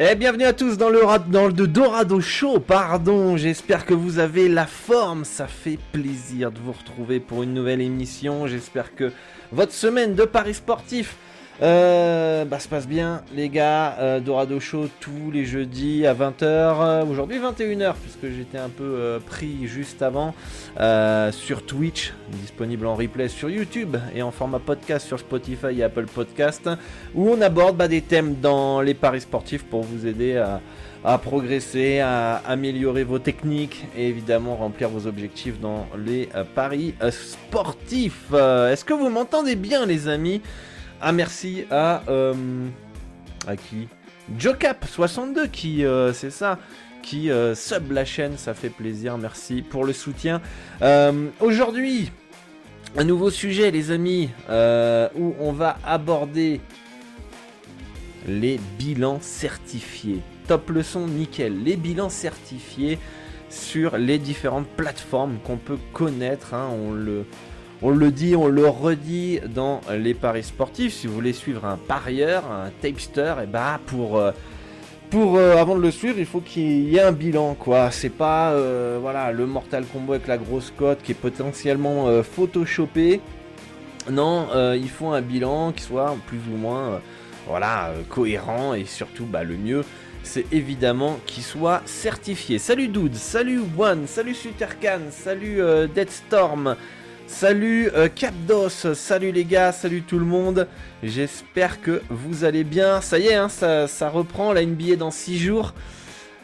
[0.00, 4.48] Et bienvenue à tous dans le, dans le Dorado Show, pardon, j'espère que vous avez
[4.48, 9.10] la forme, ça fait plaisir de vous retrouver pour une nouvelle émission, j'espère que
[9.50, 11.16] votre semaine de Paris sportif
[11.60, 13.96] euh, bah, se passe bien, les gars.
[13.98, 16.42] Euh, Dorado Show tous les jeudis à 20h.
[16.42, 20.34] Euh, aujourd'hui 21h, puisque j'étais un peu euh, pris juste avant.
[21.32, 26.06] sur Twitch, disponible en replay sur YouTube et en format podcast sur Spotify et Apple
[26.06, 26.70] Podcast.
[27.14, 30.60] Où on aborde bah, des thèmes dans les paris sportifs pour vous aider à,
[31.04, 38.32] à progresser, à améliorer vos techniques et évidemment remplir vos objectifs dans les paris sportifs.
[38.32, 40.40] Est-ce que vous m'entendez bien, les amis?
[41.00, 42.34] Ah merci à euh,
[43.46, 43.88] à qui?
[44.36, 46.58] Jocap62 qui euh, c'est ça
[47.02, 50.42] qui euh, sub la chaîne, ça fait plaisir, merci pour le soutien.
[51.40, 52.10] Aujourd'hui,
[52.96, 56.60] un nouveau sujet les amis où on va aborder
[58.26, 60.20] les bilans certifiés.
[60.48, 62.98] Top leçon nickel, les bilans certifiés
[63.48, 66.68] sur les différentes plateformes qu'on peut connaître, hein.
[66.72, 67.24] on le
[67.80, 70.94] on le dit, on le redit dans les paris sportifs.
[70.94, 74.32] Si vous voulez suivre un parieur, un tapester, et eh bah ben, pour euh,
[75.10, 77.90] pour euh, avant de le suivre, il faut qu'il y ait un bilan quoi.
[77.92, 83.20] C'est pas euh, voilà le Mortal Kombat avec la grosse cote qui est potentiellement photoshopé.
[84.10, 87.00] Non, il faut un bilan qui soit plus ou moins
[87.46, 89.84] voilà cohérent et surtout bah, le mieux
[90.24, 92.58] c'est évidemment qu'il soit certifié.
[92.58, 95.60] Salut Dude, salut One, salut Sutercan, salut
[95.94, 96.76] Deadstorm,
[97.28, 100.66] Salut euh, Capdos, salut les gars, salut tout le monde.
[101.02, 103.02] J'espère que vous allez bien.
[103.02, 105.74] Ça y est, hein, ça, reprend la NBA dans 6 jours.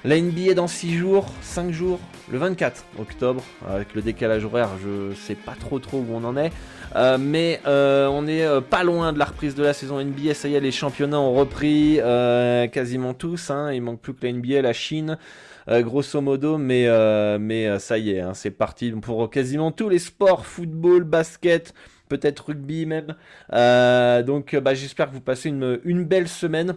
[0.04, 1.98] La NBA dans 6 jours, 5 jours,
[2.30, 6.36] le 24 octobre, avec le décalage horaire, je sais pas trop trop où on en
[6.36, 6.52] est.
[6.94, 10.34] Euh, mais euh, on est pas loin de la reprise de la saison NBA.
[10.34, 11.98] Ça y est, les championnats ont repris
[12.70, 13.50] quasiment tous.
[13.50, 13.72] Hein.
[13.72, 15.16] Il manque plus que la NBA, la Chine.
[15.69, 19.72] Euh, grosso modo, mais, euh, mais euh, ça y est, hein, c'est parti pour quasiment
[19.72, 21.75] tous les sports, football, basket,
[22.08, 23.14] peut-être rugby même.
[24.26, 26.76] donc bah, j'espère que vous passez une, une belle semaine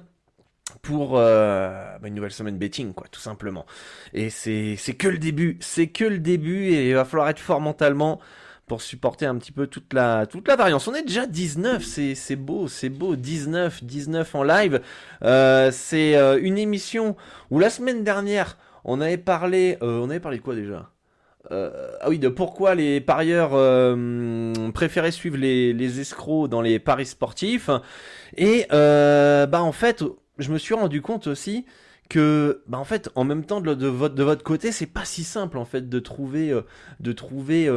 [0.81, 3.66] pour bah, une nouvelle semaine betting, quoi, tout simplement.
[4.14, 7.59] Et c'est que le début, c'est que le début, et il va falloir être fort
[7.62, 8.19] mentalement
[8.68, 10.88] pour supporter un petit peu toute la, toute la variance.
[10.90, 14.81] On est déjà 19, c'est beau, c'est beau, 19, 19 en live.
[15.72, 17.18] c'est une émission
[17.52, 20.90] où la semaine dernière, on avait parlé, euh, de quoi déjà?
[21.52, 27.06] Euh, ah oui, de pourquoi les parieurs euh, préféraient suivre les, escrocs dans les paris
[27.06, 27.70] sportifs.
[28.36, 30.03] Et bah en fait,
[30.40, 31.66] je me suis rendu compte aussi
[32.09, 35.25] que bah en fait en même temps de, votre de votre côté c'est pas si
[35.25, 36.58] simple en fait de trouver
[37.02, 37.69] de trouver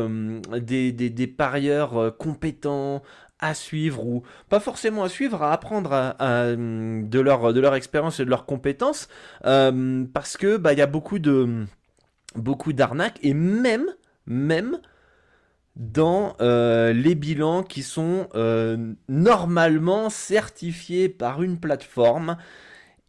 [0.61, 3.03] des, des, parieurs compétents
[3.41, 8.25] à suivre ou pas forcément à suivre, à apprendre de, leur, de leur expérience et
[8.25, 9.09] de leurs compétences,
[9.45, 11.67] euh, parce que bah il y a beaucoup de
[12.37, 13.87] beaucoup d'arnaques et même
[14.27, 14.79] même
[15.77, 22.37] dans euh, les bilans qui sont euh, normalement certifiés par une plateforme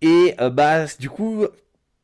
[0.02, 1.46] et bah du coup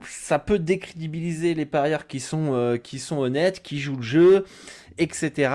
[0.03, 4.45] ça peut décrédibiliser les parieurs qui sont qui sont honnêtes, qui jouent le jeu
[4.97, 5.51] etc.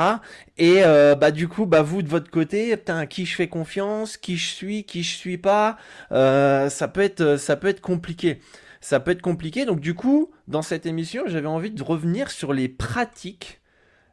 [0.59, 4.17] Et euh, bah du coup, bah vous de votre côté, putain, qui je fais confiance,
[4.17, 5.77] qui je suis, qui je suis pas,
[6.13, 8.41] euh, ça peut être, ça peut être compliqué.
[8.81, 9.65] Ça peut être compliqué.
[9.65, 13.61] Donc du coup, dans cette émission, j'avais envie de revenir sur les pratiques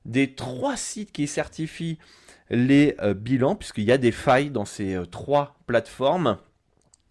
[0.05, 1.97] des trois sites qui certifient
[2.49, 6.37] les euh, bilans, puisqu'il y a des failles dans ces trois plateformes,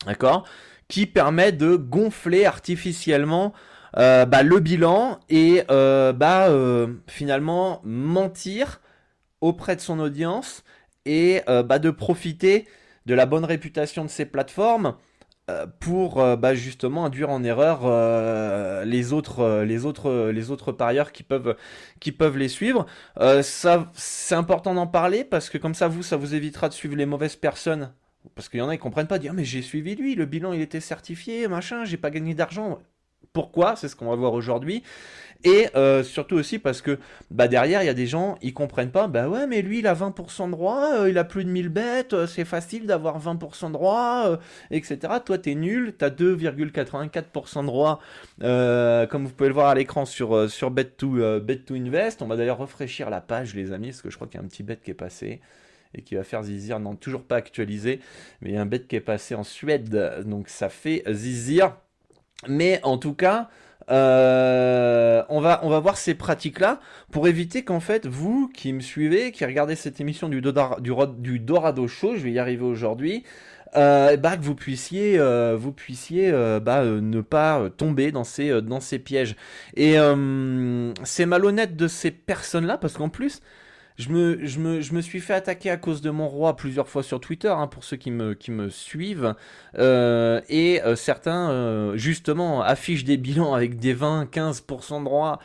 [0.07, 0.47] d'accord,
[0.89, 3.53] qui permettent de gonfler artificiellement
[3.95, 6.49] bah, le bilan et bah,
[7.07, 8.81] finalement mentir
[9.41, 10.65] auprès de son audience
[11.07, 12.67] et bah, de profiter
[13.07, 14.95] de la bonne réputation de ces plateformes
[15.51, 21.11] euh, pour euh, justement induire en erreur euh, les autres les autres les autres parieurs
[21.11, 21.57] qui peuvent
[22.37, 22.87] les suivre.
[23.43, 27.07] C'est important d'en parler parce que comme ça vous ça vous évitera de suivre les
[27.07, 27.93] mauvaises personnes.
[28.35, 30.53] Parce qu'il y en a qui comprennent pas dire mais j'ai suivi lui le bilan
[30.53, 32.79] il était certifié machin j'ai pas gagné d'argent
[33.33, 33.77] pourquoi?
[33.77, 34.83] C'est ce qu'on va voir aujourd'hui.
[35.45, 36.99] Et euh, surtout aussi parce que
[37.31, 39.87] bah derrière, il y a des gens, ils comprennent pas, bah ouais, mais lui, il
[39.87, 43.21] a 20% de droit, euh, il a plus de 1000 bêtes, euh, c'est facile d'avoir
[43.21, 44.39] 20% de droit,
[44.73, 44.99] etc.
[45.25, 48.01] Toi, t'es nul, t'as 2,84% de droit,
[48.41, 52.21] comme vous pouvez le voir à l'écran sur, sur bet, to, bet to Invest.
[52.23, 54.45] On va d'ailleurs rafraîchir la page, les amis, parce que je crois qu'il y a
[54.45, 55.41] un petit bet qui est passé
[55.95, 58.01] et qui va faire zizir, non, toujours pas actualisé,
[58.43, 61.77] mais il y a un bet qui est passé en Suède, donc ça fait zizir.
[62.47, 63.49] Mais en tout cas,
[63.91, 66.81] euh, on, va, voir ces pratiques-là
[67.11, 72.17] pour éviter qu'en fait, vous qui me suivez, qui regardez cette émission du, Dorado Show,
[72.17, 73.25] je vais y arriver aujourd'hui,
[73.77, 79.37] euh, bah, que vous puissiez, euh, bah, ne pas tomber dans ces, dans ces pièges.
[79.77, 79.97] Et
[81.05, 83.41] c'est malhonnête de ces personnes-là parce qu'en plus,
[83.99, 87.67] je me, suis fait attaquer à cause de mon roi plusieurs fois sur Twitter, hein,
[87.67, 89.35] pour ceux qui me, suivent.
[89.77, 95.41] Euh, et euh, certains, euh, justement, affichent des bilans avec des 20-15% de droits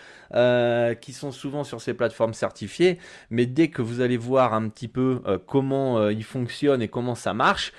[1.02, 3.00] qui sont souvent sur ces plateformes certifiées.
[3.32, 7.34] Mais dès que vous allez voir un petit peu comment ils fonctionnent et comment ça
[7.34, 7.72] marche,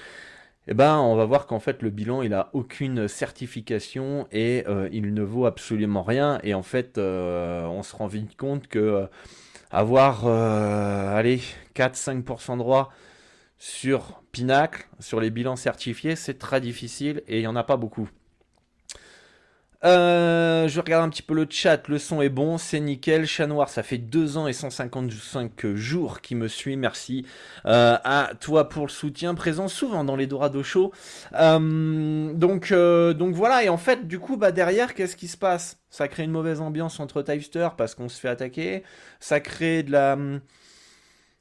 [0.66, 5.14] eh ben, on va voir qu'en fait le bilan il a aucune certification et il
[5.14, 6.38] ne vaut absolument rien.
[6.44, 9.08] Et en fait, on se rend vite compte que
[9.70, 11.40] avoir, euh, allez,
[11.74, 12.92] 4-5% droit
[13.58, 17.76] sur Pinacle, sur les bilans certifiés, c'est très difficile et il n'y en a pas
[17.76, 18.08] beaucoup.
[19.84, 23.26] Euh, je regarde un petit peu le chat, le son est bon, c'est nickel.
[23.26, 26.76] Chat Noir, ça fait 2 ans et 155 jours qui me suit.
[26.76, 27.26] Merci
[27.66, 30.92] euh, à toi pour le soutien, présent souvent dans les Dorado Show.
[31.34, 35.78] Euh, donc, donc voilà, et en fait, du coup, bah, derrière, qu'est-ce qui se passe?
[35.90, 38.82] Ça crée une mauvaise ambiance entre Typester parce qu'on se fait attaquer.
[39.20, 40.16] Ça crée de la.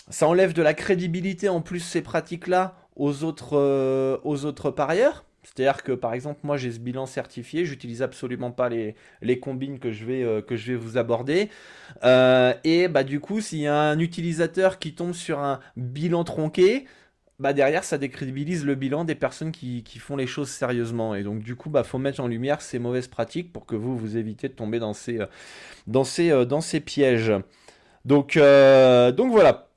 [0.10, 5.24] Ça enlève de la crédibilité en plus ces pratiques-là aux autres, aux autres parieurs.
[5.44, 9.80] C'est-à-dire que par exemple, moi j'ai ce bilan certifié, j'utilise absolument pas les, les combines
[9.80, 11.50] que je vais, euh, que je vais vous aborder.
[12.04, 16.24] Euh, et bah du coup, s'il y a un utilisateur qui tombe sur un bilan
[16.24, 16.86] tronqué,
[17.40, 21.14] bah derrière ça décrédibilise le bilan des personnes qui, font les choses sérieusement.
[21.16, 23.98] Et donc du coup, bah faut mettre en lumière ces mauvaises pratiques pour que vous
[23.98, 25.26] vous évitez de tomber dans ces, euh,
[25.88, 27.34] dans ces, dans ces pièges.
[28.06, 29.70] Donc, donc voilà.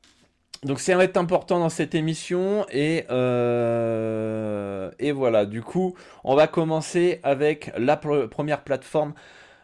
[0.66, 6.34] Donc ça va être important dans cette émission et, euh, et voilà, du coup on
[6.34, 9.14] va commencer avec la première plateforme,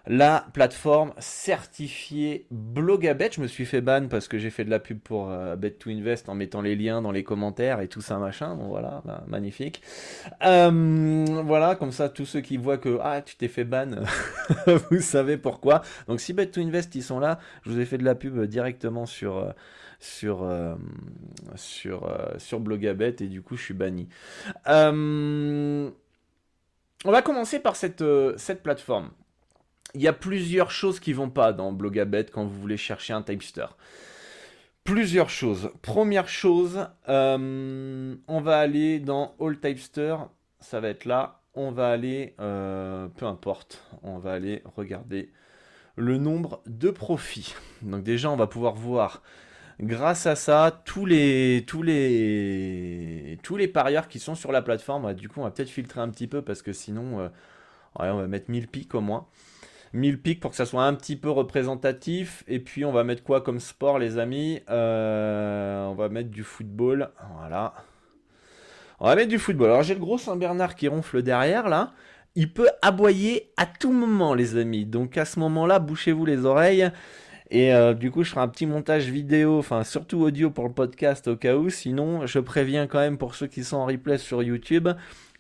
[0.06, 3.30] la plateforme certifiée Blogabet.
[3.32, 6.30] Je me suis fait ban parce que j'ai fait de la pub pour euh, Bet2Invest
[6.30, 9.82] en mettant les liens dans les commentaires et tout ça machin, bon voilà, bah, magnifique.
[10.44, 13.88] Euh, voilà, comme ça tous ceux qui voient que ah tu t'es fait ban,
[14.90, 15.82] vous savez pourquoi.
[16.06, 19.52] Donc si Bet2Invest ils sont là, je vous ai fait de la pub directement sur
[20.02, 20.74] sur, euh,
[21.54, 24.08] sur, euh, sur Blogabet et du coup je suis banni.
[24.66, 25.90] Euh,
[27.04, 28.04] on va commencer par cette,
[28.36, 29.10] cette plateforme.
[29.94, 33.22] Il y a plusieurs choses qui vont pas dans Blogabet quand vous voulez chercher un
[33.22, 33.66] typester.
[34.84, 35.70] Plusieurs choses.
[35.82, 40.16] Première chose, on va aller dans All Typester,
[40.60, 41.40] ça va être là.
[41.54, 45.30] On va aller, peu importe, on va aller regarder
[45.96, 47.54] le nombre de profits.
[47.82, 49.22] Donc déjà, on va pouvoir voir
[49.80, 55.14] grâce à ça, tous les, tous les, tous les parieurs qui sont sur la plateforme,
[55.14, 57.28] du coup, on va peut-être filtrer un petit peu parce que sinon, euh,
[57.96, 59.26] on va mettre 1000 pics au moins.
[59.92, 62.44] 1000 pics pour que ça soit un petit peu représentatif.
[62.48, 64.60] Et puis, on va mettre quoi comme sport, les amis?
[64.70, 67.10] Euh, On va mettre du football.
[67.38, 67.74] Voilà.
[69.00, 69.70] On va mettre du football.
[69.70, 71.92] Alors, j'ai le gros Saint-Bernard qui ronfle derrière, là.
[72.34, 74.86] Il peut aboyer à tout moment, les amis.
[74.86, 76.90] Donc, à ce moment-là, bouchez-vous les oreilles.
[77.52, 80.72] Et euh, du coup, je ferai un petit montage vidéo, enfin surtout audio pour le
[80.72, 81.68] podcast au cas où.
[81.68, 84.88] Sinon, je préviens quand même pour ceux qui sont en replay sur YouTube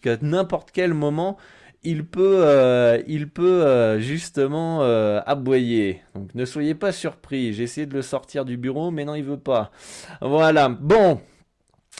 [0.02, 1.38] qu'à n'importe quel moment,
[1.84, 4.82] il peut, euh, il peut euh, justement
[5.24, 6.02] aboyer.
[6.14, 7.54] Donc ne soyez pas surpris.
[7.54, 9.72] J'ai essayé de le sortir du bureau, mais non, il veut pas.
[10.20, 10.68] Voilà.
[10.68, 11.18] Bon.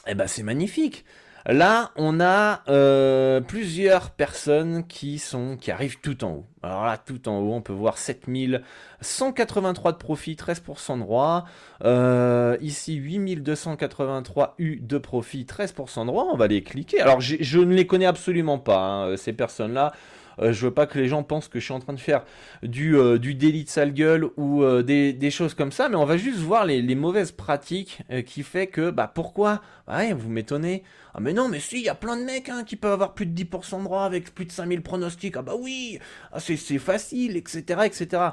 [0.05, 1.05] Eh ben, c'est magnifique.
[1.45, 6.45] Là, on a euh, plusieurs personnes qui sont qui arrivent tout en haut.
[6.61, 11.43] Alors là, tout en haut, on peut voir 7183 de profit, 13% de droit.
[11.83, 16.27] Euh, ici, 8283 U de profit, 13% de droit.
[16.31, 17.01] On va les cliquer.
[17.01, 19.91] Alors, je ne les connais absolument pas, hein, ces personnes-là.
[20.39, 22.23] Je je veux pas que les gens pensent que je suis en train de faire
[22.63, 26.39] du, du délit de sale gueule ou des, choses comme ça, mais on va juste
[26.39, 29.61] voir les, mauvaises pratiques qui fait que, bah pourquoi?
[29.89, 30.83] Ouais, vous m'étonnez.
[31.13, 33.13] Ah mais non, mais si, il y a plein de mecs hein, qui peuvent avoir
[33.13, 35.35] plus de 10% de droit avec plus de 5000 pronostics.
[35.37, 35.99] Ah bah oui,
[36.31, 38.23] ah, c'est facile, etc., etc.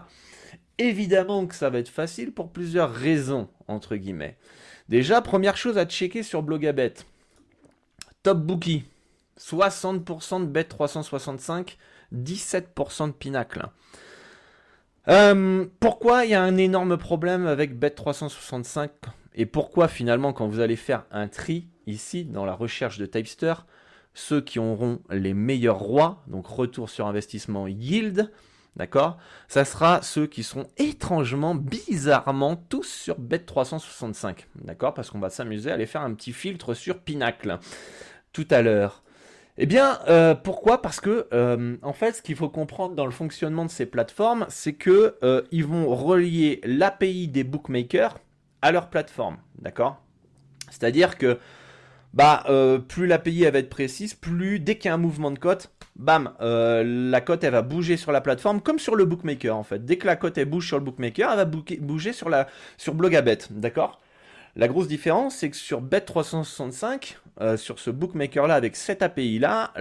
[0.79, 4.39] Évidemment que ça va être facile pour plusieurs raisons, entre guillemets.
[4.89, 6.95] Déjà, première chose à checker sur Blogabet.
[8.23, 8.85] Top Bookie.
[9.41, 11.79] 60% de bet 365,
[12.15, 13.67] 17% de Pinacle.
[15.09, 18.91] Euh, pourquoi il y a un énorme problème avec Bet 365
[19.35, 23.55] et pourquoi finalement quand vous allez faire un tri ici dans la recherche de Typester,
[24.13, 28.31] ceux qui auront les meilleurs rois, donc retour sur investissement yield,
[28.77, 29.19] D'accord
[29.49, 34.47] Ça sera ceux qui seront étrangement, bizarrement, tous sur Bet365.
[34.63, 37.59] D'accord Parce qu'on va s'amuser à aller faire un petit filtre sur Pinacle
[38.33, 39.03] tout à l'heure.
[39.59, 40.81] Eh bien, euh, pourquoi?
[40.81, 44.47] Parce que, euh, en fait, ce qu'il faut comprendre dans le fonctionnement de ces plateformes,
[44.49, 48.19] c'est que euh, ils vont relier l'API des bookmakers
[48.63, 50.03] à leur plateforme, d'accord?
[50.71, 51.39] C'est-à-dire que,
[52.15, 52.45] bah,
[52.89, 56.33] plus l'API va être précise, plus dès qu'il y a un mouvement de cote, bam,
[56.41, 59.85] euh, la cote elle va bouger sur la plateforme comme sur le bookmaker en fait.
[59.85, 62.95] Dès que la cote elle bouge sur le bookmaker, elle va bouger sur la sur
[62.95, 64.01] Blogabet, d'accord?
[64.57, 69.39] La grosse différence c'est que sur Bet365, euh, sur ce bookmaker là avec cette API
[69.39, 69.73] là,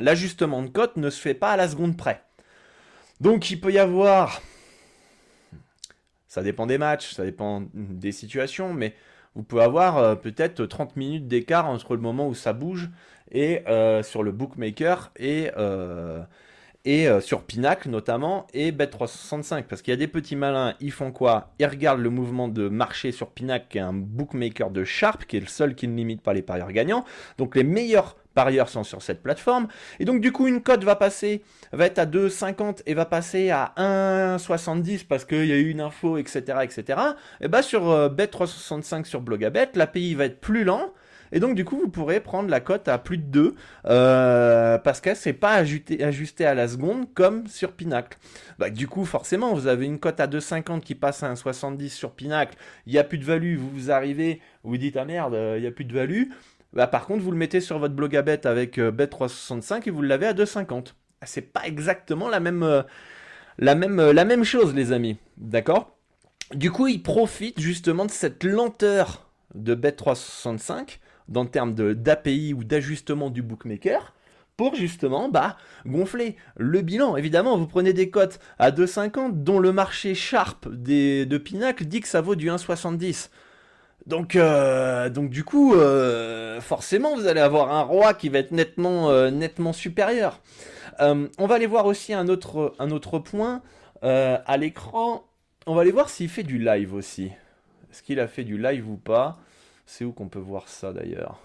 [0.00, 2.22] l'ajustement de cote ne se fait pas à la seconde près.
[3.20, 4.40] Donc il peut y avoir
[6.28, 8.94] ça dépend des matchs, ça dépend des situations, mais
[9.34, 12.90] vous pouvez avoir euh, peut-être 30 minutes d'écart entre le moment où ça bouge
[13.30, 15.50] et euh, sur le bookmaker et,
[16.86, 20.92] euh, et sur Pinacle notamment et Bet365 parce qu'il y a des petits malins, ils
[20.92, 21.52] font quoi?
[21.58, 25.36] Ils regardent le mouvement de marché sur Pinacle qui est un bookmaker de Sharp qui
[25.36, 27.04] est le seul qui ne limite pas les parieurs gagnants.
[27.38, 29.66] Donc les meilleurs parieurs sont sur cette plateforme.
[29.98, 33.50] Et donc du coup une cote va passer, va être à 2,50 et va passer
[33.50, 36.58] à 1,70 parce qu'il y a eu une info, etc.
[36.62, 37.00] etc.
[37.40, 40.92] Et bah sur euh, Bet365 sur Blogabet, l'API va être plus lent.
[41.32, 43.54] Et donc du coup vous pourrez prendre la cote à plus de 2
[43.86, 48.18] euh, parce qu'elle s'est pas ajustée à la seconde comme sur Pinacle.
[48.58, 52.12] Bah, du coup forcément vous avez une cote à 2,50 qui passe à 1,70 sur
[52.12, 52.56] Pinacle,
[52.86, 55.62] il n'y a plus de value, vous vous arrivez, vous dites ah merde, euh, il
[55.62, 56.24] n'y a plus de value.
[56.72, 59.90] Bah, par contre, vous le mettez sur votre blog à bet avec euh, Bet365 et
[59.90, 60.94] vous l'avez à 2,50.
[61.22, 62.84] Ah, c'est pas exactement la même,
[63.58, 65.16] la, même, la même chose, les amis.
[65.38, 65.96] D'accord?
[66.54, 73.30] Du coup, il profite justement de cette lenteur de Bet365 dans termes d'API ou d'ajustement
[73.30, 74.14] du bookmaker
[74.56, 77.16] pour justement bah, gonfler le bilan.
[77.16, 82.00] Évidemment, vous prenez des cotes à 2,50 dont le marché Sharp des, de Pinacle dit
[82.00, 83.28] que ça vaut du 1,70.
[84.06, 88.52] Donc, euh, donc du coup, euh, forcément, vous allez avoir un roi qui va être
[88.52, 90.40] nettement, euh, nettement supérieur.
[91.00, 93.62] on va aller voir aussi un autre, un autre point
[94.02, 95.24] à l'écran.
[95.66, 97.32] On va aller voir s'il fait du live aussi.
[97.90, 99.38] Est-ce qu'il a fait du live ou pas?
[99.86, 101.40] C'est où qu'on peut voir ça d'ailleurs?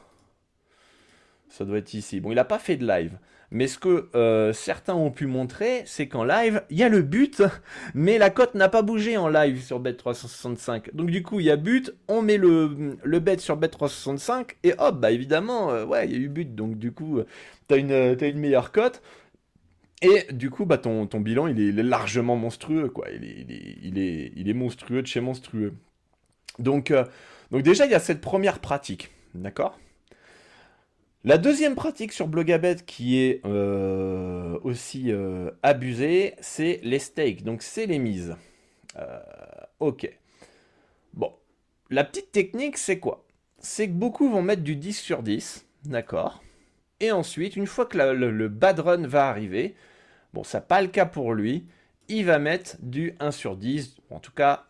[1.49, 2.19] Ça doit être ici.
[2.19, 3.17] Bon, il n'a pas fait de live.
[3.53, 7.01] Mais ce que euh, certains ont pu montrer, c'est qu'en live, il y a le
[7.01, 7.43] but,
[7.93, 10.93] mais la cote n'a pas bougé en live sur Bet365.
[10.93, 14.73] Donc du coup, il y a but, on met le, le bet sur Bet365, et
[14.77, 16.55] hop, bah évidemment, euh, ouais, il y a eu but.
[16.55, 17.19] Donc du coup,
[17.67, 19.01] tu as une, as une meilleure cote.
[20.01, 23.07] Et du coup, bah, ton, ton bilan, il est, largement monstrueux, quoi.
[23.11, 23.45] Il est,
[23.83, 25.73] il est, il est, monstrueux de chez monstrueux.
[26.57, 27.05] Donc, euh,
[27.51, 29.77] donc déjà, il y a cette première pratique, d'accord?
[31.23, 37.61] La deuxième pratique sur Blogabet qui est euh, aussi euh, abusée, c'est les stakes, donc
[37.61, 38.35] c'est les mises.
[38.97, 39.19] Euh,
[39.79, 40.09] ok.
[41.13, 41.31] Bon,
[41.91, 43.23] la petite technique, c'est quoi?
[43.59, 46.41] C'est que beaucoup vont mettre du 10 sur 10, d'accord?
[46.99, 49.75] Et ensuite, une fois que le, bad run va arriver,
[50.33, 51.65] bon, ça pas le cas pour lui,
[52.07, 54.65] il va mettre du 1 sur 10, en tout cas,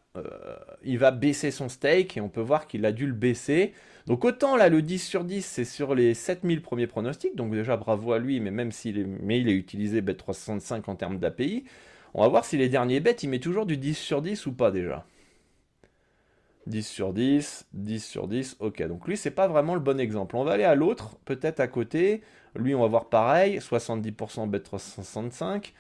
[0.84, 3.74] il va baisser son stake, et on peut voir qu'il a dû le baisser.
[4.08, 7.78] Donc autant là le 10 sur 10 c'est sur les 7000 premiers pronostics, donc déjà
[7.78, 11.66] bravo à lui, mais même s'il est, mais il utilisé Bet365 en termes d'API,
[12.14, 14.54] on va voir si les derniers bêtes il met toujours du 10 sur 10 ou
[14.54, 15.06] pas déjà.
[16.68, 20.36] 10 sur 10, 10 sur 10, ok, donc lui c'est pas vraiment le bon exemple.
[20.36, 22.22] On va aller à l'autre, peut-être à côté,
[22.56, 25.74] lui on va voir pareil, 70% Bet365,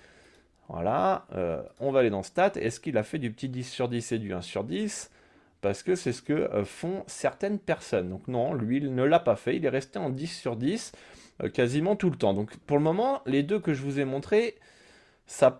[0.71, 3.89] voilà, euh, on va aller dans Stats, est-ce qu'il a fait du petit 10 sur
[3.89, 5.11] 10 et du 1 sur 10
[5.59, 8.09] parce que c'est ce que euh, font certaines personnes.
[8.09, 10.93] Donc non, lui, il ne l'a pas fait, il est resté en 10 sur 10
[11.43, 12.33] euh, quasiment tout le temps.
[12.33, 14.55] Donc pour le moment, les deux que je vous ai montrés,
[15.27, 15.55] ça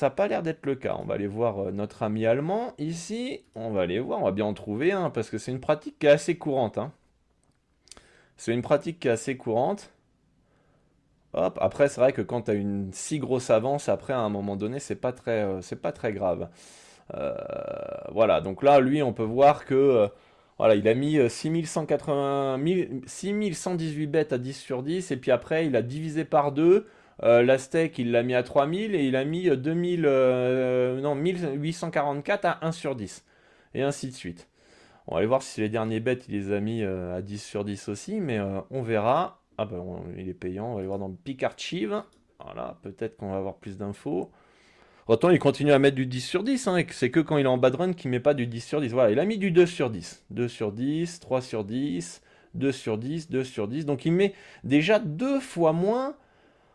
[0.00, 0.96] n'a pas l'air d'être le cas.
[0.98, 4.46] On va aller voir notre ami allemand ici, on va aller voir, on va bien
[4.46, 6.78] en trouver un, parce que c'est une pratique qui est assez courante.
[6.78, 6.92] Hein.
[8.36, 9.90] C'est une pratique qui est assez courante.
[11.34, 11.58] Hop.
[11.60, 14.56] Après, c'est vrai que quand tu as une si grosse avance, après, à un moment
[14.56, 16.48] donné, c'est pas très, c'est pas très grave.
[18.12, 20.08] voilà, donc là, lui, on peut voir que
[20.58, 22.58] voilà, il a mis 6180,
[23.06, 26.86] 6118 bêtes à 10 sur 10, et puis après, il a divisé par 2.
[27.22, 30.02] la stake, il l'a mis à 3000 et il a mis 2000,
[31.02, 33.24] non, 1844 à 1 sur 10.
[33.74, 34.48] Et ainsi de suite.
[35.06, 37.42] On va aller voir si les derniers bêtes, il les a mis euh, à 10
[37.42, 39.41] sur 10 aussi, mais euh, on verra.
[39.62, 39.84] Ah ben,
[40.18, 42.02] il est payant, on va aller voir dans le Pick Archive.
[42.44, 44.28] Voilà, peut-être qu'on va avoir plus d'infos.
[45.06, 47.48] Autant il continue à mettre du 10 sur 10, hein, c'est que quand il est
[47.48, 48.88] en bad run qu'il met pas du 10 sur 10.
[48.88, 50.24] Voilà, il a mis du 2 sur 10.
[50.30, 52.22] 2 sur 10, 3 sur 10,
[52.54, 53.86] 2 sur 10, 2 sur 10.
[53.86, 56.16] Donc il met déjà deux fois moins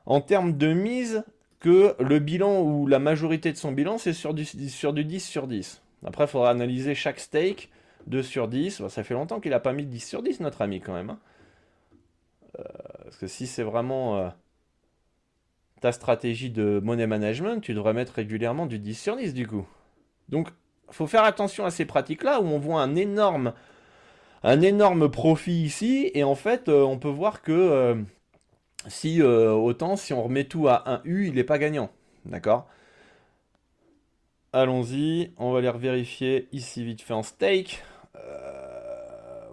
[0.05, 1.25] en termes de mise
[1.59, 5.19] que le bilan ou la majorité de son bilan, c'est sur du, sur du 10
[5.19, 5.81] sur 10.
[6.05, 7.69] Après, il faudra analyser chaque stake
[8.05, 8.87] 2 sur 10.
[8.87, 11.09] ça fait longtemps qu'il n'a pas mis 10 sur 10, notre ami, quand même.
[11.09, 11.19] Hein.
[12.59, 12.63] Euh,
[13.03, 14.29] parce que si c'est vraiment euh,
[15.81, 19.67] ta stratégie de money management, tu devrais mettre régulièrement du 10 sur 10, du coup.
[20.29, 20.49] Donc,
[20.89, 23.53] faut faire attention à ces pratiques-là, où on voit un énorme,
[24.43, 28.03] un énorme profit ici, et en fait, euh, on peut voir que
[28.87, 31.89] si autant, si on remet tout à 1 U, il n'est pas gagnant.
[32.25, 32.67] D'accord?
[34.53, 37.83] Allons-y, on va aller vérifier ici vite fait en stake.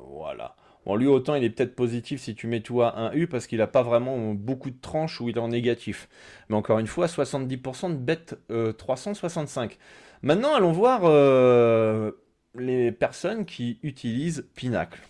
[0.08, 0.54] Voilà.
[0.86, 3.46] Bon, lui, autant il est peut-être positif si tu mets tout à 1 U parce
[3.46, 6.08] qu'il n'a pas vraiment beaucoup de tranches où il est en négatif.
[6.48, 8.36] Mais encore une fois, 70% de bêtes
[8.76, 9.78] 365.
[10.22, 12.12] Maintenant, allons voir euh,
[12.54, 15.00] les personnes qui utilisent Pinacle.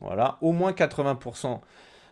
[0.00, 1.60] Voilà, au moins 80%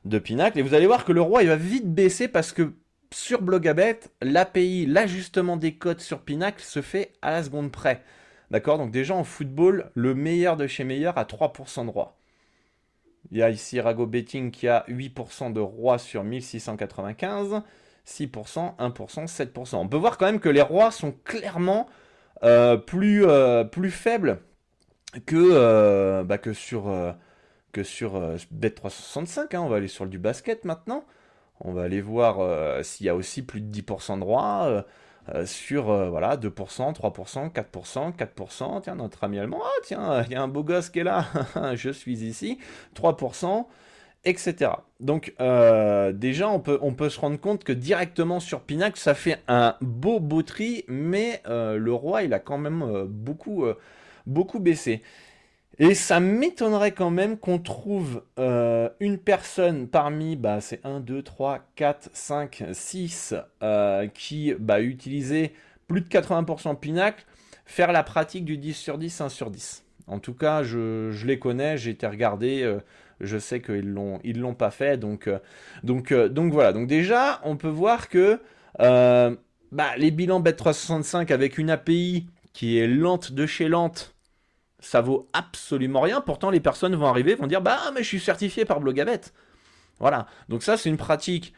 [0.05, 0.59] de Pinacle.
[0.59, 2.73] Et vous allez voir que le roi, il va vite baisser parce que
[3.13, 8.03] sur Blogabet, l'API, l'ajustement des codes sur Pinacle se fait à la seconde près.
[8.51, 8.79] D'accord?
[8.79, 12.17] Donc déjà en football, le meilleur de chez meilleur a 3% de roi.
[13.31, 17.63] Il y a ici Rago Betting qui a 8% de roi sur 1695,
[18.07, 19.77] 6%, 1%, 7%.
[19.77, 21.87] On peut voir quand même que les rois sont clairement
[22.43, 24.41] euh, plus, euh, plus faibles
[25.27, 26.93] que, euh, bah, que sur,
[27.73, 28.21] que sur
[28.53, 29.55] Bet365.
[29.55, 29.61] Hein.
[29.61, 31.05] On va aller sur du basket maintenant.
[31.61, 34.85] On va aller voir s'il y a aussi plus de 10% de roi.
[35.35, 36.51] Euh, sur euh, voilà 2%,
[36.95, 38.81] 3%, 4%, 4%.
[38.83, 41.27] Tiens, notre ami allemand, ah tiens, il y a un beau gosse qui est là,
[41.75, 42.59] je suis ici,
[42.97, 43.67] 3%,
[44.25, 44.73] etc.
[44.99, 49.15] Donc euh, déjà, on peut, on peut se rendre compte que directement sur Pinac, ça
[49.15, 53.65] fait un beau beau tri, mais le roi, il a quand même beaucoup,
[54.27, 55.03] beaucoup baissé.
[55.83, 61.23] Et ça m'étonnerait quand même qu'on trouve euh, une personne parmi, bah, c'est 1, 2,
[61.23, 63.35] 3, 4, 5, 6,
[64.13, 65.55] qui bah, utilisait
[65.89, 67.25] plus de 80% Pinacle,
[67.65, 69.83] faire la pratique du 10 sur 10, 1 sur 10.
[70.07, 72.81] En tout cas, je, les connais, j'ai été regardé, euh,
[73.23, 75.39] je sais qu'ils ils l'ont pas fait, donc, euh,
[75.83, 76.75] donc, donc voilà.
[76.75, 78.39] Donc déjà, on peut voir que
[78.79, 84.15] bah, les bilans Bet365 avec une API qui est lente de chez lente,
[84.81, 86.21] ça vaut absolument rien.
[86.21, 89.21] Pourtant, les personnes vont arriver, vont dire Bah, mais je suis certifié par Blogabet.
[89.99, 90.27] Voilà.
[90.49, 91.55] Donc, ça, c'est une pratique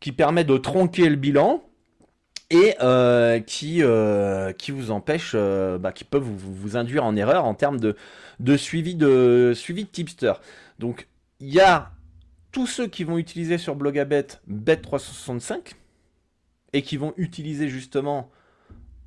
[0.00, 1.62] qui permet de tronquer le bilan
[2.50, 7.44] et euh, qui, euh, qui vous empêche, euh, bah, qui peut vous, induire en erreur
[7.44, 10.32] en termes de, suivi, de suivi de tipster.
[10.78, 11.06] Donc,
[11.38, 11.92] il y a
[12.50, 15.74] tous ceux qui vont utiliser sur Blogabet Bet365
[16.72, 18.30] et qui vont utiliser justement,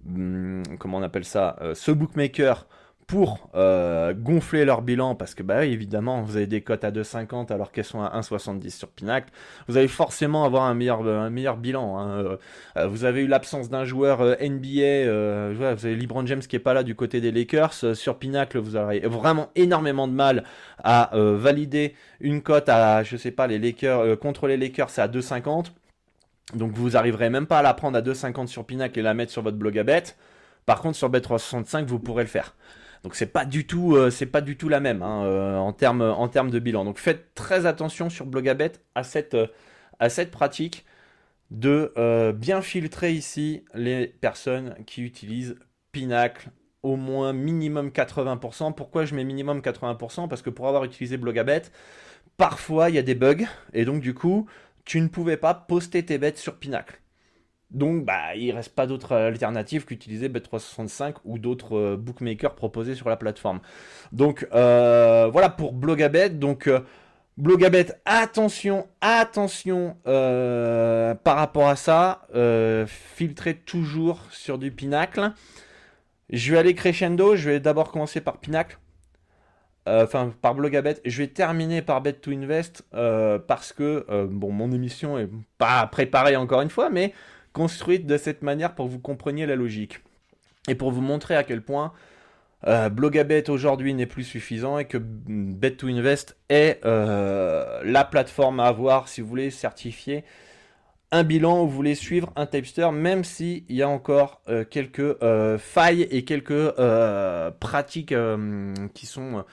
[0.07, 2.67] hum, comment on appelle ça, ce bookmaker
[3.07, 7.51] pour euh, gonfler leur bilan, parce que bah évidemment, vous avez des cotes à 2,50
[7.51, 9.29] alors qu'elles sont à 1,70 sur Pinacle,
[9.67, 11.97] vous allez forcément avoir un meilleur, bilan.
[11.97, 12.37] Hein.
[12.77, 16.59] Euh, vous avez eu l'absence d'un joueur euh, NBA, vous avez LeBron James qui est
[16.59, 17.73] pas là du côté des Lakers.
[17.95, 20.43] sur Pinacle, vous aurez vraiment énormément de mal
[20.83, 25.67] à valider une cote à, je sais pas, les Lakers, contre les Lakers, à 2,50.
[26.55, 29.31] Donc vous arriverez même pas à la prendre à 2,50 sur Pinacle et la mettre
[29.31, 30.03] sur votre blog à bet.
[30.65, 32.53] Par contre, sur Bet365, vous pourrez le faire.
[33.03, 36.01] Donc c'est pas du tout, euh, pas du tout la même hein, euh, en termes
[36.01, 36.85] en termes de bilan.
[36.85, 39.47] Donc faites très attention sur Blogabet à cette euh,
[39.99, 40.85] à cette pratique
[41.51, 41.93] de
[42.35, 45.55] bien filtrer ici les personnes qui utilisent
[45.91, 46.49] Pinacle
[46.81, 48.73] au moins minimum 80%.
[48.73, 51.63] Pourquoi je mets minimum 80% Parce que pour avoir utilisé Blogabet,
[52.37, 54.47] parfois il y a des bugs et donc du coup
[54.83, 57.02] tu ne pouvais pas poster tes bêtes sur Pinacle.
[57.73, 63.09] Donc, bah, il reste pas d'autre alternative qu'utiliser Bet365 ou d'autres euh, bookmakers proposés sur
[63.09, 63.61] la plateforme.
[64.11, 66.29] Donc, euh, voilà pour Blogabet.
[66.29, 66.81] Donc, euh,
[67.37, 72.27] Blogabet, attention, attention par rapport à ça.
[72.85, 75.31] filtrez toujours sur du Pinacle.
[76.29, 77.35] Je vais aller crescendo.
[77.35, 78.77] Je vais d'abord commencer par Pinacle.
[79.87, 80.97] enfin par Blogabet.
[81.05, 86.35] Je vais terminer par Bet to Invest parce que bon, mon émission est pas préparée
[86.35, 87.13] encore une fois, mais
[87.53, 90.01] construite de cette manière pour que vous compreniez la logique.
[90.67, 91.93] Et pour vous montrer à quel point
[92.67, 99.09] euh, Blogabet aujourd'hui n'est plus suffisant et que Bet2Invest est euh, la plateforme à avoir
[99.09, 100.23] si vous voulez certifier
[101.11, 105.15] un bilan ou vous voulez suivre un tapster, même s'il y a encore euh, quelques
[105.59, 106.71] failles et quelques
[107.59, 108.15] pratiques
[108.93, 109.45] qui sont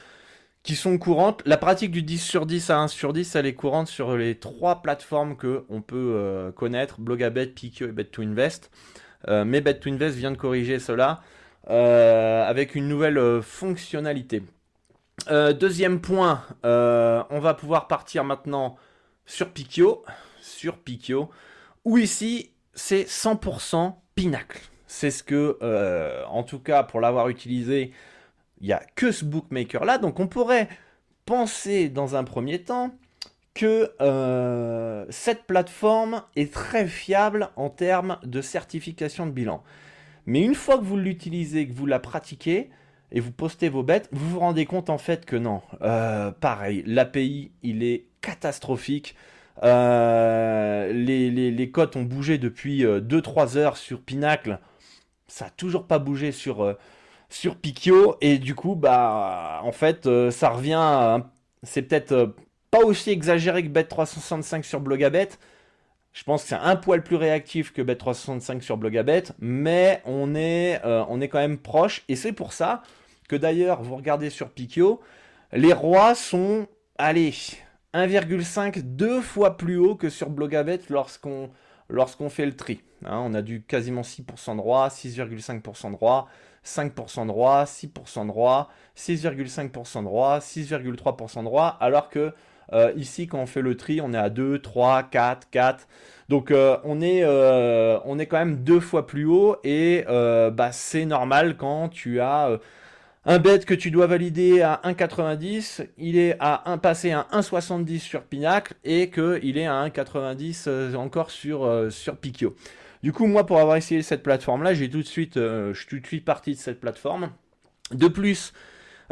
[0.63, 1.43] qui sont courantes.
[1.47, 4.39] La pratique du 10 sur 10 à 1 sur 10, elle est courante sur les
[4.39, 8.71] trois plateformes que on peut connaître, Blogabet, Pikio et Bet2Invest.
[9.29, 11.23] mais Bet2Invest vient de corriger cela.
[11.69, 14.43] Euh, avec une nouvelle euh, fonctionnalité.
[15.31, 18.77] Euh, deuxième point, on va pouvoir partir maintenant
[19.27, 20.03] sur Pikio,
[20.41, 21.31] sur Pikio,
[21.85, 24.61] où ici c'est 100% Pinacle.
[24.87, 25.59] C'est ce que,
[26.27, 27.93] en tout cas pour l'avoir utilisé,
[28.61, 30.69] il n'y a que ce bookmaker là, donc on pourrait
[31.27, 32.93] penser dans un premier temps
[33.55, 33.91] que
[35.11, 39.63] cette plateforme est très fiable en termes de certification de bilan.
[40.27, 42.71] Mais une fois que vous l'utilisez, que vous la pratiquez,
[43.13, 45.63] et vous postez vos bêtes, vous vous rendez compte en fait que non.
[45.83, 49.17] Euh, pareil, l'API, il est catastrophique.
[49.63, 54.59] Euh, les, les, cotes ont bougé depuis 2-3 euh, heures sur Pinacle.
[55.27, 56.77] Ça n'a toujours pas bougé sur,
[57.31, 58.17] sur Pikio.
[58.21, 61.23] Et du coup, bah, en fait, ça revient.
[61.63, 62.35] c'est peut-être
[62.71, 65.31] pas aussi exagéré que Bet365 sur Blogabet,
[66.13, 70.81] je pense que c'est un poil plus réactif que Bet365 sur Blogabet, mais on est,
[70.85, 72.03] euh, on est quand même proche.
[72.09, 72.83] Et c'est pour ça
[73.29, 75.01] que d'ailleurs, vous regardez sur Pikio,
[75.53, 76.67] les rois sont,
[76.99, 77.33] allez,
[77.95, 81.51] 1,5, deux fois plus haut que sur Blogabet lorsqu'on
[81.89, 82.83] lorsqu'on fait le tri.
[83.05, 86.29] Hein, on a du quasiment 6% de rois, 6,5% de rois,
[86.65, 92.33] 5% de rois, 6% de rois, 6,5% de rois, 6,3% de rois, alors que
[92.73, 95.89] euh, ici, quand on fait le tri, on est à 2, 3, 4, 4.
[96.29, 100.71] Donc euh, on, est, euh, on est quand même deux fois plus haut et bah,
[100.73, 102.59] c'est normal quand tu as
[103.27, 107.99] un bet que tu dois valider à 1,90, il est à 1, passé à 1,70
[107.99, 112.55] sur Pinacle et qu'il est à 1,90 encore sur, sur Pikio.
[113.03, 115.99] Du coup, moi, pour avoir essayé cette plateforme-là, j'ai tout de suite, je suis tout
[115.99, 117.31] de suite parti de cette plateforme.
[117.93, 118.53] De plus,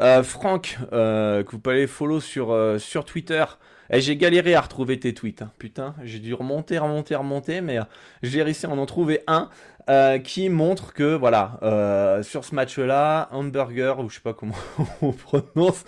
[0.00, 3.44] euh, Franck, euh, que vous pouvez follow sur, euh, sur Twitter.
[3.90, 5.42] Eh, j'ai galéré à retrouver tes tweets.
[5.42, 5.50] Hein.
[5.58, 7.78] Putain, j'ai dû remonter, remonter, remonter, mais
[8.22, 9.48] j'ai réussi à en trouver un
[10.22, 14.54] qui montre que, voilà, sur ce match-là, Hamburger, ou je sais pas comment
[15.00, 15.86] on prononce,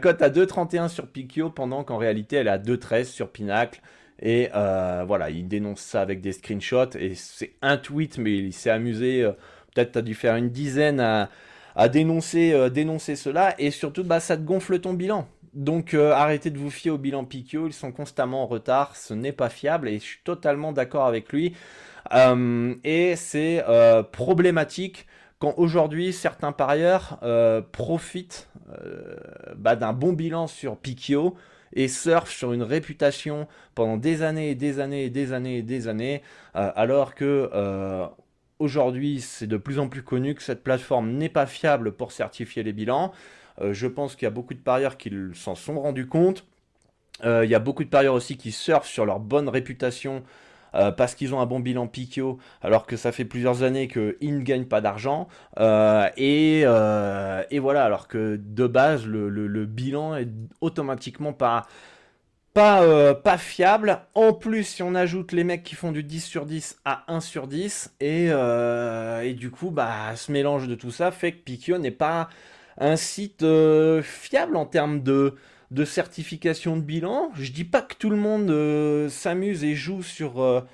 [0.00, 3.82] cote à 2,31 sur Pikio, pendant qu'en réalité, elle est à 2,13 sur Pinacle.
[4.20, 6.96] Et voilà, il dénonce ça avec des screenshots.
[6.98, 9.28] Et c'est un tweet, mais il s'est amusé.
[9.74, 11.28] Peut-être tu as dû faire une dizaine
[11.76, 15.28] à dénoncer, euh, dénoncer cela et surtout bah, ça te gonfle ton bilan.
[15.52, 19.14] Donc euh, arrêtez de vous fier au bilan Pikio, ils sont constamment en retard, ce
[19.14, 21.54] n'est pas fiable et je suis totalement d'accord avec lui.
[22.14, 23.62] Euh, et c'est
[24.10, 25.06] problématique
[25.38, 27.20] quand aujourd'hui certains parieurs
[27.72, 28.48] profitent
[29.56, 31.36] bah, d'un bon bilan sur Pikio
[31.76, 35.86] et sur une réputation pendant des années et des années et des années et des
[35.86, 36.22] années,
[36.54, 37.48] alors que
[38.58, 42.62] Aujourd'hui, c'est de plus en plus connu que cette plateforme n'est pas fiable pour certifier
[42.62, 43.12] les bilans.
[43.60, 46.46] Euh, je pense qu'il y a beaucoup de parieurs qui s'en sont rendus compte.
[47.24, 50.22] Euh, il y a beaucoup de parieurs aussi qui surfent sur leur bonne réputation
[50.76, 54.38] euh, parce qu'ils ont un bon bilan Pikio, alors que ça fait plusieurs années qu'ils
[54.38, 55.28] ne gagnent pas d'argent.
[55.58, 60.28] Et, voilà, alors que de base, le, bilan est
[60.60, 61.66] automatiquement pas
[62.58, 64.00] euh, fiable.
[64.14, 67.20] En plus, si on ajoute les mecs qui font du 10 sur 10 à 1
[67.20, 71.78] sur 10, euh, et, du coup, bah, ce mélange de tout ça fait que Pikio
[71.78, 72.28] n'est pas
[72.78, 75.34] un site euh, fiable en termes de,
[75.70, 77.30] de certification de bilan.
[77.34, 80.64] Je dis pas que tout le monde s'amuse et joue sur,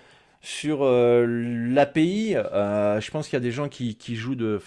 [0.40, 2.34] sur l'API.
[2.34, 4.60] je pense qu'il y a des gens qui, jouent de,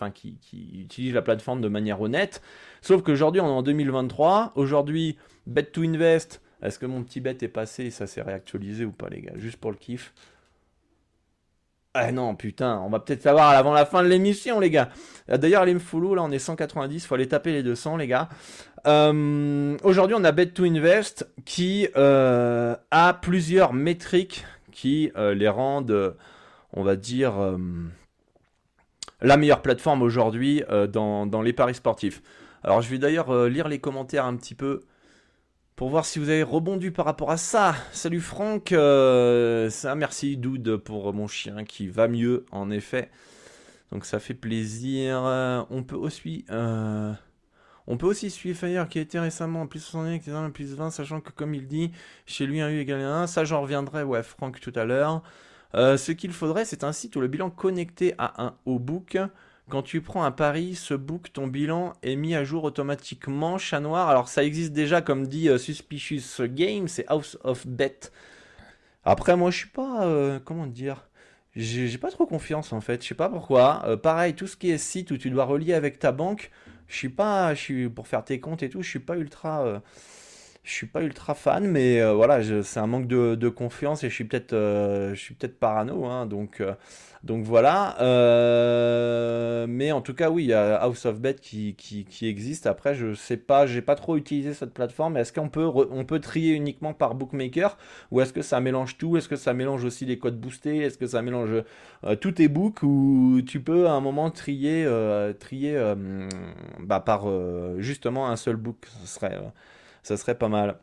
[0.53, 2.41] utilisent la plateforme de manière honnête.
[2.81, 4.53] Sauf qu'aujourd'hui, on est en 2023.
[4.55, 5.17] Aujourd'hui,
[5.49, 9.21] Bet2Invest est-ce que mon petit bête est passé et ça s'est réactualisé ou pas, les
[9.21, 9.33] gars?
[9.35, 10.13] Juste pour le kiff.
[11.93, 14.89] Ah non, putain, on va peut-être savoir avant la fin de l'émission, les gars.
[15.29, 18.27] Euh, d'ailleurs, les Mfoulou, là, on est 190, faut aller taper les 200, les gars.
[18.85, 26.15] Euh, aujourd'hui, on a Bet2Invest qui euh, a plusieurs métriques qui les rendent,
[26.73, 27.33] on va dire,
[29.21, 32.21] la meilleure plateforme aujourd'hui dans, les paris sportifs.
[32.61, 34.81] Alors, je vais d'ailleurs lire les commentaires un petit peu
[35.75, 37.75] pour voir si vous avez rebondi par rapport à ça.
[37.91, 43.09] Salut Franck, euh, ça, merci Dude pour mon chien qui va mieux en effet.
[43.91, 45.21] Donc ça fait plaisir.
[45.69, 47.11] on peut aussi, euh,
[47.87, 50.73] On peut aussi suivre Fire qui a été récemment en plus 61, qui est plus
[50.73, 51.91] 20, sachant que comme il dit,
[52.25, 53.27] chez lui un U égale 1.
[53.27, 55.21] Ça j'en reviendrai, ouais, Franck tout à l'heure.
[55.75, 59.17] Euh, ce qu'il faudrait, c'est un site où le bilan connecté à un au book.
[59.69, 63.57] Quand tu prends un pari, ce book, ton bilan est mis à jour automatiquement.
[63.57, 68.11] Chat noir, alors ça existe déjà, comme dit euh, Suspicious Game, c'est House of Bet.
[69.03, 70.05] Après, moi, je suis pas.
[70.05, 71.07] Euh, comment dire
[71.57, 73.97] j'ai pas trop confiance en fait, je sais pas pourquoi.
[74.03, 76.51] pareil, tout ce qui est site où tu dois relier avec ta banque,
[76.87, 77.53] je suis pas,
[77.93, 79.81] pour faire tes comptes et tout, je suis pas ultra,
[80.65, 84.25] je suis pas ultra fan, mais voilà, c'est un manque de, confiance et je suis
[84.25, 86.61] peut-être, je suis peut-être parano, hein, donc
[87.25, 87.99] donc voilà.
[88.01, 92.67] Euh, mais en tout cas, oui, il y a House of Bet qui, qui, existe.
[92.67, 95.17] Après, je sais pas, j'ai pas trop utilisé cette plateforme.
[95.17, 97.77] Est-ce qu'on peut, on peut trier uniquement par bookmaker
[98.11, 99.17] ou est-ce que ça mélange tout?
[99.17, 100.77] Est-ce que ça mélange aussi les codes boostés?
[100.77, 101.63] Est-ce que ça mélange
[102.03, 105.75] euh, tous tes books ou tu peux à un moment trier, euh, trier
[106.79, 107.25] bah, par
[107.79, 108.85] justement un seul book?
[109.05, 109.39] Serait,
[110.05, 110.77] ça serait pas mal.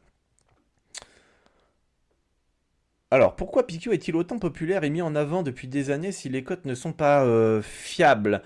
[3.12, 6.42] Alors, pourquoi Pikio est-il autant populaire et mis en avant depuis des années si les
[6.42, 8.42] cotes ne sont pas euh, fiables?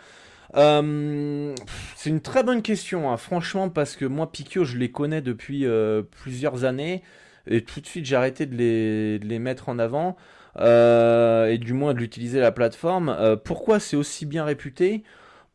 [0.56, 1.54] Euh,
[1.94, 3.16] C'est une très bonne question, hein.
[3.16, 7.02] franchement, parce que moi, Pikio, je les connais depuis euh, plusieurs années,
[7.46, 10.16] et tout de suite, j'ai arrêté de les, mettre en avant,
[10.58, 13.38] et du moins de l'utiliser la plateforme.
[13.44, 15.04] pourquoi c'est aussi bien réputé?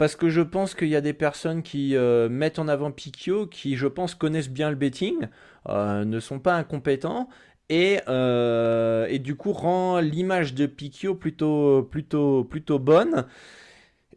[0.01, 1.95] Parce que je pense qu'il y a des personnes qui
[2.29, 5.27] mettent en avant Pikio, qui je pense connaissent bien le betting,
[5.69, 7.29] ne sont pas incompétents
[7.71, 13.25] euh, et, du coup rend l'image de Pikio plutôt, plutôt, plutôt bonne.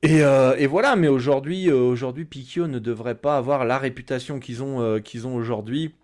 [0.03, 4.63] Et, euh, voilà, mais aujourd'hui, euh, aujourd'hui, Pikio ne devrait pas avoir la réputation qu'ils
[4.63, 5.95] ont, qu'ils ont aujourd'hui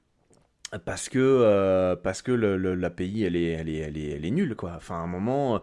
[0.85, 4.75] parce que, parce que elle est, elle, est, elle, est, elle est nulle quoi.
[4.77, 5.61] Enfin, à un moment,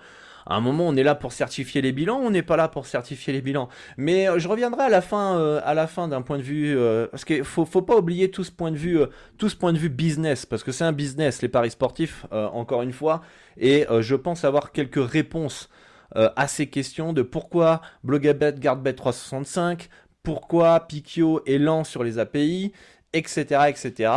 [0.50, 2.86] à un moment, on est là pour certifier les bilans, on n'est pas là pour
[2.86, 3.68] certifier les bilans.
[3.98, 6.78] Mais euh, je reviendrai à la fin, euh, à la fin d'un point de vue,
[6.78, 9.00] euh, parce qu'il faut, faut pas oublier tout ce point de vue,
[9.38, 12.82] tout ce point de vue business, parce que c'est un business, les paris sportifs, encore
[12.82, 13.22] une fois,
[13.58, 15.70] et je pense avoir quelques réponses
[16.16, 19.90] à ces questions de pourquoi Blogabet garde Bet 365,
[20.24, 22.72] pourquoi Pikio est lent sur les API,
[23.14, 24.12] etc., etc.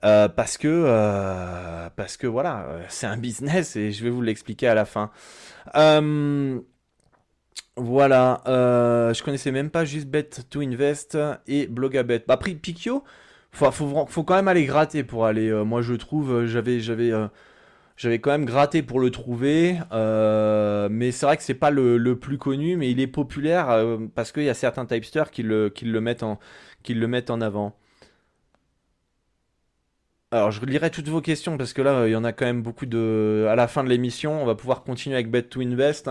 [0.00, 4.84] parce que parce que voilà, c'est un business et je vais vous l'expliquer à la
[4.84, 5.10] fin.
[5.76, 6.60] Euh,
[7.76, 12.24] voilà, euh, je connaissais même pas juste Bet to Invest et Blogabet.
[12.26, 13.04] Bah, après, Pikio,
[13.52, 15.48] faut, faut, quand même aller gratter pour aller.
[15.50, 17.10] Euh, moi, je trouve, j'avais, j'avais,
[17.96, 19.78] j'avais quand même gratté pour le trouver,
[20.90, 24.44] mais c'est vrai que c'est pas le, plus connu, mais il est populaire parce qu'il
[24.44, 26.22] y a certains typesters qui le mettent
[27.30, 27.76] en avant.
[30.34, 32.60] Alors, je lirai toutes vos questions parce que là, il y en a quand même
[32.60, 33.46] beaucoup de.
[33.48, 36.10] À la fin de l'émission, on va pouvoir continuer avec Bet to Invest.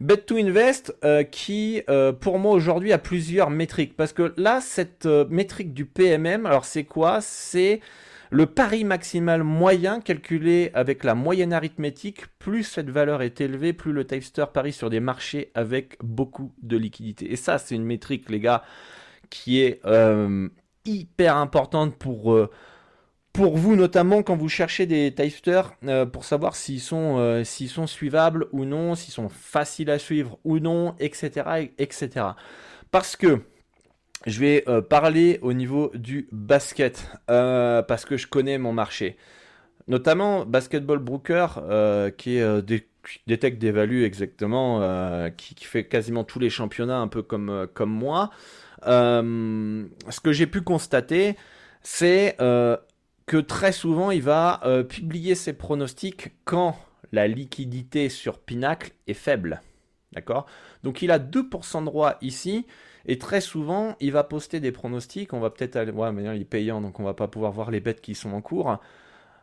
[0.00, 3.96] Bet to Invest, euh, qui, euh, pour moi aujourd'hui, a plusieurs métriques.
[3.96, 7.20] Parce que là, cette euh, métrique du PMM, alors c'est quoi?
[7.20, 7.78] C'est
[8.32, 12.24] le pari maximal moyen calculé avec la moyenne arithmétique.
[12.40, 16.76] Plus cette valeur est élevée, plus le tipster parie sur des marchés avec beaucoup de
[16.76, 17.30] liquidité.
[17.30, 18.64] Et ça, c'est une métrique, les gars,
[19.30, 19.80] qui est
[20.84, 22.36] hyper importante pour
[23.34, 27.88] pour vous notamment quand vous cherchez des tipsters euh, pour savoir s'ils sont, euh, sont
[27.88, 31.68] suivables ou non, s'ils sont faciles à suivre ou non, etc.
[31.76, 32.26] etc.
[32.92, 33.40] Parce que
[34.24, 39.16] je vais euh, parler au niveau du basket, parce que je connais mon marché.
[39.88, 41.60] Notamment Basketball Broker,
[42.16, 42.40] qui
[43.26, 47.90] détecte des values exactement, qui, qui, fait quasiment tous les championnats un peu comme, comme
[47.90, 48.30] moi.
[48.86, 51.36] ce que j'ai pu constater,
[51.82, 52.38] c'est
[53.26, 56.76] que très souvent il va euh, publier ses pronostics quand
[57.12, 59.62] la liquidité sur Pinacle est faible.
[60.12, 60.46] D'accord?
[60.82, 62.66] Donc il a 2% de droit ici.
[63.06, 65.32] Et très souvent, il va poster des pronostics.
[65.32, 65.92] On va peut-être aller.
[65.92, 68.32] Ouais, mais il est payant, donc on va pas pouvoir voir les bêtes qui sont
[68.32, 68.78] en cours.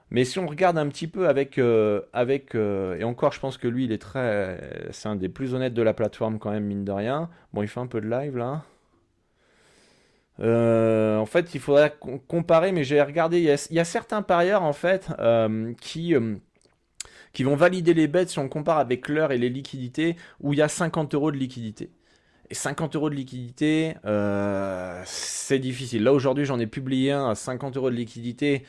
[0.09, 1.57] Mais si on regarde un petit peu avec.
[1.57, 4.89] Euh, avec euh, et encore, je pense que lui, il est très.
[4.91, 7.29] C'est un des plus honnêtes de la plateforme, quand même, mine de rien.
[7.53, 8.63] Bon, il fait un peu de live là.
[10.41, 11.95] Euh, en fait, il faudrait
[12.27, 16.35] comparer, mais j'ai regardé, il y, a, certains parieurs en fait euh, qui, euh,
[17.31, 20.59] qui vont valider les bêtes si on compare avec l'heure et les liquidités, où il
[20.59, 21.91] y a 50 euros de liquidité.
[22.49, 23.95] Et 50 euros de liquidité,
[25.05, 26.03] c'est difficile.
[26.03, 28.65] Là aujourd'hui, j'en ai publié un à 50 euros de liquidité.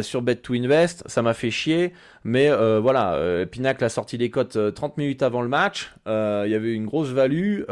[0.00, 1.92] sur Bet to Invest, ça m'a fait chier,
[2.24, 6.72] mais voilà, Pinacle a sorti les cotes 30 minutes avant le match, il y avait
[6.72, 7.64] une grosse value,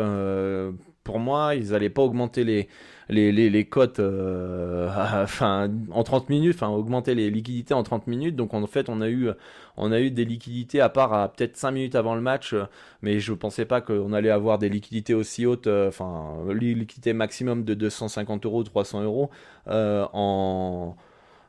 [1.03, 2.69] pour moi, ils n'allaient pas augmenter les,
[3.09, 8.37] les, les, les cotes enfin, en 30 minutes, enfin augmenter les liquidités en 30 minutes.
[8.37, 9.31] Donc en fait, on a eu,
[9.77, 12.55] on a eu des liquidités à part à peut-être 5 minutes avant le match,
[13.03, 17.75] mais je pensais pas qu'on allait avoir des liquidités aussi hautes, enfin liquidité maximum de
[17.75, 19.31] 250 euros, 300 euros
[19.67, 20.97] en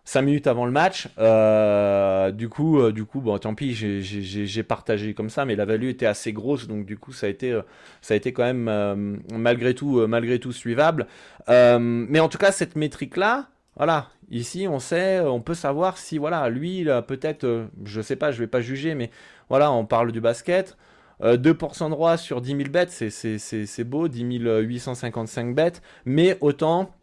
[0.10, 1.08] 5 minutes avant le match.
[1.20, 5.66] Euh, du coup, euh, du coup, bon, tant pis, j'ai partagé comme ça, mais la
[5.66, 7.62] value était assez grosse, donc du coup, ça a été, euh,
[8.02, 11.06] ça a été quand même malgré tout, malgré tout suivable.
[11.48, 16.50] mais en tout cas, cette métrique-là, voilà, ici, on sait, on peut savoir si, voilà,
[16.50, 19.12] lui, peut-être, je sais pas, je vais pas juger, mais
[19.48, 20.76] voilà, on parle du basket.
[21.22, 26.96] 2% de droit sur 10 000 bêtes, c'est beau, 10 855 bêtes, mais autant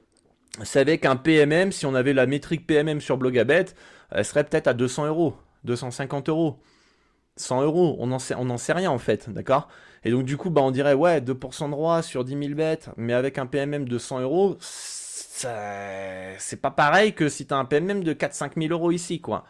[0.62, 3.66] c'est avec un PMM, si on avait la métrique PMM sur Blogabet,
[4.10, 6.58] elle serait peut-être à 200 euros, 250 euros,
[7.36, 9.68] 100 euros, on n'en sait, sait rien en fait, d'accord?
[10.04, 12.90] Et donc du coup, bah, on dirait, ouais, 2% de droit sur 10 000 bêtes,
[12.96, 17.66] mais avec un PMM de 100 euros, c'est pas pareil que si tu as un
[17.66, 19.44] PMM de 4-5 000 euros ici, quoi.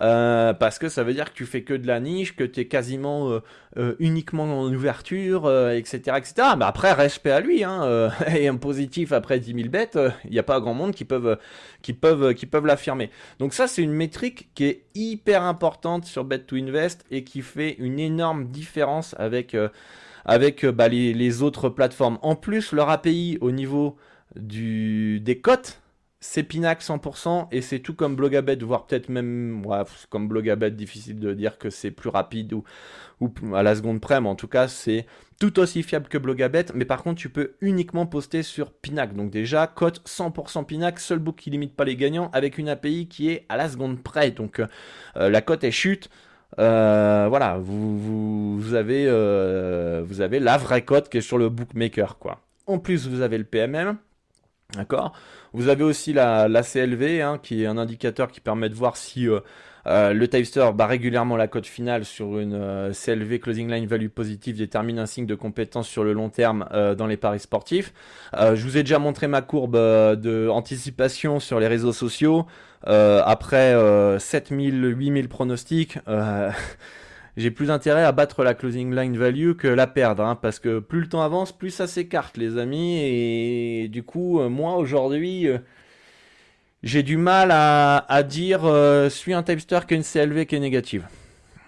[0.00, 2.60] Euh, parce que ça veut dire que tu fais que de la niche, que tu
[2.60, 3.40] es quasiment euh,
[3.76, 6.34] euh, uniquement en ouverture, etc., etc.
[6.58, 10.38] Mais après, respect à lui, hein, et un positif après 10 000 bêtes, il n'y
[10.38, 11.38] a pas grand monde qui peuvent,
[11.82, 13.10] qui peuvent, qui peuvent l'affirmer.
[13.38, 17.42] Donc ça, c'est une métrique qui est hyper importante sur Bet to Invest et qui
[17.42, 19.56] fait une énorme différence avec,
[20.24, 22.18] avec bah, les, autres plateformes.
[22.22, 23.96] En plus, leur API au niveau
[24.36, 25.80] du, des cotes,
[26.20, 31.20] c'est Pinac 100% et c'est tout comme Blogabet, voire peut-être même ouais, comme Blogabet, difficile
[31.20, 32.64] de dire que c'est plus rapide ou,
[33.54, 35.06] à la seconde près, mais en tout cas c'est
[35.38, 39.14] tout aussi fiable que Blogabet, mais par contre tu peux uniquement poster sur Pinac.
[39.14, 43.06] Donc déjà, cote 100% Pinac, seul book qui limite pas les gagnants avec une API
[43.06, 44.32] qui est à la seconde près.
[44.32, 46.10] Donc euh, la cote est chute.
[46.58, 52.18] Euh, voilà, vous, avez, euh, vous avez la vraie cote qui est sur le bookmaker
[52.18, 52.40] quoi.
[52.66, 53.96] En plus, vous avez le PMM,
[54.76, 55.14] d'accord
[55.54, 59.28] vous avez aussi la, CLV, hein, qui est un indicateur qui permet de voir si
[59.28, 59.40] euh,
[59.86, 64.08] euh, le Typester bat régulièrement la cote finale sur une euh, CLV Closing Line Value
[64.08, 67.94] positive détermine un signe de compétence sur le long terme dans les paris sportifs.
[68.34, 72.46] je vous ai déjà montré ma courbe de anticipation sur les réseaux sociaux.
[72.84, 73.74] après
[74.18, 75.98] 7000, 8000 pronostics,
[77.36, 80.80] j'ai plus intérêt à battre la closing line value que la perdre, hein, parce que
[80.80, 85.46] plus le temps avance, plus ça s'écarte, les amis, et du coup, euh, moi aujourd'hui,
[85.46, 85.58] euh,
[86.82, 90.60] j'ai du mal à, dire euh, suis un typester qui a une CLV qui est
[90.60, 91.06] négative.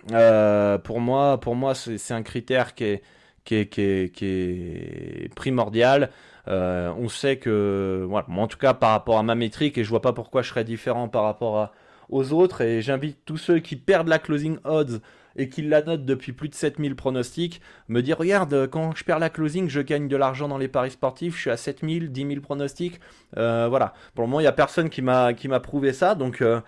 [0.08, 3.02] pour moi, pour moi, c'est un critère qui est,
[3.44, 3.66] qui est,
[4.12, 6.10] qui est, primordial.
[6.46, 10.02] on sait que, moi en tout cas par rapport à ma métrique, et je vois
[10.02, 11.72] pas pourquoi je serais différent par rapport à,
[12.08, 15.00] aux autres, et j'invite tous ceux qui perdent la closing odds
[15.36, 19.18] et qu'il la note depuis plus de 7000 pronostics, me dire regarde, quand je perds
[19.18, 22.26] la closing, je gagne de l'argent dans les paris sportifs, je suis à 7000, 10
[22.26, 23.00] 000 pronostics.
[23.36, 23.94] Euh, voilà.
[24.14, 26.14] Pour le moment, il n'y a personne qui m'a prouvé ça.
[26.14, 26.60] Donc, euh,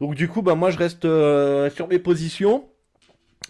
[0.00, 2.68] donc du coup, bah, moi, je reste euh, sur mes positions.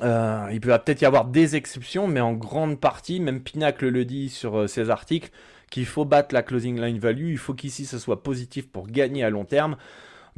[0.00, 4.28] il peut peut-être y avoir des exceptions, mais en grande partie, même Pinacle le dit
[4.28, 5.30] sur ses articles,
[5.70, 7.30] qu'il faut battre la closing line value.
[7.30, 9.76] Il faut qu'ici, ce soit positif pour gagner à long terme.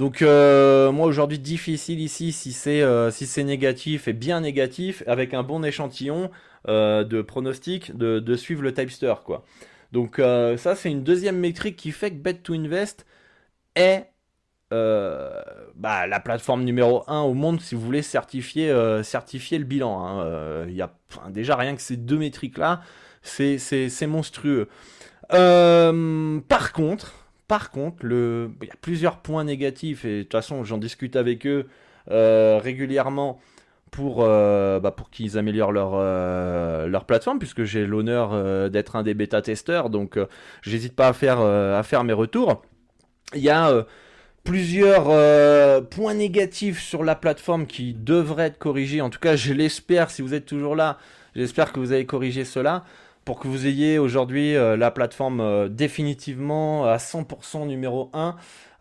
[0.00, 5.02] Donc euh, moi aujourd'hui difficile ici si c'est euh, si c'est négatif et bien négatif
[5.06, 6.30] avec un bon échantillon
[6.68, 9.44] euh, de pronostic de, suivre le typester quoi.
[9.92, 13.04] Donc ça c'est une deuxième métrique qui fait que Bet to Invest
[13.76, 14.06] est
[14.70, 20.02] bah, la plateforme numéro 1 au monde si vous voulez certifier certifier le bilan.
[20.02, 20.66] Hein.
[20.70, 20.94] Y a
[21.28, 22.80] déjà rien que ces deux métriques là
[23.20, 24.66] c'est monstrueux.
[25.28, 27.19] par contre
[27.50, 31.48] par contre, il y a plusieurs points négatifs et de toute façon, j'en discute avec
[31.48, 31.66] eux
[32.08, 33.40] euh, régulièrement
[33.90, 39.02] pour, euh, bah, pour qu'ils améliorent leur, euh, leur plateforme, puisque j'ai l'honneur d'être un
[39.02, 40.16] des bêta-testeurs, donc
[40.62, 42.62] j'hésite pas à faire, à faire mes retours.
[43.34, 43.84] Il y a
[44.44, 45.06] plusieurs
[45.88, 50.22] points négatifs sur la plateforme qui devraient être corrigés, en tout cas je l'espère, si
[50.22, 50.98] vous êtes toujours là,
[51.34, 52.84] j'espère que vous avez corrigé cela
[53.30, 58.34] pour que vous ayez aujourd'hui euh, la plateforme euh, définitivement à 100% numéro 1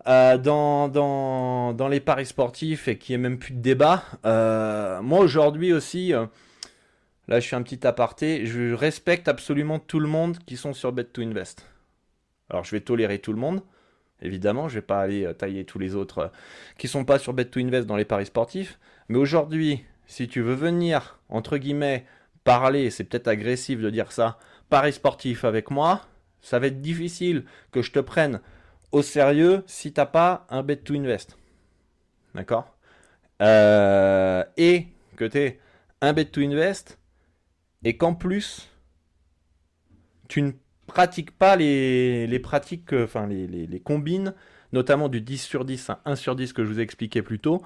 [0.07, 4.03] euh, dans, dans, dans, les paris sportifs et qui n'y ait même plus de débat.
[4.23, 6.13] moi aujourd'hui aussi,
[7.27, 10.95] là je fais un petit aparté, je respecte absolument tout le monde qui sont sur
[10.95, 11.57] Bet2Invest.
[12.49, 13.61] Alors je vais tolérer tout le monde.
[14.19, 16.31] Évidemment, je vais pas aller tailler tous les autres
[16.79, 18.79] qui sont pas sur Bet2Invest dans les paris sportifs.
[19.09, 22.03] Mais aujourd'hui, si tu veux venir, entre guillemets,
[22.49, 24.39] parler, c'est peut-être agressif de dire ça,
[24.71, 26.01] paris sportif avec moi,
[26.41, 28.41] ça va être difficile que je te prenne
[28.91, 31.37] au sérieux si t'as pas un bet to invest.
[32.33, 32.75] D'accord?
[33.43, 35.59] Euh, Et que tu es
[36.01, 36.97] un bet to invest
[37.83, 38.67] et qu'en plus
[40.27, 40.53] tu ne
[40.87, 44.33] pratique pas les, pratiques, enfin les, les, les combines,
[44.73, 47.61] notamment du 10 sur 10 1 sur 10 que je vous ai expliqué plus tôt,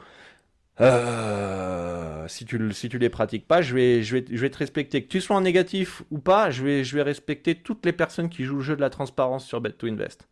[0.82, 5.04] euh, si, tu, si les pratiques pas, je vais, te respecter.
[5.04, 8.30] Que tu sois en négatif ou pas, je vais, je vais respecter toutes les personnes
[8.30, 10.28] qui jouent le jeu de la transparence sur Bet to Invest.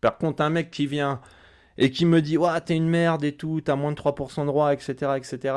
[0.00, 1.20] Par contre, un mec qui vient
[1.78, 4.46] et qui me dit Ouais, t'es une merde et tout, t'as moins de 3% de
[4.46, 5.54] droit, etc., etc.,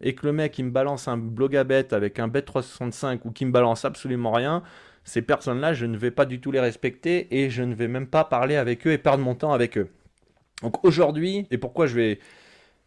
[0.00, 3.24] et que le mec il me balance un blog à bet avec un bet 365
[3.26, 4.62] ou qui me balance absolument rien,
[5.04, 8.06] ces personnes-là, je ne vais pas du tout les respecter et je ne vais même
[8.06, 9.88] pas parler avec eux et perdre mon temps avec eux.
[10.62, 12.18] Donc aujourd'hui, et pourquoi je vais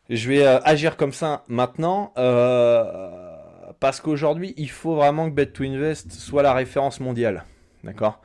[0.09, 2.83] je vais euh, agir comme ça maintenant euh,
[3.79, 7.45] parce qu'aujourd'hui, il faut vraiment que Bet2Invest soit la référence mondiale.
[7.83, 8.21] D'accord?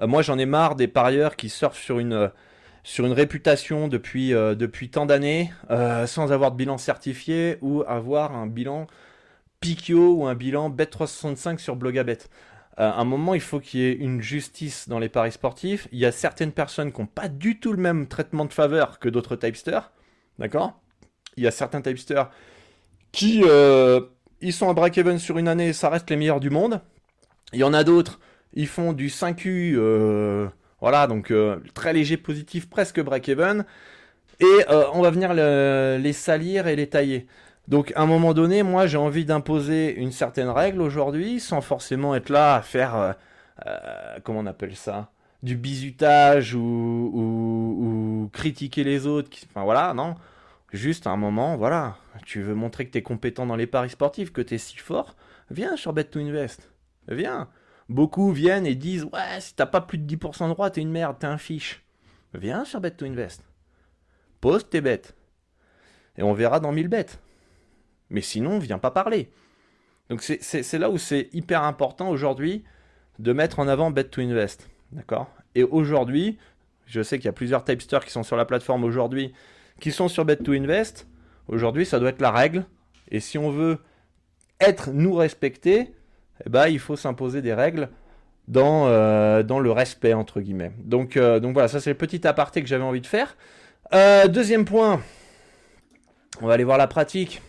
[0.00, 2.30] Euh, Moi, j'en ai marre des parieurs qui surfent sur une,
[2.82, 5.52] sur une réputation depuis, depuis tant d'années
[6.06, 8.86] sans avoir de bilan certifié ou avoir un bilan
[9.60, 12.18] Pikio ou un bilan Bet365 sur Blogabet.
[12.76, 15.88] à un moment, il faut qu'il y ait une justice dans les paris sportifs.
[15.92, 18.98] Il y a certaines personnes qui n'ont pas du tout le même traitement de faveur
[18.98, 19.90] que d'autres typesters.
[20.38, 20.80] D'accord?
[21.38, 22.30] Il y a certains typesters
[23.12, 24.00] qui euh,
[24.40, 26.80] ils sont à break-even sur une année, ça reste les meilleurs du monde.
[27.52, 28.20] Il y en a d'autres,
[28.52, 30.48] ils font du 5U, euh,
[30.80, 33.64] voilà, donc euh, très léger positif, presque break-even.
[34.40, 37.26] Et on va venir les salir et les tailler.
[37.66, 42.14] Donc à un moment donné, moi j'ai envie d'imposer une certaine règle aujourd'hui, sans forcément
[42.14, 43.16] être là à faire,
[44.22, 45.10] comment on appelle ça
[45.42, 49.30] du bizutage ou, ou, critiquer les autres.
[49.50, 50.14] Enfin voilà, non.
[50.72, 51.96] Juste à un moment, voilà,
[52.26, 54.76] tu veux montrer que tu es compétent dans les paris sportifs, que tu es si
[54.76, 55.16] fort,
[55.50, 56.68] viens sur Bet2Invest.
[57.08, 57.48] Viens.
[57.88, 60.90] Beaucoup viennent et disent Ouais, si t'as pas plus de 10% de droit, t'es une
[60.90, 61.82] merde, t'es un fiche.
[62.34, 63.40] Viens sur Bet2Invest.
[64.42, 65.16] Pose tes bêtes.
[66.18, 67.18] Et on verra dans 1000 bêtes.
[68.10, 69.30] Mais sinon, viens pas parler.
[70.10, 72.64] Donc c'est là où c'est hyper important aujourd'hui
[73.18, 74.66] de mettre en avant Bet2Invest.
[74.92, 75.30] D'accord?
[75.54, 76.38] Et aujourd'hui,
[76.86, 79.32] je sais qu'il y a plusieurs typesters qui sont sur la plateforme aujourd'hui
[79.80, 81.06] qui sont sur Bet2Invest,
[81.48, 82.64] aujourd'hui, ça doit être la règle.
[83.10, 83.78] Et si on veut
[84.60, 85.92] être nous respectés,
[86.44, 87.88] eh ben, il faut s'imposer des règles
[88.48, 90.72] dans, euh, le respect, entre guillemets.
[90.78, 93.36] Donc, euh, donc voilà, ça c'est le petit aparté que j'avais envie de faire.
[93.92, 95.00] Euh, deuxième point,
[96.40, 97.42] on va aller voir la pratique.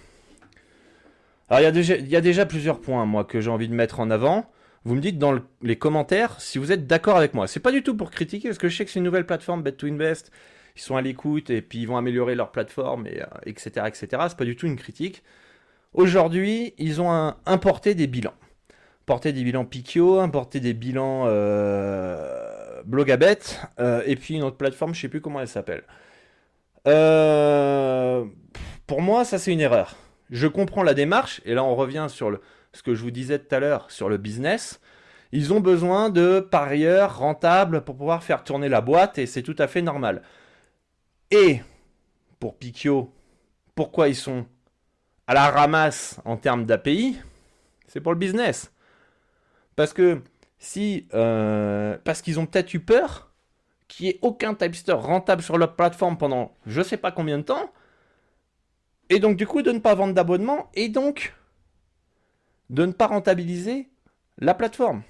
[1.49, 3.67] Alors il y, a déjà, il y a déjà plusieurs points, moi, que j'ai envie
[3.67, 4.45] de mettre en avant.
[4.85, 7.47] Vous me dites dans les commentaires si vous êtes d'accord avec moi.
[7.47, 9.63] C'est pas du tout pour critiquer, parce que je sais que c'est une nouvelle plateforme,
[9.63, 10.29] Bet2Invest
[10.81, 13.71] sont à l'écoute et puis ils vont améliorer leur plateforme, et, etc.
[13.77, 14.07] Euh, etc.
[14.27, 15.23] C'est pas du tout une critique.
[15.93, 18.33] Aujourd'hui, ils ont importé des bilans.
[19.03, 23.39] Importé des bilans Pikio, importé des bilans euh, Blogabet,
[23.79, 25.83] euh, et puis une autre plateforme, je sais plus comment elle s'appelle.
[28.85, 29.95] pour moi, ça c'est une erreur.
[30.29, 32.39] Je comprends la démarche, et là on revient sur le,
[32.73, 34.79] ce que je vous disais tout à l'heure sur le business.
[35.31, 39.55] Ils ont besoin de parieurs rentables pour pouvoir faire tourner la boîte, et c'est tout
[39.59, 40.23] à fait normal.
[41.31, 41.61] Et
[42.39, 43.13] pour Pikio,
[43.75, 44.45] pourquoi ils sont
[45.27, 47.19] à la ramasse en termes d'API
[47.87, 48.71] C'est pour le business.
[49.75, 50.21] Parce que
[50.57, 51.07] si.
[51.13, 53.31] Euh, parce qu'ils ont peut-être eu peur
[53.87, 57.37] qu'il n'y ait aucun typester rentable sur leur plateforme pendant je ne sais pas combien
[57.37, 57.71] de temps.
[59.09, 61.35] Et donc, du coup, de ne pas vendre d'abonnement et donc
[62.69, 63.89] de ne pas rentabiliser
[64.37, 65.01] la plateforme.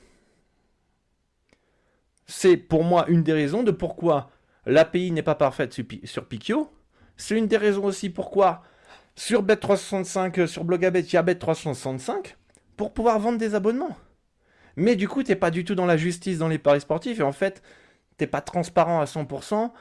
[2.25, 4.29] C'est pour moi une des raisons de pourquoi
[4.65, 6.71] l'API n'est pas parfaite sur Pikio.
[7.17, 8.63] C'est une des raisons aussi pourquoi
[9.15, 12.35] sur Bet365, euh, sur Blogabet, il y a Bet365
[12.77, 13.97] pour pouvoir vendre des abonnements.
[14.77, 17.19] Mais du coup, tu n'es pas du tout dans la justice dans les paris sportifs
[17.19, 17.61] et en fait,
[18.17, 19.71] tu n'es pas transparent à 100%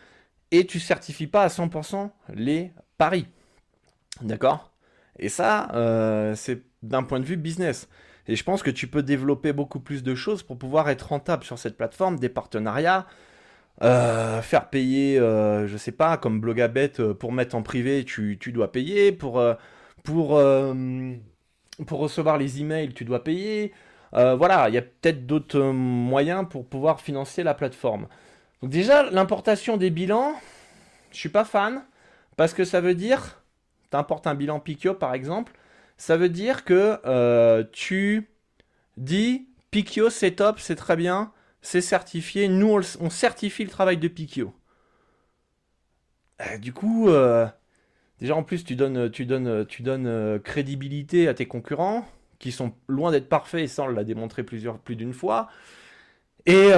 [0.50, 3.28] et tu certifies pas à 100% les paris.
[4.22, 4.72] D'accord?
[5.20, 7.88] Et ça, euh, c'est d'un point de vue business.
[8.26, 11.44] Et je pense que tu peux développer beaucoup plus de choses pour pouvoir être rentable
[11.44, 13.06] sur cette plateforme, des partenariats,
[13.82, 18.36] euh, faire payer, euh, je sais pas, comme Blogabet, euh, pour mettre en privé, tu,
[18.52, 19.12] dois payer.
[19.12, 19.42] Pour,
[20.02, 20.40] pour,
[21.86, 23.72] pour recevoir les emails, tu dois payer.
[24.12, 28.08] voilà, il y a peut-être d'autres moyens pour pouvoir financer la plateforme.
[28.62, 30.34] Donc déjà, l'importation des bilans,
[31.12, 31.84] je suis pas fan,
[32.36, 33.42] parce que ça veut dire,
[33.90, 35.52] tu importes un bilan Pikio par exemple,
[35.96, 38.30] ça veut dire que tu
[38.96, 41.32] dis Pikio c'est top, c'est très bien,
[41.62, 42.48] c'est certifié.
[42.48, 44.52] Nous, on, certifie le travail de Pikio.
[46.40, 47.46] Euh, du coup, euh,
[48.20, 52.06] déjà en plus, tu donnes, tu donnes, tu donnes euh, crédibilité à tes concurrents,
[52.38, 55.48] qui sont loin d'être parfaits, et ça, on l'a démontré plusieurs, plus d'une fois.
[56.46, 56.70] Et,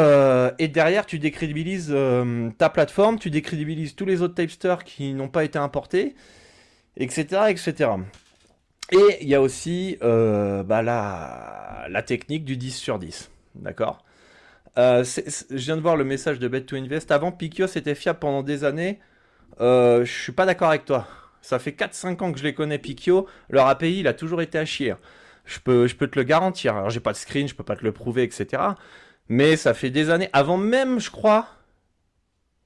[0.69, 1.95] derrière, tu décrédibilises
[2.59, 6.17] ta plateforme, tu décrédibilises tous les autres tapesters qui n'ont pas été importés,
[6.97, 7.43] etc.
[7.51, 7.91] etc.
[8.91, 13.31] Et il y a aussi bah, la, la technique du 10 sur 10.
[13.55, 14.03] D'accord?
[14.79, 17.11] Euh, je viens de voir le message de Bet to Invest.
[17.11, 19.01] Avant, Pikio c'était fiable pendant des années.
[19.61, 21.07] Euh, je suis pas d'accord avec toi.
[21.43, 23.27] Ça fait 4-5 ans que je les connais, Pikio.
[23.49, 24.95] Leur API, il a toujours été à chier.
[25.45, 26.77] Je peux, je peux te le garantir.
[26.77, 28.63] Alors, j'ai pas de screen, je peux pas te le prouver, etc.
[29.29, 31.49] Mais ça fait des années, avant même, je crois.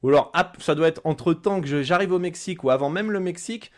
[0.02, 3.20] Ou alors, ça doit être entre temps que j'arrive au Mexique ou avant même le
[3.20, 3.72] Mexique.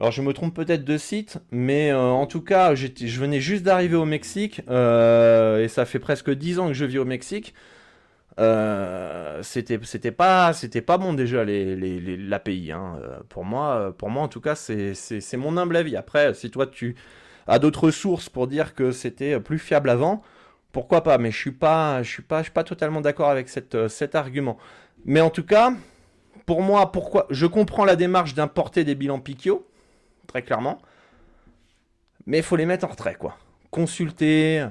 [0.00, 3.64] Alors je me trompe peut-être de site, mais euh, en tout cas, je venais juste
[3.64, 7.52] d'arriver au Mexique, euh, et ça fait presque 10 ans que je vis au Mexique.
[8.38, 10.52] Euh, c'était pas
[10.98, 12.98] bon déjà l'API hein.
[13.28, 16.94] pour moi pour moi en tout cas c'est, mon humble avis après si toi tu
[17.48, 20.22] as d'autres sources pour dire que c'était plus fiable avant
[20.72, 21.18] pourquoi pas?
[21.18, 24.56] Mais je suis pas suis pas totalement d'accord avec cet argument
[25.04, 25.74] mais en tout cas
[26.46, 29.66] pour moi pourquoi je comprends la démarche d'importer des bilans Pikio
[30.30, 30.80] très clairement.
[32.26, 33.36] Mais il faut les mettre en retrait, quoi.
[33.70, 34.66] Consulter.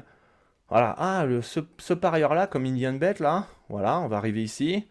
[0.70, 0.96] Voilà.
[0.98, 3.48] Ah, le, ce, parieur-là, comme Indian Bet, là.
[3.68, 4.88] Voilà, on va arriver ici.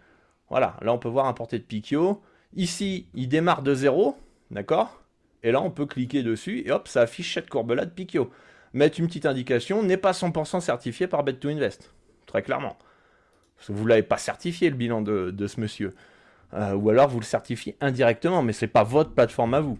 [0.51, 0.77] Voilà.
[0.83, 2.21] Là, on peut voir un porté de Pikio.
[2.55, 4.17] Ici, il démarre de zéro.
[4.51, 5.03] D'accord
[5.43, 6.63] Et là, on peut cliquer dessus.
[6.67, 8.31] Et hop, ça affiche cette courbe-là de Pikio.
[8.75, 9.83] Mettre une petite indication.
[9.83, 11.91] N'est pas 100% certifié par Bet2Invest.
[12.27, 12.77] Très clairement.
[13.69, 15.95] Vous ne l'avez pas certifié, le bilan de, ce monsieur.
[16.55, 18.43] Euh, ou alors, vous le certifiez indirectement.
[18.43, 19.79] Mais ce n'est pas votre plateforme à vous.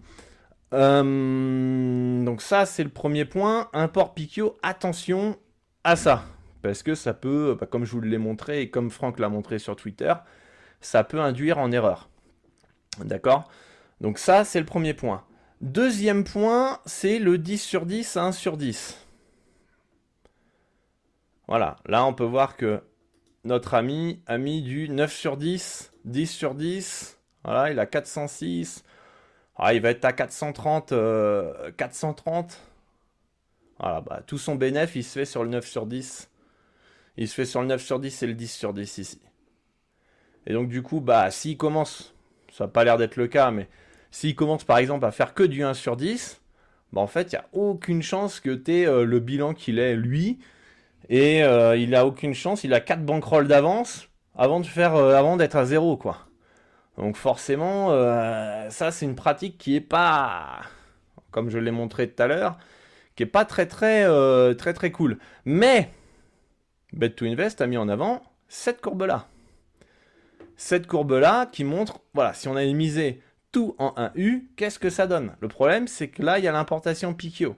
[0.75, 3.69] Euh, donc ça, c'est le premier point.
[3.73, 5.37] Import Pikio, attention
[5.85, 6.25] à ça.
[6.63, 9.59] Parce que ça peut, bah, comme je vous l'ai montré et comme Franck l'a montré
[9.59, 10.13] sur Twitter,
[10.81, 12.09] ça peut induire en erreur.
[13.05, 13.49] D'accord?
[14.01, 15.25] Donc ça, c'est le premier point.
[15.61, 19.05] Deuxième point, c'est le 10 sur 10 à 1 sur 10.
[21.49, 22.83] Voilà, là on peut voir que
[23.45, 27.19] notre ami a mis du 9 sur 10, 10 sur 10.
[27.43, 28.85] Voilà, il a 406,
[29.59, 30.95] ah, il va être à 430.
[31.77, 32.53] 430.
[32.53, 32.57] Euh,
[33.81, 36.31] voilà, bah, tout son bénéfice, il se fait sur le 9 sur 10.
[37.17, 39.21] Il se fait sur le 9 sur 10 et le 10 sur 10 ici.
[40.47, 42.15] Et donc, du coup, bah, s'il commence,
[42.53, 43.69] ça n'a pas l'air d'être le cas, mais
[44.11, 46.41] s'il commence par exemple à faire que du 1 sur 10,
[46.93, 49.79] bah, en fait, il n'y a aucune chance que tu aies euh, le bilan qu'il
[49.79, 50.39] est lui.
[51.09, 55.65] Et euh, il a aucune chance, il a 4 bankrolls d'avance avant avant d'être à
[55.65, 56.28] 0 quoi.
[56.99, 60.63] Donc forcément, euh, ça c'est une pratique qui est pas,
[61.31, 62.59] comme je l'ai montré tout à l'heure,
[63.15, 65.19] qui est pas très très euh, très très cool.
[65.45, 65.91] Mais
[66.93, 69.29] Bet 2 Invest a mis en avant cette courbe là.
[70.57, 73.23] Cette courbe là qui montre, voilà, si on avait misé
[73.53, 75.37] tout en 1U, qu'est-ce que ça donne?
[75.41, 77.57] Le problème c'est que là il y a l'importation Pikio.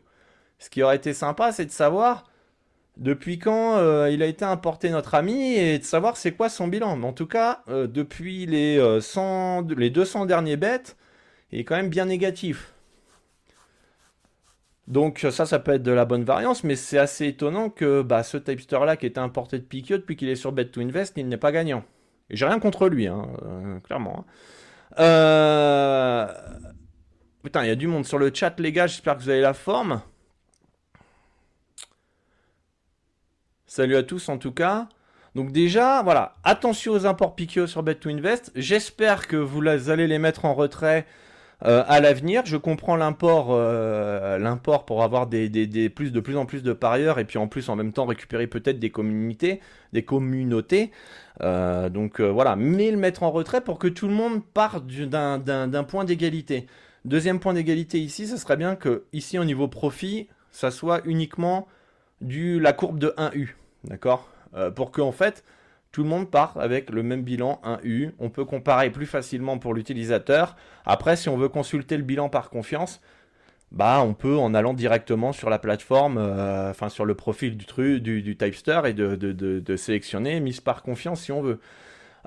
[0.59, 2.30] Ce qui aurait été sympa c'est de savoir
[2.97, 6.68] depuis quand euh, il a été importé notre ami et de savoir c'est quoi son
[6.68, 6.97] bilan.
[6.97, 10.97] Mais en tout cas, euh, depuis les, 100, euh, les 200 derniers bêtes,
[11.53, 12.74] il est quand même bien négatif.
[14.86, 18.24] Donc ça, ça peut être de la bonne variance, mais c'est assez étonnant que bah,
[18.24, 21.53] ce typester-là qui était importé de Pikio depuis qu'il est sur Bet2Invest, il n'est pas
[21.53, 21.84] gagnant.
[22.28, 23.28] Et j'ai rien contre lui, hein,
[23.84, 24.24] clairement.
[24.97, 26.26] Hein.
[27.43, 29.41] Putain, il y a du monde sur le chat, les gars, j'espère que vous avez
[29.41, 30.03] la forme.
[33.72, 34.88] Salut à tous en tout cas.
[35.36, 38.50] Donc déjà, voilà, attention aux imports Pikio sur Bet2Invest.
[38.56, 41.06] J'espère que vous allez les mettre en retrait
[41.64, 42.42] euh, à l'avenir.
[42.46, 45.48] Je comprends l'import, euh, pour avoir des,
[45.88, 48.48] plus de plus en plus de parieurs et puis en plus en même temps récupérer
[48.48, 49.60] peut-être des communautés,
[49.92, 50.90] des communautés.
[51.40, 55.84] Euh, donc voilà, mais le mettre en retrait pour que tout le monde parte d'un
[55.84, 56.66] point d'égalité.
[57.04, 61.68] Deuxième point d'égalité ici, ce serait bien que ici au niveau profit, ça soit uniquement
[62.20, 63.59] du la courbe de 1U.
[63.85, 65.45] D'accord euh, Pour que, en fait,
[65.93, 68.11] tout le monde parte avec le même bilan, un U.
[68.18, 70.57] On peut comparer plus facilement pour l'utilisateur.
[70.85, 73.01] Après, si on veut consulter le bilan par confiance,
[73.72, 78.01] bah, on peut en allant directement sur la plateforme, euh, enfin sur le profil du,
[78.01, 81.61] du, du Typester et de, sélectionner mise par confiance si on veut.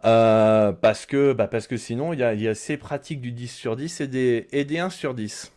[0.05, 3.75] Euh, parce, que, bah, parce que sinon, il y a, ces pratiques du 10 sur
[3.75, 5.51] 10 et des, et des 1 sur 10.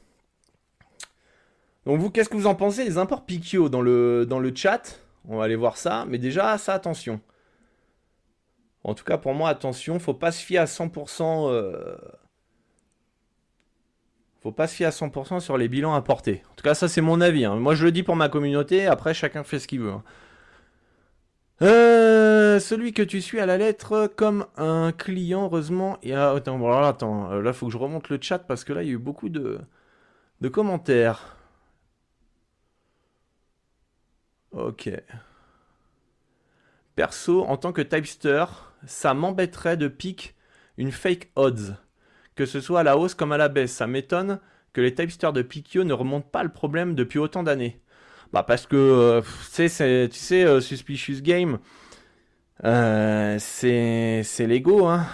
[1.87, 5.01] Donc vous, qu'est-ce que vous en pensez Les imports Pikio dans le, dans le chat?
[5.29, 6.05] On va aller voir ça.
[6.09, 7.21] Mais déjà, ça, attention.
[8.85, 11.51] En tout cas, pour moi, attention, faut pas se fier à 100%.
[11.51, 11.97] Euh...
[14.43, 16.43] Faut pas se fier à 100% sur les bilans apportés.
[16.53, 17.45] En tout cas, ça, c'est mon avis.
[17.45, 17.57] Hein.
[17.57, 18.87] Moi, je le dis pour ma communauté.
[18.87, 19.91] Après, chacun fait ce qu'il veut.
[19.91, 20.05] Hein.
[21.63, 25.99] Euh, celui que tu suis à la lettre comme un client, heureusement.
[26.03, 28.83] Et attends, bon, attends, euh, là, faut que je remonte le chat parce que là,
[28.83, 29.59] il y a eu beaucoup de,
[30.43, 31.36] de commentaires.
[34.57, 34.89] Ok.
[36.95, 38.45] Perso, en tant que typester,
[38.87, 40.35] ça m'embêterait de pique
[40.79, 41.77] une fake odds.
[42.35, 43.73] Que ce soit à la hausse comme à la baisse.
[43.73, 44.41] Ça m'étonne
[44.73, 47.81] que les typesters de Pikio ne remontent pas le problème depuis autant d'années.
[48.33, 49.23] Bah parce que, euh,
[49.55, 51.59] tu sais, euh, Suspicious Game,
[52.65, 55.07] Euh, c'est l'ego, hein.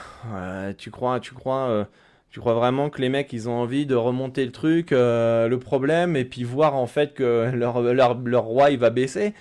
[0.79, 1.89] Tu crois, tu crois,
[2.33, 6.17] tu crois vraiment que les mecs ils ont envie de remonter le truc, le problème,
[6.17, 9.35] et puis voir en fait que leur, leur, leur roi il va baisser?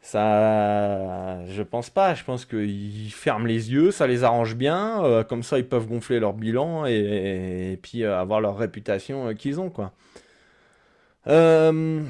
[0.00, 2.14] Ça, je pense pas.
[2.14, 5.24] Je pense qu'ils ferment les yeux, ça les arrange bien.
[5.28, 9.92] comme ça, ils peuvent gonfler leur bilan et, puis avoir leur réputation qu'ils ont, quoi.
[11.26, 12.02] Euh,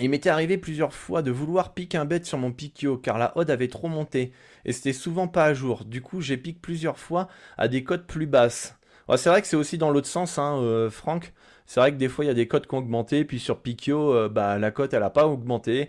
[0.00, 3.36] il m'était arrivé plusieurs fois de vouloir piquer un bête sur mon Pikio car la
[3.36, 4.32] odd avait trop monté
[4.64, 5.84] et c'était souvent pas à jour.
[5.84, 7.28] Du coup, j'ai piqué plusieurs fois
[7.58, 8.76] à des cotes plus basses.
[9.16, 11.32] c'est vrai que c'est aussi dans l'autre sens, hein, euh, Franck.
[11.66, 13.60] C'est vrai que des fois il y a des cotes qui ont augmenté, puis sur
[13.60, 15.88] Pikio, euh, bah, la cote elle a pas augmenté.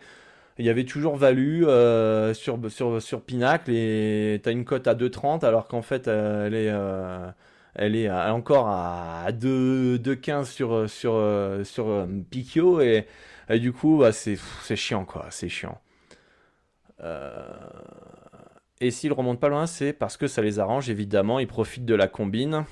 [0.58, 4.96] Il y avait toujours valu euh, sur, sur, sur Pinacle et t'as une cote à
[4.96, 6.72] 2,30 alors qu'en fait elle est
[7.78, 11.22] elle est encore à 2,15 sur, sur,
[11.66, 13.06] sur Pikio et
[13.50, 14.38] et du coup, bah, c'est
[14.76, 15.28] chiant, quoi.
[15.30, 15.80] C'est chiant.
[17.02, 17.44] Euh,
[18.82, 21.40] et s'ils remontent pas loin, c'est parce que ça les arrange, évidemment.
[21.40, 22.66] Ils profitent de la combine.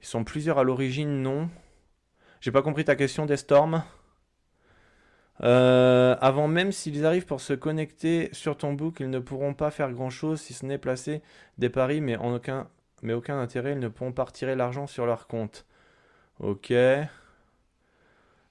[0.00, 1.48] Ils sont plusieurs à l'origine, non
[2.40, 3.82] J'ai pas compris ta question, Destorm.
[5.42, 9.70] Euh, avant même s'ils arrivent pour se connecter sur ton book, ils ne pourront pas
[9.70, 11.20] faire grand chose si ce n'est placer
[11.58, 12.68] des paris, mais en aucun
[13.38, 15.66] intérêt, ils ne pourront pas retirer l'argent sur leur compte.
[16.38, 16.72] Ok.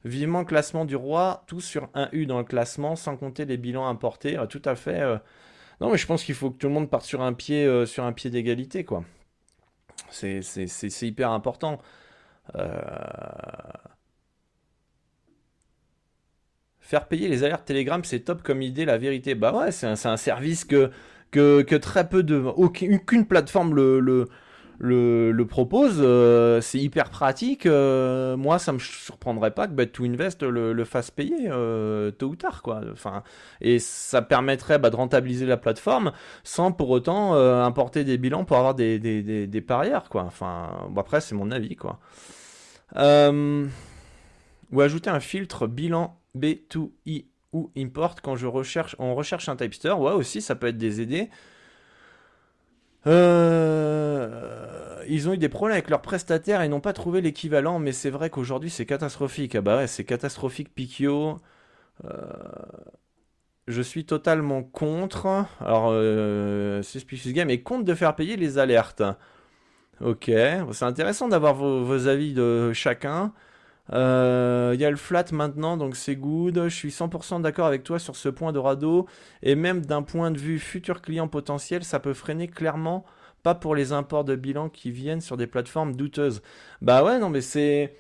[0.05, 3.87] Vivement classement du roi, tout sur un U dans le classement, sans compter les bilans
[3.87, 4.37] importés.
[4.49, 5.01] tout à fait.
[5.01, 5.17] Euh.
[5.81, 7.87] Non, mais je pense qu'il faut que tout le monde parte sur un pied, euh,
[7.87, 9.03] sur un pied d'égalité, quoi.
[10.11, 10.41] C'est,
[11.01, 11.79] hyper important.
[12.55, 12.79] Euh.
[16.79, 19.33] Faire payer les alertes Telegram, c'est top comme idée, la vérité.
[19.33, 20.91] Bah ouais, c'est un, service que,
[21.31, 22.35] que, très peu de.
[22.35, 24.29] Aucune plateforme le,
[25.47, 27.65] propose, euh, c'est hyper pratique.
[27.65, 32.27] Euh, moi, ça me surprendrait pas que Bet to Invest le, fasse payer euh, tôt
[32.27, 32.81] ou tard, quoi.
[32.91, 33.23] Enfin,
[33.61, 36.11] et ça permettrait bah, de rentabiliser la plateforme
[36.43, 40.23] sans pour autant importer des bilans pour avoir des, des, parieurs, quoi.
[40.23, 41.99] Enfin, bon, après, c'est mon avis, quoi.
[42.95, 49.91] ou ajouter un filtre bilan B2I ou import quand je recherche, on recherche un typester.
[49.91, 51.29] Ouais, aussi, ça peut être des idées.
[53.07, 57.91] Euh, ils ont eu des problèmes avec leurs prestataires et n'ont pas trouvé l'équivalent, mais
[57.91, 59.55] c'est vrai qu'aujourd'hui c'est catastrophique.
[59.55, 61.39] Ah bah ouais, c'est catastrophique Pikio.
[62.05, 62.09] Euh,
[63.67, 65.45] je suis totalement contre.
[65.59, 69.03] Alors, euh, Suspicious Game est contre de faire payer les alertes.
[70.01, 73.33] Ok, c'est intéressant d'avoir vos, avis de chacun.
[73.93, 76.63] Euh, il y a le flat maintenant, donc c'est good.
[76.63, 79.07] Je suis 100% d'accord avec toi sur ce point de radeau.
[79.43, 83.05] Et même d'un point de vue futur client potentiel, ça peut freiner clairement.
[83.43, 86.41] Pas pour les imports de bilan qui viennent sur des plateformes douteuses.
[86.81, 87.95] Bah ouais, non, mais c'est.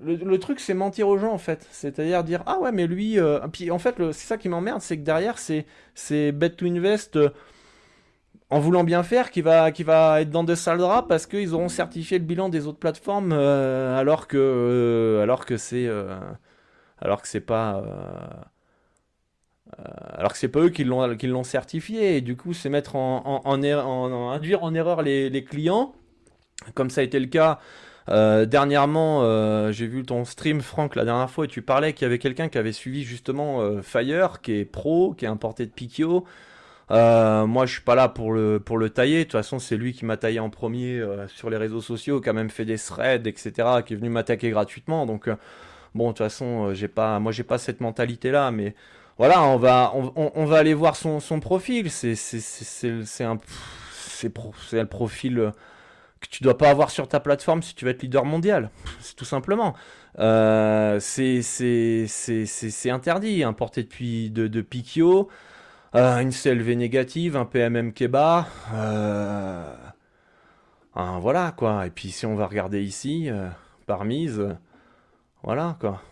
[0.00, 1.66] Le, truc, c'est mentir aux gens en fait.
[1.70, 3.18] C'est-à-dire dire Ah ouais, mais lui.
[3.18, 7.16] Euh, puis en fait, c'est ça qui m'emmerde, c'est que derrière, c'est Bet to Invest.
[7.16, 7.30] Euh,
[8.52, 11.54] en voulant bien faire, qui va, qui va être dans de sales draps parce qu'ils
[11.54, 16.14] auront certifié le bilan des autres plateformes euh, alors que, euh, alors que c'est, euh,
[17.00, 17.82] alors que c'est pas,
[19.78, 22.94] alors que c'est pas eux qui l'ont, qui l'ont certifié et du coup c'est mettre
[22.94, 25.94] en, en, induire en erreur les, les, clients,
[26.74, 27.58] comme ça a été le cas.
[28.06, 32.18] dernièrement, j'ai vu ton stream, Franck, la dernière fois, et tu parlais qu'il y avait
[32.18, 36.26] quelqu'un qui avait suivi justement Fire, qui est pro, qui est importé de Pikio,
[36.90, 39.18] euh, moi, je suis pas là pour le, pour le tailler.
[39.18, 42.20] De toute façon, c'est lui qui m'a taillé en premier euh, sur les réseaux sociaux,
[42.20, 43.52] qui a même fait des threads, etc.,
[43.86, 45.06] qui est venu m'attaquer gratuitement.
[45.06, 45.36] Donc, euh,
[45.94, 48.74] bon, de toute façon, j'ai pas, moi, j'ai pas cette mentalité-là, mais
[49.18, 51.90] voilà, on va, on, va aller voir son, son profil.
[51.90, 53.38] C'est, c'est, c'est, un,
[53.92, 54.32] c'est,
[54.72, 55.52] le profil
[56.20, 58.70] que tu dois pas avoir sur ta plateforme si tu veux être leader mondial.
[59.00, 59.74] C'est tout simplement.
[60.18, 63.44] c'est, c'est, interdit.
[63.44, 65.28] Importé depuis de, de Pikio.
[65.94, 68.48] Euh, une CLV négative, un PMM qui est bas.
[68.72, 69.74] Euh,
[70.94, 71.86] voilà quoi.
[71.86, 73.48] Et puis si on va regarder ici, euh,
[73.86, 74.42] par mise,
[75.42, 76.02] voilà quoi.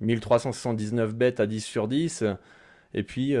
[0.00, 2.24] 1379 bêtes à 10 sur 10.
[2.94, 3.34] Et puis,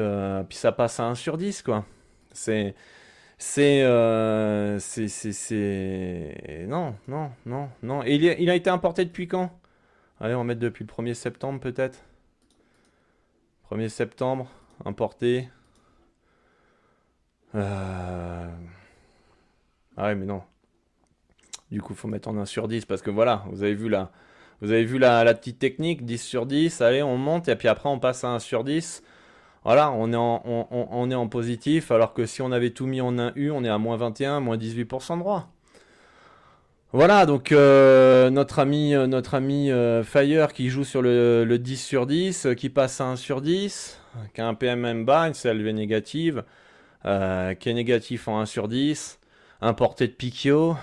[0.48, 1.84] puis ça passe à 1 sur 10 quoi.
[2.32, 2.74] C'est.
[3.38, 3.82] C'est.
[4.80, 5.08] c'est.
[5.08, 6.66] C'est.
[6.68, 8.02] Non, non, non, non.
[8.04, 9.50] Et il, il a été importé depuis quand?
[10.20, 11.98] Allez, on va mettre depuis le 1er septembre peut-être.
[13.70, 14.50] 1er septembre,
[14.84, 15.48] importé.
[17.54, 18.48] Euh...
[19.96, 20.42] Ah ouais, mais non.
[21.70, 23.88] Du coup, il faut mettre en 1 sur 10 parce que voilà, vous avez vu
[23.88, 24.10] la,
[24.60, 27.88] vous avez vu la, petite technique, 10 sur 10, allez, on monte et puis après
[27.88, 29.02] on passe à 1 sur 10.
[29.64, 33.64] Voilà, on est en, positif alors que si on avait tout mis en 1U, on
[33.64, 35.48] est à moins 21, moins 18% de droit.
[36.92, 39.70] Voilà, donc euh, notre ami, euh, notre ami
[40.04, 44.00] Fire qui joue sur le, 10 sur 10, qui passe à 1 sur 10,
[44.34, 46.44] qui a un PMM bas, une CLV négative,
[47.06, 49.20] qui est négatif en 1 sur 10,
[49.60, 50.76] un porté de Picchio,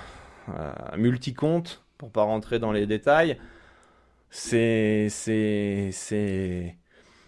[0.97, 3.37] multicompte, pour pas rentrer dans les détails.
[4.29, 6.75] C'est, c'est, c'est,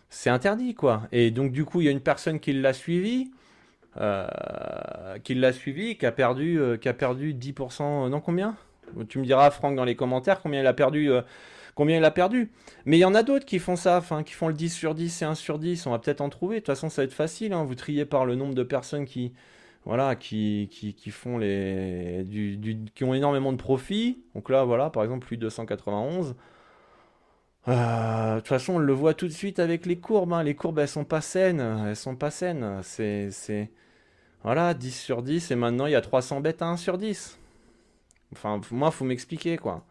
[0.09, 1.03] c'est interdit, quoi.
[1.11, 3.31] Et donc, du coup, il y a une personne qui l'a suivi.
[5.23, 8.55] qui l'a suivi, qui a perdu, qui a perdu 10%, non combien?
[9.09, 11.09] Tu me diras, Franck, dans les commentaires, combien il a perdu.
[11.75, 12.51] Combien il a perdu.
[12.85, 14.95] Mais il y en a d'autres qui font ça, enfin, qui font le 10 sur
[14.95, 15.85] 10 et 1 sur 10.
[15.87, 16.55] On va peut-être en trouver.
[16.55, 17.51] De toute façon, ça va être facile.
[17.51, 17.65] Hein.
[17.65, 19.33] Vous triez par le nombre de personnes qui,
[19.83, 24.23] voilà, qui, qui, font les, du, qui ont énormément de profits.
[24.35, 26.35] Donc là, voilà, par exemple, plus de 291.
[27.67, 30.31] Euh, de toute façon, on le voit tout de suite avec les courbes.
[30.31, 30.43] Hein.
[30.43, 31.59] Les courbes, elles sont pas saines.
[31.85, 32.79] Elles sont pas saines.
[32.83, 33.69] C'est, c'est,
[34.43, 35.51] voilà, 10 sur 10.
[35.51, 37.37] Et maintenant, il y a 300 bêtes à 1 sur 10.
[38.31, 39.85] Enfin, moi, faut m'expliquer, quoi.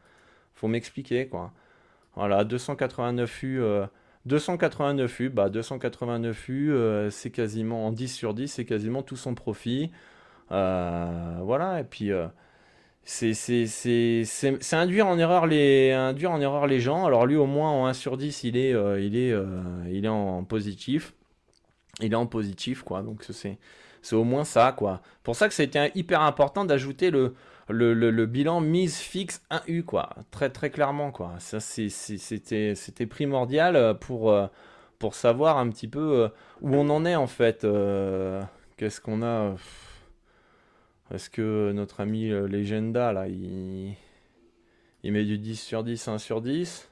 [0.55, 1.53] Faut m'expliquer, quoi.
[2.17, 3.61] Voilà, 289 U.
[4.27, 9.17] 289 U, bah 289 U, euh, c'est quasiment en 10 sur 10, c'est quasiment tout
[9.17, 9.91] son profit.
[10.53, 12.27] Euh, voilà, et puis euh,
[13.05, 13.35] c'est
[14.73, 17.05] induire en erreur les induire en erreur les gens.
[17.05, 19.35] Alors lui au moins en 1 sur 10, il est il est
[19.91, 21.15] il en positif.
[22.01, 23.03] Il est en positif quoi.
[23.03, 23.59] Donc c'est
[24.01, 25.03] c'est au moins ça quoi.
[25.23, 27.35] Pour ça que c'était hyper important d'ajouter le
[27.69, 30.11] le, bilan mise fixe 1U, quoi.
[30.31, 31.35] Très, très clairement, quoi.
[31.39, 34.47] Ça, c'était, primordial euh, pour, euh,
[34.99, 36.29] pour savoir un petit peu euh,
[36.61, 37.67] où on en est, en fait.
[38.77, 39.55] Qu'est-ce qu'on a
[41.13, 43.95] Est-ce que notre ami Legenda, là, il,
[45.03, 46.91] il met du 10 sur 10, 1 sur 10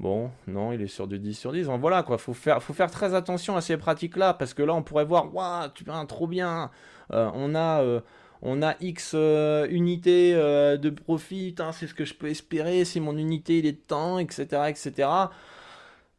[0.00, 1.68] Bon, non, il est sur du 10 sur 10.
[1.78, 2.18] voilà, quoi.
[2.18, 5.32] Faut faire, faut faire très attention à ces pratiques-là, parce que là, on pourrait voir,
[5.34, 6.70] waouh, tu viens trop bien.
[7.10, 8.02] on a
[8.44, 13.00] on a X euh, unités euh, de profit, c'est ce que je peux espérer, si
[13.00, 14.64] mon unité il est de temps, etc.
[14.68, 15.08] etc.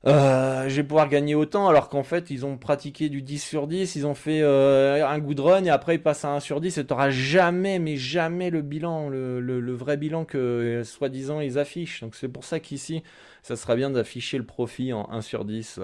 [0.08, 3.68] Euh, je vais pouvoir gagner autant alors qu'en fait ils ont pratiqué du 10 sur
[3.68, 6.78] 10, ils ont fait un good run et après ils passent à 1 sur 10
[6.78, 12.02] et t'auras jamais mais jamais le bilan, le, vrai bilan que soi-disant ils affichent.
[12.02, 13.04] Donc c'est pour ça qu'ici
[13.42, 15.80] ça serait bien d'afficher le profit en 1 sur 10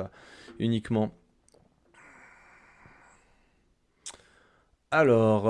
[0.60, 1.12] uniquement.
[4.92, 5.48] Alors...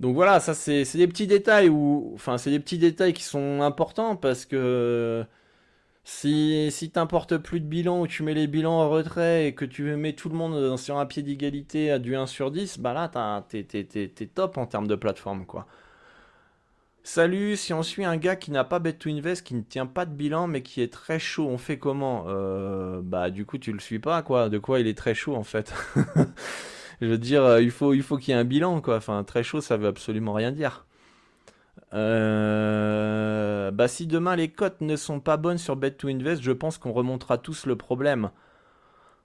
[0.00, 3.62] Donc voilà, ça c'est des petits détails ou enfin c'est des petits détails qui sont
[3.62, 5.24] importants parce que
[6.04, 9.64] si si t'importes plus de bilan ou tu mets les bilans en retrait et que
[9.66, 12.94] tu mets tout le monde sur un pied d'égalité à du 1 sur 10, bah
[12.94, 13.08] là
[13.48, 13.64] t'es
[14.34, 15.66] top en termes de plateforme quoi.
[17.02, 19.86] Salut, si on suit un gars qui n'a pas bet to invest, qui ne tient
[19.86, 22.24] pas de bilan mais qui est très chaud, on fait comment?
[22.26, 24.48] Euh, Bah du coup tu le suis pas quoi.
[24.48, 25.72] De quoi il est très chaud en fait?
[27.00, 28.96] je veux dire, euh, il faut il faut qu'il y ait un bilan, quoi.
[28.96, 30.86] Enfin, très chaud, ça veut absolument rien dire.
[31.94, 36.52] Euh, bah, si demain les cotes ne sont pas bonnes sur Bet to Invest, je
[36.52, 38.30] pense qu'on remontera tous le problème.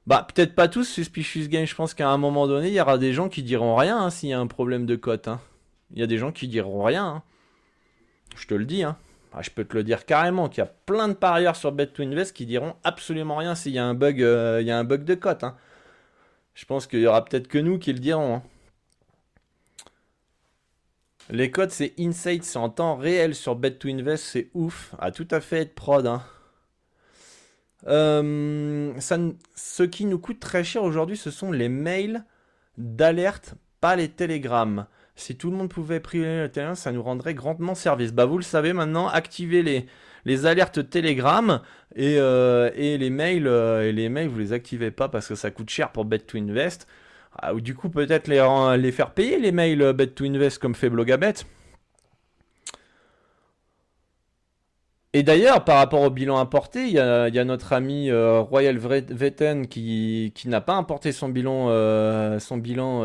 [0.08, 1.66] Bah, peut-être pas tous, Suspicious Game.
[1.66, 4.10] Je pense qu'à un moment donné, il y aura des gens qui diront rien hein,
[4.10, 5.28] s'il y a un problème de cote.
[5.28, 5.40] Hein.
[5.94, 7.06] Il y a des gens qui diront rien.
[7.06, 7.24] Hein.
[8.36, 8.84] Je te le dis.
[8.84, 8.98] Hein.
[9.34, 11.88] Ah, je peux te le dire carrément qu'il y a plein de parieurs sur Bet
[11.88, 14.84] to Invest qui diront absolument rien s'il y a un bug, euh, y a un
[14.84, 15.44] bug de cote.
[15.44, 15.56] Hein.
[16.54, 18.36] Je pense qu'il y aura peut-être que nous qui le dirons.
[18.36, 18.44] Hein.
[21.30, 24.94] Les codes, c'est Insight, c'est en temps réel sur Bet 2 Invest, c'est ouf.
[25.00, 26.06] À tout à fait être prod.
[26.06, 26.24] Hein.
[27.88, 28.94] Euh,
[29.56, 32.26] ce qui nous coûte très cher aujourd'hui, ce sont les mails
[32.78, 34.88] d'alerte, pas les télégrammes.
[35.16, 38.12] Si tout le monde pouvait priver le télégramme, ça nous rendrait grandement service.
[38.12, 39.88] Bah vous le savez maintenant, activez les,
[40.26, 41.62] les alertes Telegram
[41.96, 45.92] et, euh, et les mails euh, et les activez pas parce que ça coûte cher
[45.92, 46.88] pour Bet to Invest.
[47.34, 50.76] Ah, ou du coup peut-être les, faire payer les mails euh, Bet to Invest comme
[50.76, 51.34] fait Blogabet.
[55.14, 60.32] Et d'ailleurs, par rapport au bilan importé, il y a, notre ami Royal Vetten qui,
[60.46, 61.68] n'a pas importé son bilan,
[62.40, 63.00] son bilan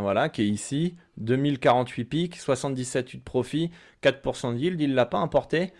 [0.00, 0.94] voilà, qui est ici.
[1.16, 3.72] 2048 pics, 77 de profit,
[4.04, 5.72] 4% de yield, il l'a pas importé.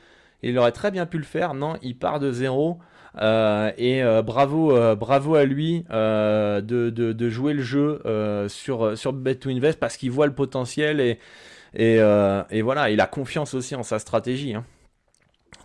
[0.42, 1.54] Il aurait très bien pu le faire.
[1.54, 2.78] Non, il part de zéro.
[3.18, 8.00] Euh, et euh, bravo, euh, bravo à lui de, jouer le jeu
[8.48, 11.18] sur, sur Bet Invest parce qu'il voit le potentiel et,
[11.74, 14.54] et, voilà, il a confiance aussi en sa stratégie.
[14.54, 14.64] Hein.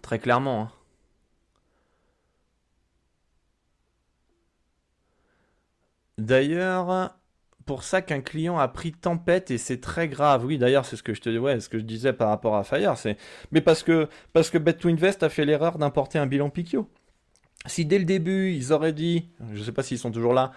[0.02, 0.62] Très clairement.
[0.64, 0.72] Hein.
[6.18, 7.16] D'ailleurs,
[7.66, 10.46] pour ça qu'un client a pris tempête et c'est très grave.
[10.46, 13.18] Oui, d'ailleurs, c'est ce que je te disais par rapport à Fire, c'est
[13.52, 16.88] mais parce que parce que Bet2Invest a fait l'erreur d'importer un bilan Picchio.
[17.66, 20.52] Si dès le début, ils auraient dit, je sais pas s'ils sont toujours là,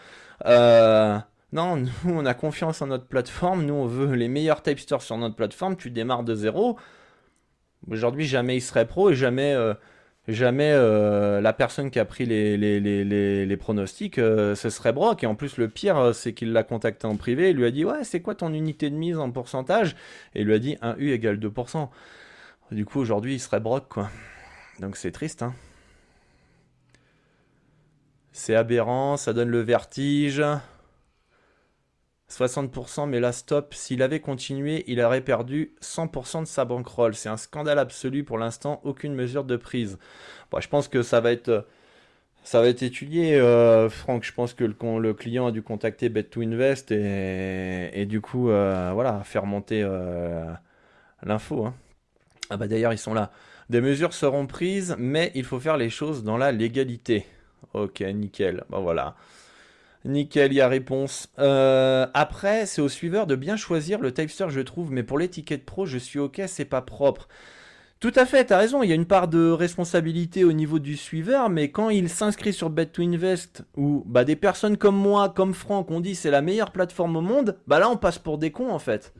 [0.46, 1.18] euh,
[1.52, 3.64] Non, nous, on a confiance en notre plateforme.
[3.64, 5.76] Nous, on veut les meilleurs typesters sur notre plateforme.
[5.76, 6.78] Tu démarres de zéro.
[7.90, 9.72] Aujourd'hui, jamais il serait pro et jamais, euh,
[10.34, 15.24] jamais euh, la personne qui a pris les, pronostics, euh, ce serait Brock.
[15.24, 17.50] Et en plus, le pire, c'est qu'il l'a contacté en privé.
[17.50, 19.96] Il lui a dit Ouais, c'est quoi ton unité de mise en pourcentage?
[20.34, 21.88] Et il lui a dit 1 U égale 2%.
[22.70, 24.10] Du coup, aujourd'hui, il serait Brock, quoi.
[24.80, 25.54] Donc c'est triste, hein.
[28.32, 30.42] C'est aberrant, ça donne le vertige.
[32.30, 33.74] 60%, mais là, stop.
[33.74, 37.14] S'il avait continué, il aurait perdu 100% de sa bankroll.
[37.14, 39.98] C'est un scandale absolu pour l'instant, aucune mesure de prise.
[40.50, 41.66] Bon, je pense que ça va être,
[42.42, 44.24] ça va être étudié, euh, Franck.
[44.24, 49.46] Je pense que le, client a dû contacter Bet2Invest et, du coup, euh, voilà, faire
[49.46, 50.44] monter euh,
[51.22, 51.66] l'info.
[51.66, 51.74] Hein.
[52.50, 53.30] Ah bah d'ailleurs, ils sont là.
[53.68, 57.26] Des mesures seront prises, mais il faut faire les choses dans la légalité.
[57.74, 58.64] Ok, nickel.
[58.70, 59.14] Bah voilà.
[60.04, 61.28] Nickel, il y a réponse.
[61.38, 65.64] Euh, après, c'est au suiveur de bien choisir le typester, je trouve, mais pour l'étiquette
[65.64, 67.28] pro, je suis ok, c'est pas propre.
[68.00, 70.96] Tout à fait, t'as raison, il y a une part de responsabilité au niveau du
[70.96, 75.90] suiveur, mais quand il s'inscrit sur Bet2Invest, où bah, des personnes comme moi, comme Franck,
[75.90, 78.70] on dit c'est la meilleure plateforme au monde, bah là on passe pour des cons
[78.70, 79.12] en fait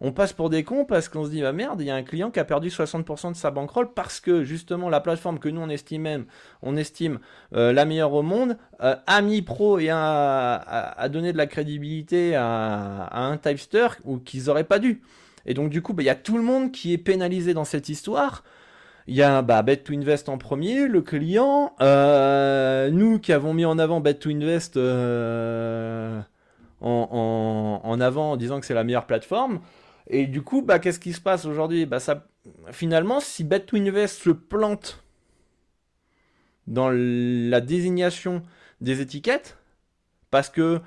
[0.00, 2.04] on passe pour des cons parce qu'on se dit, bah merde, il y a un
[2.04, 5.60] client qui a perdu 60% de sa bankroll parce que justement la plateforme que nous
[5.60, 6.26] on estime
[6.62, 7.18] on estime
[7.54, 12.36] euh, la meilleure au monde, euh, a mis pro et a, donné de la crédibilité
[12.36, 15.02] à, un typester ou qu'ils auraient pas dû.
[15.46, 17.64] Et donc du coup, bah, il y a tout le monde qui est pénalisé dans
[17.64, 18.44] cette histoire.
[19.08, 23.52] Il y a bah, Bet to Invest en premier, le client, euh, nous qui avons
[23.52, 24.76] mis en avant Bet to Invest
[26.80, 29.60] en, en, avant en disant que c'est la meilleure plateforme.
[30.08, 31.86] Et du coup, bah, qu'est-ce qui se passe aujourd'hui?
[31.86, 32.26] Bah, ça,
[32.72, 35.02] Finalement, si Bet2Invest se plante
[36.66, 38.42] dans la désignation
[38.80, 39.58] des étiquettes,
[40.30, 40.80] parce que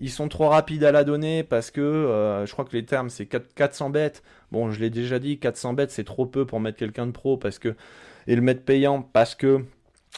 [0.00, 3.08] ils sont trop rapides à la donner, parce que euh, je crois que les termes
[3.08, 4.22] c'est 400 bêtes.
[4.50, 7.36] Bon, je l'ai déjà dit, 400 bêtes c'est trop peu pour mettre quelqu'un de pro,
[7.36, 7.74] parce que
[8.26, 9.64] et le mettre payant, parce que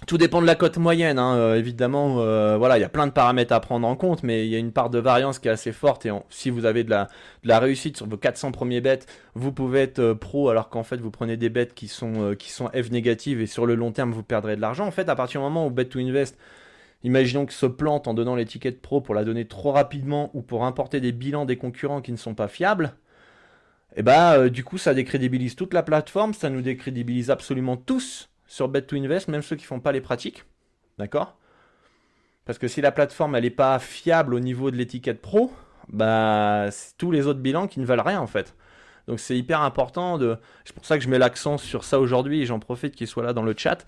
[0.06, 2.16] tout dépend de la cote moyenne, hein, euh, évidemment.
[2.18, 4.58] Euh, il y a plein de paramètres à prendre en compte, mais il y a
[4.58, 6.04] une part de variance qui est assez forte.
[6.04, 10.00] Et si vous avez de la, réussite sur vos 400 premiers bêtes, vous pouvez être
[10.00, 13.40] euh, pro, alors qu'en fait vous prenez des bêtes qui sont qui sont F négatives
[13.40, 14.86] et sur le long terme vous perdrez de l'argent.
[14.86, 16.36] En fait, à partir du moment où Bet to Invest,
[17.04, 20.64] imaginons que se plante en donnant l'étiquette pro pour la donner trop rapidement ou pour
[20.64, 22.94] importer des bilans des concurrents qui ne sont pas fiables.
[23.96, 28.28] Et eh bah, du coup, ça décrédibilise toute la plateforme, ça nous décrédibilise absolument tous
[28.54, 30.44] sur Bet2Invest, même ceux qui font pas les pratiques.
[30.96, 31.36] D'accord?
[32.44, 35.52] Parce que si la plateforme elle n'est pas fiable au niveau de l'étiquette pro,
[35.88, 38.54] bah c'est tous les autres bilans qui ne valent rien en fait.
[39.08, 40.36] Donc c'est hyper important de.
[40.64, 43.24] C'est pour ça que je mets l'accent sur ça aujourd'hui et j'en profite qu'il soit
[43.24, 43.84] là dans le chat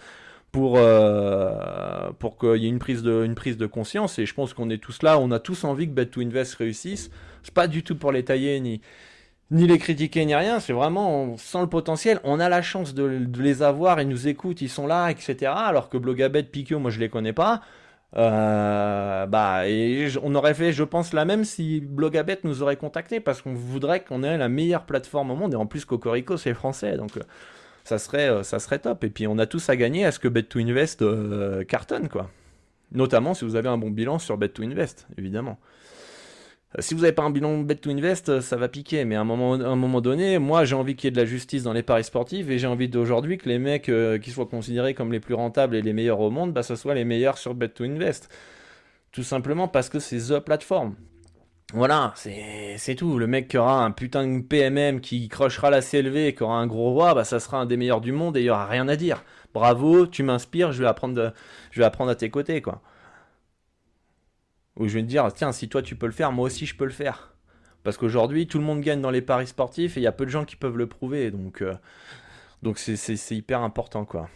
[0.51, 4.19] pour, euh, pour qu'il y ait une prise, de, une prise de conscience.
[4.19, 7.11] Et je pense qu'on est tous là, on a tous envie que Bet2Invest réussisse.
[7.45, 8.81] C'est pas du tout pour les tailler ni,
[9.51, 12.21] ni les critiquer ni rien, c'est vraiment sans le potentiel.
[12.25, 15.53] On a la chance de, les avoir, ils nous écoutent, ils sont là, etc.
[15.55, 17.63] Alors que Blogabet, Piquio, moi je les connais pas.
[18.17, 23.21] Euh, bah, et on aurait fait, je pense, la même si Blogabet nous aurait contacté
[23.21, 25.53] parce qu'on voudrait qu'on ait la meilleure plateforme au monde.
[25.55, 27.23] Et en plus, Cocorico, c'est français, donc euh,
[27.85, 29.05] ça serait, euh, ça serait top.
[29.05, 32.31] Et puis, on a tous à gagner à ce que Bet2Invest cartonne, quoi.
[32.93, 35.59] Notamment si vous avez un bon bilan sur Bet2Invest, évidemment.
[36.79, 39.05] Si vous n'avez pas un bilan bet to invest, ça va piquer.
[39.05, 41.25] Mais à un moment, un moment donné, moi, j'ai envie qu'il y ait de la
[41.25, 44.47] justice dans les paris sportifs et j'ai envie d'aujourd'hui que les mecs euh, qui soient
[44.47, 47.39] considérés comme les plus rentables et les meilleurs au monde, bah, ce soit les meilleurs
[47.39, 48.29] sur bet to invest.
[49.13, 50.97] Tout simplement parce que c'est the plateforme.
[51.73, 53.19] Voilà, c'est tout.
[53.19, 56.59] Le mec qui aura un putain de PMM qui crochera la CLV et qui aura
[56.59, 58.67] un gros roi, bah, ça sera un des meilleurs du monde et il n'y aura
[58.67, 59.25] rien à dire.
[59.53, 61.33] Bravo, tu m'inspires, je vais apprendre,
[61.71, 62.83] je vais apprendre à tes côtés, quoi.
[64.77, 66.77] Où je vais me dire, tiens, si toi tu peux le faire, moi aussi je
[66.77, 67.35] peux le faire.
[67.83, 70.27] Parce qu'aujourd'hui, tout le monde gagne dans les paris sportifs et il y a peu
[70.27, 71.31] de gens qui peuvent le prouver.
[71.31, 71.75] Donc, euh,
[72.63, 74.29] donc c'est hyper important, quoi.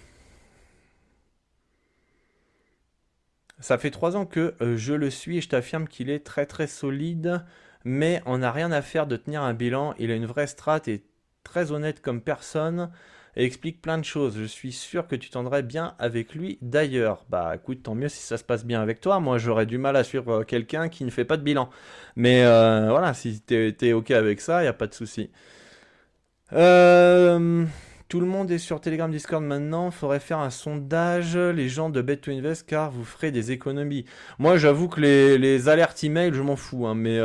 [3.58, 6.46] Ça fait trois ans que euh, je le suis et je t'affirme qu'il est très
[6.46, 7.44] très solide,
[7.84, 9.94] mais on n'a rien à faire de tenir un bilan.
[9.98, 11.04] Il a une vraie strat et
[11.44, 12.90] très honnête comme personne
[13.36, 14.36] et explique plein de choses.
[14.38, 17.24] Je suis sûr que tu tendrais bien avec lui d'ailleurs.
[17.28, 19.20] Bah écoute, tant mieux si ça se passe bien avec toi.
[19.20, 21.70] Moi, j'aurais du mal à suivre euh, quelqu'un qui ne fait pas de bilan.
[22.16, 25.30] Mais euh, voilà, si tu es, OK avec ça, il a pas de souci.
[26.52, 27.64] Euh,
[28.08, 29.90] tout le monde est sur Telegram Discord maintenant.
[29.90, 34.04] Faudrait faire un sondage, les gens de Bet2Invest, car vous ferez des économies.
[34.38, 36.86] Moi, j'avoue que les, alertes email, je m'en fous.
[36.86, 37.20] Hein, mais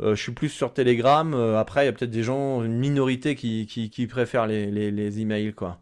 [0.00, 1.34] je suis plus sur Telegram.
[1.34, 5.52] Euh, après, il y a peut-être des gens, une minorité qui, qui, préfèrent les, emails,
[5.52, 5.78] quoi.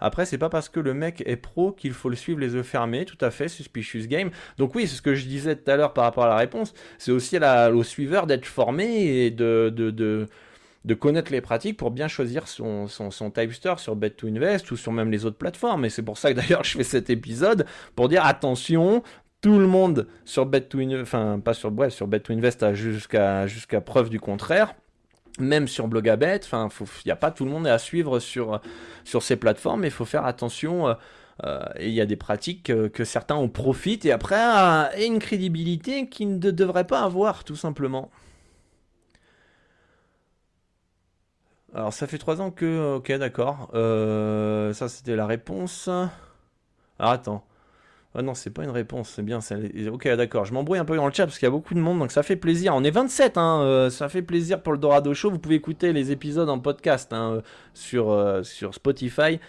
[0.00, 2.62] Après, c'est pas parce que le mec est pro qu'il faut le suivre les yeux
[2.62, 3.04] fermés.
[3.04, 4.30] Tout à fait, suspicious game.
[4.58, 6.74] Donc oui, c'est ce que je disais tout à l'heure par rapport à la réponse.
[6.98, 10.26] C'est aussi au suiveur d'être formé et de,
[11.00, 14.92] connaître les pratiques pour bien choisir son, son, son type store sur Bet2Invest ou sur
[14.92, 15.86] même les autres plateformes.
[15.86, 19.02] Et c'est pour ça que d'ailleurs je fais cet épisode pour dire attention,
[19.44, 24.18] tout le monde sur Bet2Invest, enfin pas sur bref, sur Bet2Invest jusqu'à jusqu'à preuve du
[24.18, 24.74] contraire
[25.38, 28.60] même sur Blogabet, enfin, il n'y a pas tout le monde à suivre sur,
[29.04, 30.88] ces plateformes, mais il faut faire attention.
[30.88, 30.94] Euh,
[31.42, 35.06] euh, et il y a des pratiques que certains en profitent et après euh, et
[35.06, 38.10] une crédibilité qu'ils ne devraient pas avoir, tout simplement.
[41.74, 42.94] Alors, ça fait trois ans que.
[42.98, 43.70] Ok, d'accord.
[43.72, 45.88] ça, c'était la réponse.
[45.88, 46.10] Alors,
[47.12, 47.44] attends.
[48.16, 49.40] Ah non, c'est pas une réponse, c'est bien.
[49.90, 50.44] Ok, d'accord.
[50.44, 52.12] Je m'embrouille un peu dans le chat parce qu'il y a beaucoup de monde, donc
[52.12, 52.72] ça fait plaisir.
[52.76, 55.32] On est 27, hein, euh, ça fait plaisir pour le Dorado Show.
[55.32, 57.42] Vous pouvez écouter les épisodes en podcast hein,
[57.72, 59.40] sur, euh, sur Spotify.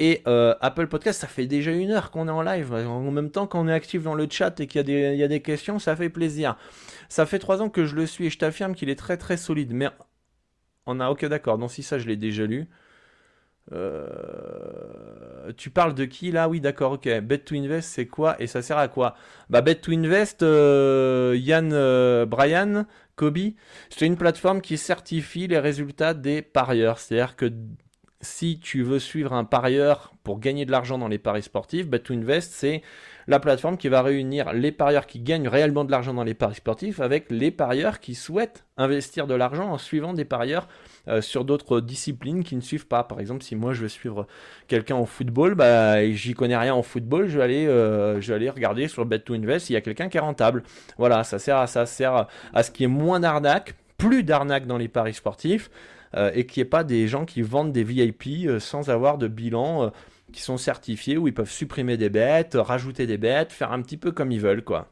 [0.00, 2.72] Et euh, Apple Podcast, ça fait déjà une heure qu'on est en live.
[2.72, 5.40] En même temps qu'on est actif dans le chat et qu'il y, y, a des
[5.40, 6.56] questions, ça fait plaisir.
[7.08, 9.36] Ça fait trois ans que je le suis et je t'affirme qu'il est très très
[9.36, 9.72] solide.
[9.72, 9.88] Mais
[10.86, 11.58] on a, ok, d'accord.
[11.58, 12.68] Donc si ça, je l'ai déjà lu.
[13.72, 16.48] Euh, tu parles de qui là?
[16.48, 17.08] Oui, d'accord, ok.
[17.20, 18.36] Bet to Invest, c'est quoi?
[18.40, 19.14] Et ça sert à quoi?
[19.50, 22.84] Bah, Bet to Invest, euh, Yann, euh, Brian,
[23.16, 23.38] Kobe,
[23.90, 26.98] c'est une plateforme qui certifie les résultats des parieurs.
[26.98, 27.52] C'est-à-dire que
[28.20, 32.00] si tu veux suivre un parieur pour gagner de l'argent dans les paris sportifs, Bet
[32.00, 32.82] to Invest, c'est
[33.28, 36.56] la plateforme qui va réunir les parieurs qui gagnent réellement de l'argent dans les paris
[36.56, 40.66] sportifs avec les parieurs qui souhaitent investir de l'argent en suivant des parieurs
[41.08, 43.04] euh, sur d'autres disciplines qui ne suivent pas.
[43.04, 44.26] Par exemple, si moi je veux suivre
[44.66, 48.28] quelqu'un en football, bah, et j'y connais rien en football, je vais aller, euh, je
[48.28, 50.62] vais aller regarder sur Bet to Invest s'il y a quelqu'un qui est rentable.
[50.98, 54.66] Voilà, ça sert à ça, sert à ce qu'il y ait moins d'arnaques, plus d'arnaques
[54.66, 55.70] dans les paris sportifs.
[56.16, 59.28] Euh, et qu'il n'y ait pas des gens qui vendent des VIP sans avoir de
[59.28, 59.92] bilan
[60.32, 63.98] qui sont certifiés où ils peuvent supprimer des bêtes, rajouter des bêtes, faire un petit
[63.98, 64.88] peu comme ils veulent quoi.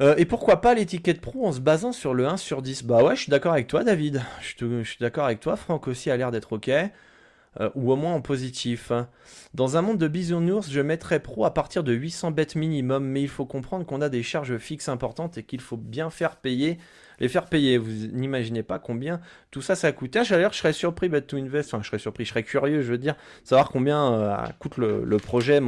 [0.00, 3.04] Euh, et pourquoi pas l'étiquette pro en se basant sur le 1 sur 10 Bah
[3.04, 4.22] ouais, je suis d'accord avec toi David.
[4.40, 6.70] Je, suis d'accord avec toi, Franck aussi a l'air d'être ok.
[7.60, 8.90] Euh, ou au moins en positif.
[9.54, 13.22] Dans un monde de bisounours, je mettrais pro à partir de 800 bêtes minimum, mais
[13.22, 16.78] il faut comprendre qu'on a des charges fixes importantes et qu'il faut bien faire payer
[17.20, 17.78] les faire payer.
[17.78, 19.20] Vous n'imaginez pas combien
[19.54, 20.12] tout ça, ça coûte.
[20.12, 22.90] D'ailleurs, je serais surpris, Bet to Invest, enfin, je serais surpris, je serais curieux, je
[22.90, 25.60] veux dire, savoir combien euh, coûte le, projet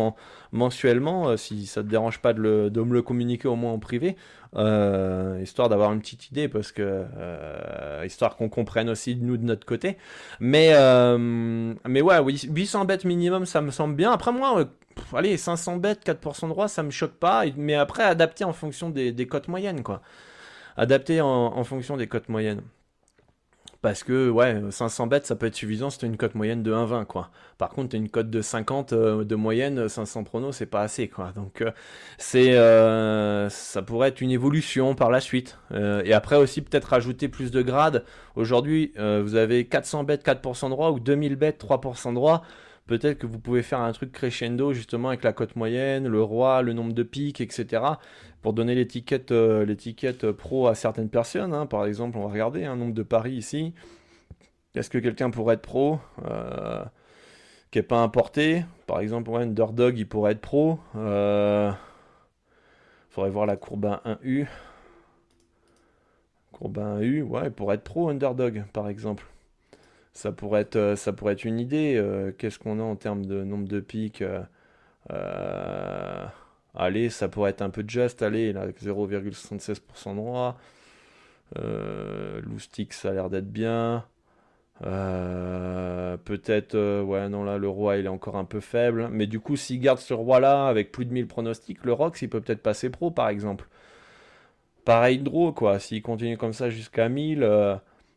[0.50, 4.16] mensuellement, euh, si ça te dérange pas de, me le communiquer au moins en privé,
[4.56, 7.04] euh, histoire d'avoir une petite idée, parce que
[8.04, 9.98] histoire qu'on comprenne aussi nous de notre côté.
[10.40, 10.74] Mais,
[11.86, 14.10] mais ouais, oui, 800 bêtes minimum, ça me semble bien.
[14.10, 14.64] Après, moi,
[15.14, 18.90] allez, 500 bêtes, 4% de droit, ça me choque pas, mais après, adapté en fonction
[18.90, 20.02] des cotes moyennes, quoi
[20.76, 22.62] adapté en, fonction des cotes moyennes.
[23.82, 27.04] Parce que, ouais, 500 bêtes, ça peut être suffisant si une cote moyenne de 1,20,
[27.04, 27.30] quoi.
[27.56, 31.32] Par contre, une cote de 50 euh, de moyenne, 500 pronos, c'est pas assez, quoi.
[31.36, 31.70] Donc, euh,
[32.18, 35.58] c'est, euh, ça pourrait être une évolution par la suite.
[35.72, 38.04] et après aussi, peut-être rajouter plus de grades.
[38.34, 42.42] Aujourd'hui, vous avez 400 bêtes, 4% droit, ou 2000 bêtes, 3% droit
[42.86, 46.62] peut-être que vous pouvez faire un truc crescendo justement avec la cote moyenne, le roi,
[46.62, 47.82] le nombre de piques, etc.
[48.42, 51.52] pour donner l'étiquette euh, l'étiquette pro à certaines personnes.
[51.52, 51.66] Hein.
[51.66, 53.74] Par exemple, on va regarder un nombre de paris ici.
[54.74, 56.84] Est-ce que quelqu'un pourrait être pro euh,
[57.70, 58.64] qui n'est pas importé?
[58.86, 60.78] Par exemple, ouais, Underdog, il pourrait être pro.
[60.94, 61.72] Il euh,
[63.10, 64.46] faudrait voir la courbe 1U.
[66.52, 69.26] Courbe 1U, ouais, il pourrait être pro Underdog, par exemple
[70.16, 71.96] ça pourrait être, euh, ça pourrait être une idée.
[71.96, 74.24] Euh, qu'est-ce qu'on a en termes de nombre de pics
[75.10, 76.26] euh,
[76.74, 78.22] Allez, ça pourrait être un peu juste.
[78.22, 80.58] Allez, là, 0,76% droit.
[81.58, 84.06] Euh, Loustic, ça a l'air d'être bien.
[84.80, 89.08] Peut-être, ouais, non, là, le roi, il est encore un peu faible.
[89.10, 92.30] Mais du coup, s'il garde ce roi-là avec plus de 1000 pronostics, le Rox, il
[92.30, 93.68] peut peut-être passer pro, par exemple.
[94.86, 95.78] Pareil, draw, quoi.
[95.78, 97.44] S'il continue comme ça jusqu'à 1000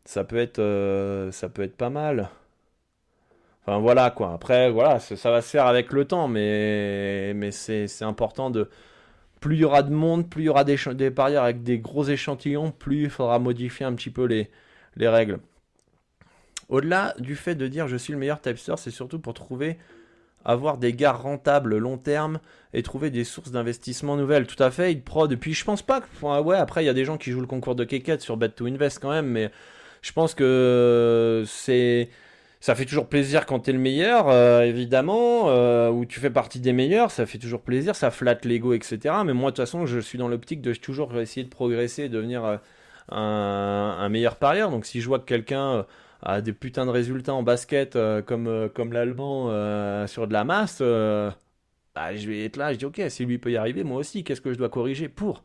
[0.04, 2.30] ça peut être, euh, ça peut être pas mal.
[3.62, 4.32] Enfin voilà quoi.
[4.32, 8.68] Après voilà, ça, va se faire avec le temps, mais, mais c'est important de.
[9.40, 11.78] Plus il y aura de monde, plus il y aura des, des parieurs avec des
[11.78, 14.50] gros échantillons, plus il faudra modifier un petit peu les,
[14.96, 15.40] les règles.
[16.68, 19.78] Au-delà du fait de dire je suis le meilleur typester, c'est surtout pour trouver
[20.44, 22.40] avoir des gars rentables long terme
[22.72, 24.46] et trouver des sources d'investissement nouvelles.
[24.46, 26.94] Tout à fait, il pro depuis je pense pas que ouais après il y a
[26.94, 29.50] des gens qui jouent le concours de Keket sur Bet to Invest quand même mais
[30.02, 32.08] je pense que c'est
[32.60, 36.30] ça fait toujours plaisir quand tu es le meilleur, euh, évidemment, euh, ou tu fais
[36.30, 38.98] partie des meilleurs, ça fait toujours plaisir, ça flatte l'ego, etc.
[39.24, 42.44] Mais moi, de toute façon, je suis dans l'optique de toujours essayer de progresser, devenir
[42.44, 42.56] euh,
[43.10, 44.70] un, meilleur parieur.
[44.70, 45.86] Donc, si je vois que quelqu'un
[46.22, 49.46] à des putains de résultats en basket comme, comme l'allemand
[50.06, 53.50] sur de la masse, bah, je vais être là, je dis ok, si lui peut
[53.52, 55.42] y arriver, moi aussi, qu'est-ce que je dois corriger pour?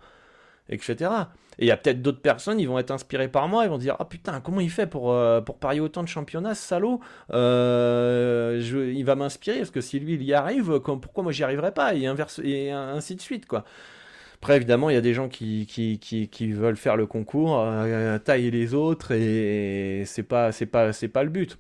[0.70, 1.12] Etc.
[1.58, 3.78] Et il y a peut-être d'autres personnes, ils vont être inspirés par moi, ils vont
[3.78, 7.00] dire Ah putain, comment il fait pour, euh, pour parier autant de championnats, ce salaud
[7.32, 8.62] euh,
[8.94, 11.94] Il va m'inspirer, parce que si lui il y arrive, pourquoi moi j'y arriverai pas?
[11.96, 13.64] Et, inverse, et ainsi de suite, quoi.
[14.36, 18.20] Après, évidemment, il y a des gens qui, qui, qui, veulent faire le concours, euh,
[18.20, 21.58] tailler les autres, et c'est pas, c'est pas, c'est pas le but.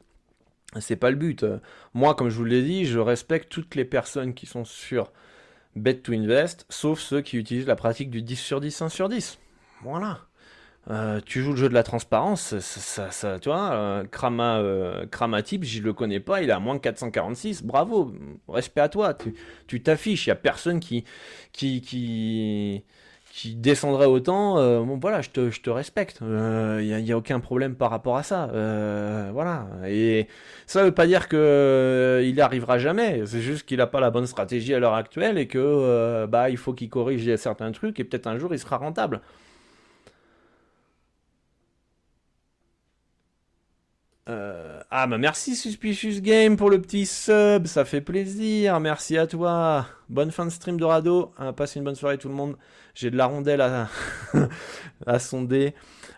[0.80, 1.45] C'est pas le but.
[1.93, 5.12] Moi, comme je vous l'ai dit, je respecte toutes les personnes qui sont sur
[5.76, 9.09] Bet to Invest, sauf ceux qui utilisent la pratique du 10 sur 10, 1 sur
[9.09, 9.38] 10.
[9.84, 10.19] Voilà.
[10.91, 15.05] Euh, tu joues le jeu de la transparence, ça, tu vois, euh, Krama, euh,
[15.61, 18.13] je le connais pas, il a moins que 446, bravo,
[18.47, 19.17] respect à toi,
[19.65, 21.03] tu t'affiches, il y a personne qui,
[21.53, 22.84] qui, qui,
[23.36, 26.19] qui descendrait autant, euh, bon voilà, je te, je te respecte.
[26.21, 28.49] Il euh, n'y a, a, aucun problème par rapport à ça.
[28.53, 29.67] Euh, voilà.
[29.88, 30.27] Et
[30.67, 33.25] ça veut pas dire que il arrivera jamais.
[33.25, 36.55] C'est juste qu'il n'a pas la bonne stratégie à l'heure actuelle et que bah il
[36.57, 39.21] faut qu'il corrige certains trucs et peut-être un jour il sera rentable.
[44.91, 49.86] ah bah merci Suspicious Game pour le petit sub, ça fait plaisir, merci à toi.
[50.10, 52.56] Bonne fin de stream Dorado, hein, passez une bonne soirée tout le monde.
[52.93, 53.89] J'ai de la rondelle à,
[55.08, 55.74] à sonder.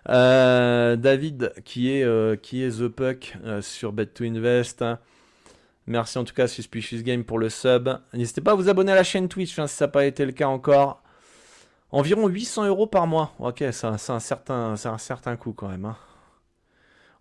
[0.10, 4.84] Euh, David, qui est, euh, qui est The Puck euh, sur Bet to Invest.
[5.86, 7.90] Merci en tout cas Suspicious Game pour le sub.
[8.14, 10.26] N'hésitez pas à vous abonner à la chaîne Twitch hein, si ça n'a pas été
[10.26, 11.02] le cas encore.
[11.92, 13.34] Environ 800 euros par mois.
[13.40, 15.86] Ok, c'est un, certain, un certain coût quand même.
[15.86, 15.96] Hein.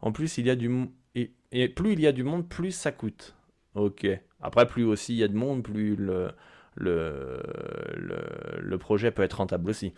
[0.01, 2.73] En plus, il y a du et, et, plus il y a du monde, plus
[2.73, 3.37] ça coûte.
[3.77, 4.07] Ok.
[4.41, 6.33] Après, plus aussi il y a de monde, plus le,
[6.77, 9.93] le, projet peut être rentable aussi.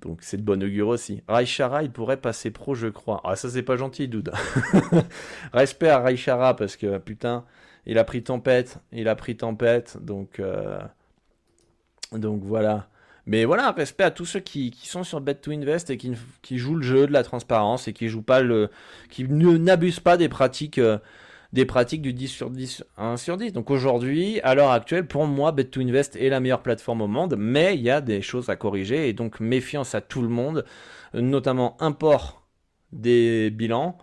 [0.00, 1.22] Donc c'est de bonne augure aussi.
[1.26, 3.20] Raichara, il pourrait passer pro, je crois.
[3.24, 4.30] Ah, ça c'est pas gentil, dude.
[5.52, 7.44] Respect à Raichara parce que putain,
[7.86, 10.78] il a pris tempête, il a pris tempête, donc euh,
[12.12, 12.88] voilà.
[13.28, 16.58] Mais voilà, respect à tous ceux qui, sont sur Bet to Invest et qui, qui,
[16.58, 20.78] jouent le jeu de la transparence et qui pas n'abusent pas des pratiques.
[20.78, 20.98] Euh,
[21.56, 23.54] des pratiques du 10 sur 10, 1 sur 10.
[23.54, 27.74] Donc aujourd'hui, à l'heure actuelle, pour moi, Bet2Invest est la meilleure plateforme au monde, mais
[27.76, 30.66] il y a des choses à corriger et donc méfiance à tout le monde,
[31.14, 32.46] notamment import
[32.92, 33.96] des bilans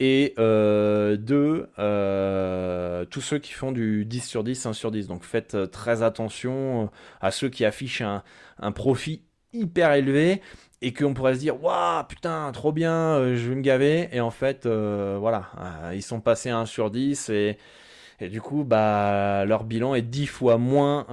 [0.00, 5.06] et euh, deux, euh, tous ceux qui font du 10 sur 10, 1 sur 10.
[5.06, 9.22] Donc faites euh, très attention à ceux qui affichent un profit
[9.52, 10.42] hyper élevé
[10.82, 14.08] et qu'on pourrait se dire waouh putain trop bien euh, je vais me gaver.
[14.12, 17.56] Et en fait euh, voilà euh, ils sont passés à 1 sur 10 et,
[18.20, 21.06] du coup bah leur bilan est 10 fois moins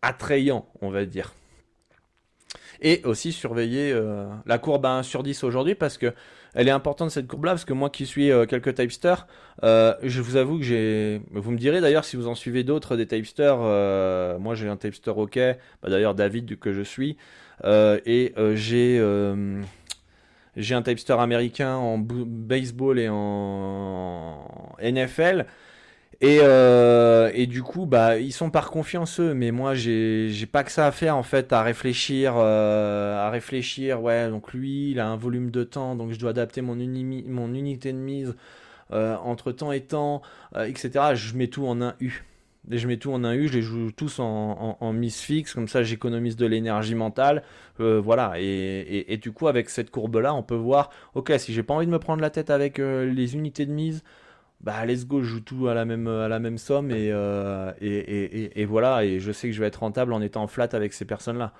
[0.00, 1.34] attrayant on va dire.
[2.80, 3.94] Et aussi surveiller
[4.46, 6.12] la courbe à 1 sur 10 aujourd'hui parce que
[6.54, 9.26] elle est importante cette courbe là parce que moi qui suis quelques typesters
[9.62, 13.06] je vous avoue que j'ai vous me direz d'ailleurs si vous en suivez d'autres des
[13.06, 13.58] typesters
[14.38, 15.38] moi j'ai un typester ok
[15.82, 17.16] bah, d'ailleurs David que je suis
[17.64, 19.62] euh, et euh, j'ai euh,
[20.56, 24.46] j'ai un typester américain en baseball et en
[24.80, 25.46] NFL.
[26.22, 26.38] Et,
[27.34, 30.86] et, du coup, bah, ils sont par confiance eux, mais moi, j'ai, pas que ça
[30.86, 34.02] à faire en fait, à réfléchir, à réfléchir.
[34.02, 37.92] Ouais, donc lui, il a un volume de temps, donc je dois adapter mon, unité
[37.92, 38.34] de mise
[38.90, 40.22] entre temps et temps,
[40.56, 41.14] etc.
[41.14, 42.24] Je mets tout en un U.
[42.70, 45.82] Je mets tout en un U, je les joue tous en, mise fixe, comme ça
[45.82, 47.42] j'économise de l'énergie mentale.
[47.80, 51.74] Euh, voilà, et, du coup, avec cette courbe-là, on peut voir, ok, si j'ai pas
[51.74, 54.04] envie de me prendre la tête avec euh, les unités de mise,
[54.62, 59.32] bah let's go, je joue tout à la même, somme, euh, et, voilà, et je
[59.32, 61.52] sais que je vais être rentable en étant flat avec ces personnes-là.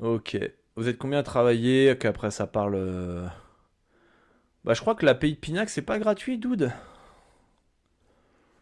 [0.00, 0.36] Ok.
[0.76, 3.30] Vous êtes combien à travailler Qu'après ça parle.
[4.64, 6.72] Bah, je crois que l'API de Pinax, c'est pas gratuit, dude.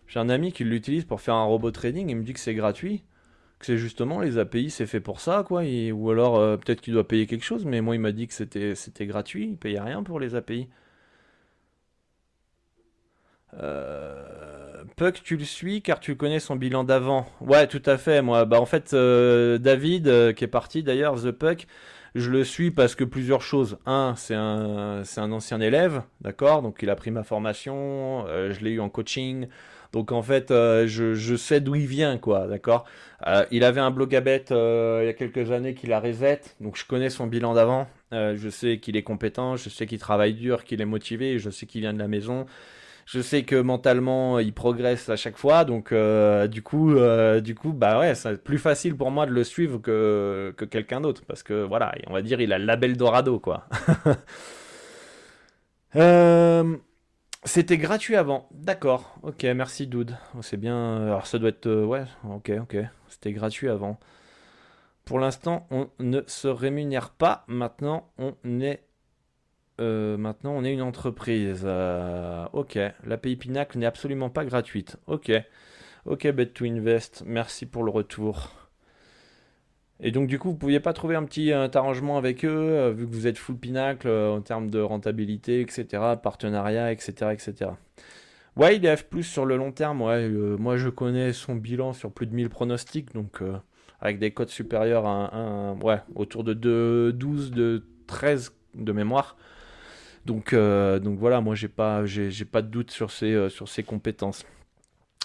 [0.06, 2.54] J'ai un ami qui l'utilise pour faire un robot trading, il me dit que c'est
[2.54, 3.02] gratuit.
[3.62, 5.62] C'est justement les API, c'est fait pour ça, quoi.
[5.62, 8.34] ou alors, euh, peut-être qu'il doit payer quelque chose, mais moi, il m'a dit que
[8.34, 10.68] c'était, gratuit, il payait rien pour les API.
[13.54, 14.84] Euh...
[14.96, 17.26] Puck, tu le suis car tu connais son bilan d'avant.
[17.40, 18.20] Ouais, tout à fait.
[18.20, 21.66] Moi, bah en fait, euh, David, qui est parti d'ailleurs, The Puck,
[22.14, 23.78] je le suis parce que plusieurs choses.
[23.86, 26.62] Un, c'est un, c'est un ancien élève, d'accord?
[26.62, 29.46] Donc il a pris ma formation, je l'ai eu en coaching.
[29.92, 32.84] Donc en fait, euh, je, sais d'où il vient, quoi, d'accord?
[33.26, 36.40] Euh, Il avait un blog à bête il y a quelques années qu'il a reset,
[36.60, 37.86] donc je connais son bilan d'avant.
[38.10, 41.66] je sais qu'il est compétent, je sais qu'il travaille dur, qu'il est motivé, je sais
[41.66, 42.46] qu'il vient de la maison.
[43.04, 45.92] Je sais que mentalement, il progresse à chaque fois, donc
[46.48, 46.94] du coup,
[47.42, 51.00] du coup, bah ouais, c'est plus facile pour moi de le suivre que, que quelqu'un
[51.00, 53.66] d'autre, parce que voilà, on va dire, il a le label Dorado, quoi.
[57.44, 58.48] C'était gratuit avant.
[58.52, 59.16] D'accord.
[59.22, 60.16] Ok, merci Dude.
[60.36, 61.02] Oh, c'est bien.
[61.02, 61.68] Alors ça doit être.
[61.84, 62.76] ouais, ok, ok.
[63.08, 63.98] C'était gratuit avant.
[65.04, 67.44] Pour l'instant, on ne se rémunère pas.
[67.48, 68.84] Maintenant, on est.
[69.80, 71.62] Euh, maintenant, on est une entreprise.
[71.64, 72.78] Euh, ok.
[73.04, 74.96] L'API Pinacle n'est absolument pas gratuite.
[75.06, 75.32] Ok.
[76.06, 77.24] Ok, Bet to Invest.
[77.26, 78.50] Merci pour le retour.
[80.02, 82.92] Et donc, du coup, vous ne pouviez pas trouver un petit arrangement avec eux, euh,
[82.92, 85.86] vu que vous êtes full Pinacle en termes de rentabilité, etc.,
[86.22, 87.70] partenariat, etc., etc.
[88.56, 90.02] Ouais, il est F+, sur le long terme.
[90.02, 93.40] Ouais, moi, je connais son bilan sur plus de 1000 pronostics, donc
[94.02, 99.36] avec des codes supérieurs à un, ouais, autour de 2, 12, de 13 de mémoire.
[100.26, 103.68] Donc, euh, donc voilà, moi j'ai pas, j'ai, pas de doute sur ses, euh, sur
[103.68, 104.44] ses compétences.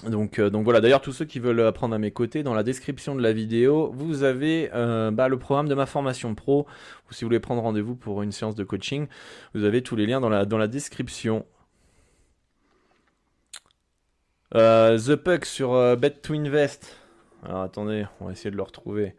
[0.05, 2.63] Donc, euh, donc voilà, d'ailleurs tous ceux qui veulent apprendre à mes côtés, dans la
[2.63, 6.67] description de la vidéo, vous avez bah, le programme de ma formation pro,
[7.09, 9.07] ou si vous voulez prendre rendez-vous pour une séance de coaching,
[9.55, 11.45] vous avez tous les liens dans la, description.
[14.53, 16.95] The Puck sur Bet to Invest.
[17.43, 19.15] Alors attendez, on va essayer de le retrouver.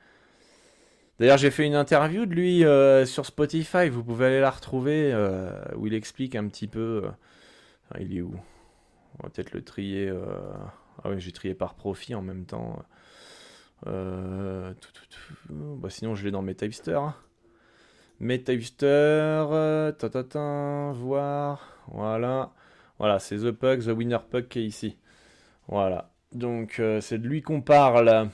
[1.18, 5.10] D'ailleurs, j'ai fait une interview de lui euh, sur Spotify, vous pouvez aller la retrouver,
[5.12, 7.02] euh, où il explique un petit peu...
[7.04, 8.34] Euh, il est où?
[9.18, 10.12] On va peut-être le trier...
[11.04, 12.82] Ah oui, j'ai trié par profit en même temps.
[13.84, 14.72] Bah,
[15.88, 17.00] sinon, je l'ai dans MetaHipster.
[18.20, 19.44] MetaHipster,
[19.98, 22.52] ta voir, voilà.
[22.98, 24.96] Voilà, c'est The Pug, The Winner Pug qui est ici.
[25.68, 26.10] Voilà.
[26.32, 28.28] Donc euh, c'est de lui qu'on parle.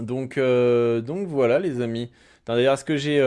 [0.00, 2.10] Donc, euh, donc voilà les amis.
[2.44, 3.20] D'ailleurs, est-ce que j'ai...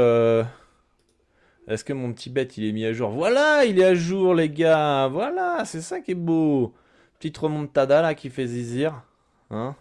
[1.70, 3.12] Est-ce que mon petit bête il est mis à jour?
[3.12, 5.08] Voilà, il est à jour les gars.
[5.08, 6.74] Voilà, c'est ça qui est beau.
[7.20, 9.04] Petite remontada là qui fait zizir.
[9.52, 9.76] Hein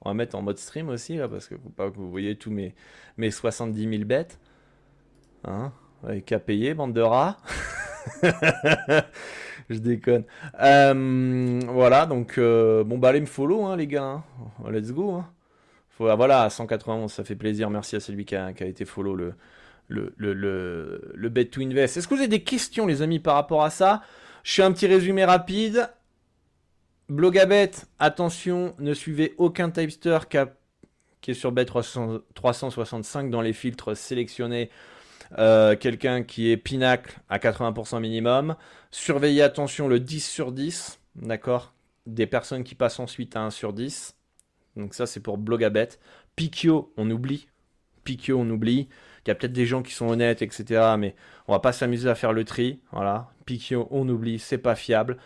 [0.00, 2.50] On va mettre en mode stream aussi là parce que pas que vous voyez tous
[2.50, 2.74] mes,
[3.18, 4.40] mes 70 000 bêtes.
[5.44, 5.72] Hein
[6.02, 7.36] Avec à payer, bande de rats.
[9.68, 10.24] je déconne.
[10.62, 14.02] Euh, voilà, donc euh, bon bah allez me follow hein, les gars.
[14.02, 14.24] Hein.
[14.70, 15.12] Let's go.
[15.12, 15.28] Hein.
[16.00, 17.70] Ah, voilà, 191, ça fait plaisir.
[17.70, 19.34] Merci à celui qui a, été follow le,
[19.88, 20.32] le, le,
[21.14, 21.96] le, bet to invest.
[21.96, 24.02] Est-ce que vous avez des questions les amis par rapport à ça?
[24.42, 25.88] Je fais un petit résumé rapide.
[27.08, 30.18] Blogabet, attention, ne suivez aucun typester
[31.20, 34.70] qui est sur bet 365 dans les filtres sélectionnés
[35.38, 38.56] euh, quelqu'un qui est pinacle à 80% minimum.
[38.90, 41.74] Surveillez attention le 10 sur 10, d'accord?
[42.06, 44.16] Des personnes qui passent ensuite à 1 sur 10.
[44.76, 45.88] Donc ça c'est pour Blogabet.
[46.36, 47.48] Pikio, on oublie.
[48.04, 48.88] Pikio, on oublie.
[49.24, 50.94] Il y a peut-être des gens qui sont honnêtes, etc.
[50.98, 51.14] Mais
[51.48, 52.80] on va pas s'amuser à faire le tri.
[52.92, 53.30] Voilà.
[53.46, 55.16] Pikio, on oublie, c'est pas fiable.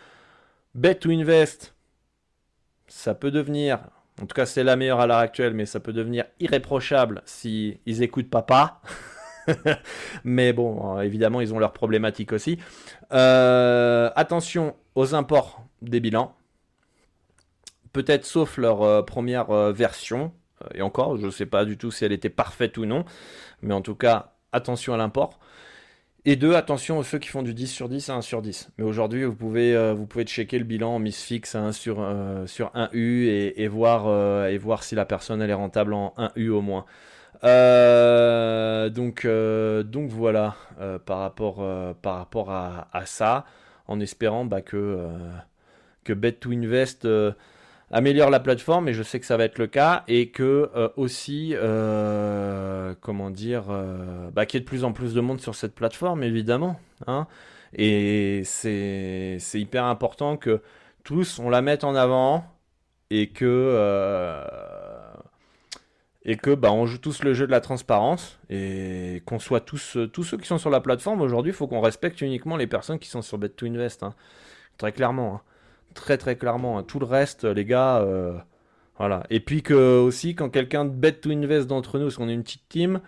[0.75, 1.75] Bet to invest,
[2.87, 3.81] ça peut devenir,
[4.21, 7.81] en tout cas c'est la meilleure à l'heure actuelle, mais ça peut devenir irréprochable si
[7.87, 8.81] ils écoutent papa.
[10.25, 12.59] Mais bon, évidemment, ils ont leurs problématiques aussi.
[13.13, 16.35] Euh, attention aux imports des bilans.
[17.93, 20.33] Peut-être sauf leur euh, première euh, version.
[20.75, 23.05] Et encore, je ne sais pas du tout si elle était parfaite ou non.
[23.63, 25.39] Mais en tout cas, attention à l'import.
[26.25, 28.71] Et deux, attention aux ceux qui font du 10 sur 10 à 1 sur 10.
[28.77, 31.97] Mais aujourd'hui, vous pouvez, vous pouvez checker le bilan en mise fixe à 1 sur,
[32.47, 36.85] sur 1U et, et voir, si la personne est rentable en 1U au moins.
[37.45, 41.61] Euh, donc, euh, voilà, euh, par rapport,
[42.51, 43.45] à, ça,
[43.87, 45.09] en espérant bah, que,
[46.05, 47.07] que Bet2Invest
[47.91, 51.55] améliore la plateforme, et je sais que ça va être le cas, et que aussi,
[53.01, 53.65] comment dire,
[54.33, 56.79] bah, qu'il y ait de plus en plus de monde sur cette plateforme, évidemment.
[57.07, 57.27] Hein,
[57.75, 60.63] et c'est hyper important que
[61.05, 62.45] tous on la mette en avant
[63.11, 63.47] et que
[66.29, 69.97] et que bah, on joue tous le jeu de la transparence et qu'on soit tous
[69.97, 72.67] euh, tous ceux qui sont sur la plateforme aujourd'hui, il faut qu'on respecte uniquement les
[72.67, 74.15] personnes qui sont sur Bet to Invest, hein.
[74.77, 75.41] très clairement, hein.
[75.95, 76.79] Très très clairement.
[76.79, 76.83] Hein.
[76.83, 78.37] Tout le reste, les gars, euh,
[78.99, 79.25] voilà.
[79.31, 82.35] Et puis que aussi quand quelqu'un de Bet to Invest d'entre nous, parce qu'on est
[82.35, 83.01] une petite team,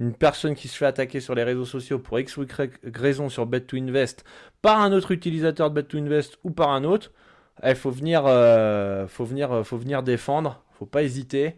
[0.00, 3.28] une personne qui se fait attaquer sur les réseaux sociaux pour X ou Y raison
[3.28, 4.24] sur Bet to Invest
[4.62, 7.12] par un autre utilisateur de Bet to Invest ou par un autre,
[7.62, 11.56] il eh, faut venir, euh, faut venir, faut venir défendre, faut pas hésiter.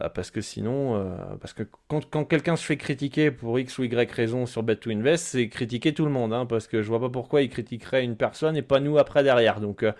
[0.00, 3.84] Euh, parce que sinon, euh, parce que quand, quelqu'un se fait critiquer pour X ou
[3.84, 6.88] Y raison sur Bet to Invest, c'est critiquer tout le monde, hein, parce que je
[6.88, 9.60] vois pas pourquoi il critiquerait une personne et pas nous après derrière.
[9.60, 9.92] Donc, euh,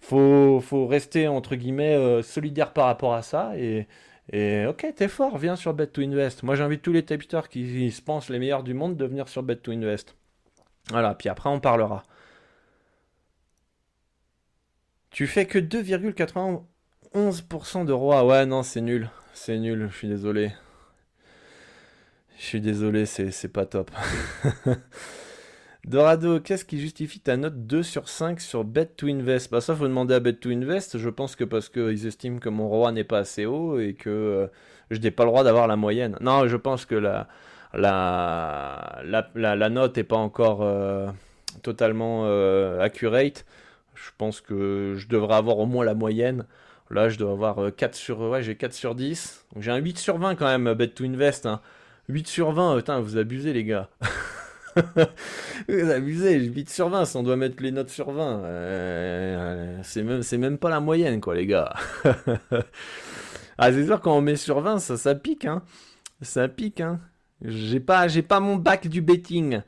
[0.00, 3.86] faut, faut rester entre guillemets solidaire par rapport à ça et,
[4.66, 6.42] ok, t'es fort, viens sur Bet to Invest.
[6.42, 9.42] Moi, j'invite tous les tipsters qui se pensent les meilleurs du monde de venir sur
[9.42, 10.16] Bet to Invest.
[10.90, 12.02] Voilà, puis après on parlera.
[15.10, 18.24] Tu fais que 2,91% de roi.
[18.24, 19.10] Ouais, non, c'est nul.
[19.38, 20.50] C'est nul, je suis désolé.
[22.38, 23.90] Je suis désolé, c'est pas top.
[25.84, 29.76] Dorado, qu'est-ce qui justifie ta note 2 sur 5 sur Bet to Invest Bah ça
[29.76, 32.92] faut demander à Bet to Invest, je pense que parce qu'ils estiment que mon roi
[32.92, 34.46] n'est pas assez haut et que euh,
[34.90, 36.16] je n'ai pas le droit d'avoir la moyenne.
[36.22, 37.28] Non, je pense que la,
[37.74, 41.08] la, la, note n'est pas encore euh,
[41.62, 43.44] totalement euh, accurate.
[43.94, 46.46] Je pense que je devrais avoir au moins la moyenne.
[46.90, 48.20] Là, je dois avoir 4 sur...
[48.20, 49.46] Ouais, j'ai 4 sur 10.
[49.58, 51.48] J'ai un 8 sur 20 quand même, Bet to Invest.
[52.08, 52.22] 8 hein.
[52.26, 53.88] sur 20, putain, vous abusez les gars.
[55.68, 58.44] Vous abusez, 8 sur 20, si on doit mettre les notes sur 20.
[58.44, 60.02] Euh, c'est
[60.38, 61.72] même, pas la moyenne, quoi, les gars.
[63.58, 65.62] ah, c'est sûr, quand on met sur 20, ça, pique, hein.
[66.20, 67.00] Ça pique, hein.
[67.42, 69.60] J'ai pas, j'ai pas mon bac du betting.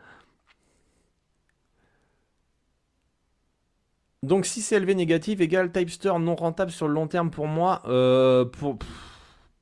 [4.23, 8.45] Donc si CLV négatif égale Typester non rentable sur le long terme pour moi, euh,
[8.45, 8.79] pour,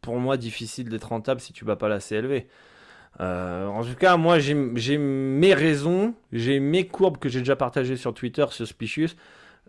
[0.00, 2.46] pour moi difficile d'être rentable si tu bats pas la CLV.
[3.20, 4.54] Euh, en tout cas, moi, j'ai
[4.98, 9.14] mes raisons, j'ai mes courbes que j'ai déjà partagées sur Twitter, Suspicious,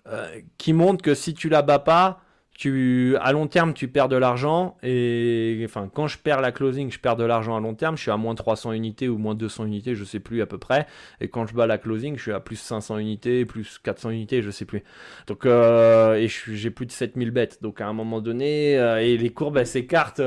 [0.07, 2.21] euh, qui montrent que si tu la bats pas,
[2.57, 4.77] tu, à long terme, tu perds de l'argent.
[4.81, 7.95] Et enfin, quand je perds la closing, je perds de l'argent à long terme.
[7.95, 10.57] Je suis à moins 300 unités ou moins 200 unités, je sais plus à peu
[10.57, 10.87] près.
[11.21, 14.41] Et quand je bats la closing, je suis à plus 500 unités, plus 400 unités,
[14.41, 14.83] je sais plus.
[15.27, 17.61] Donc, euh, et j'ai plus de 7000 bêtes.
[17.61, 20.21] Donc, à un moment donné, et les courbes, elles s'écartent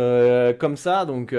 [0.59, 1.05] comme ça.
[1.07, 1.35] Donc,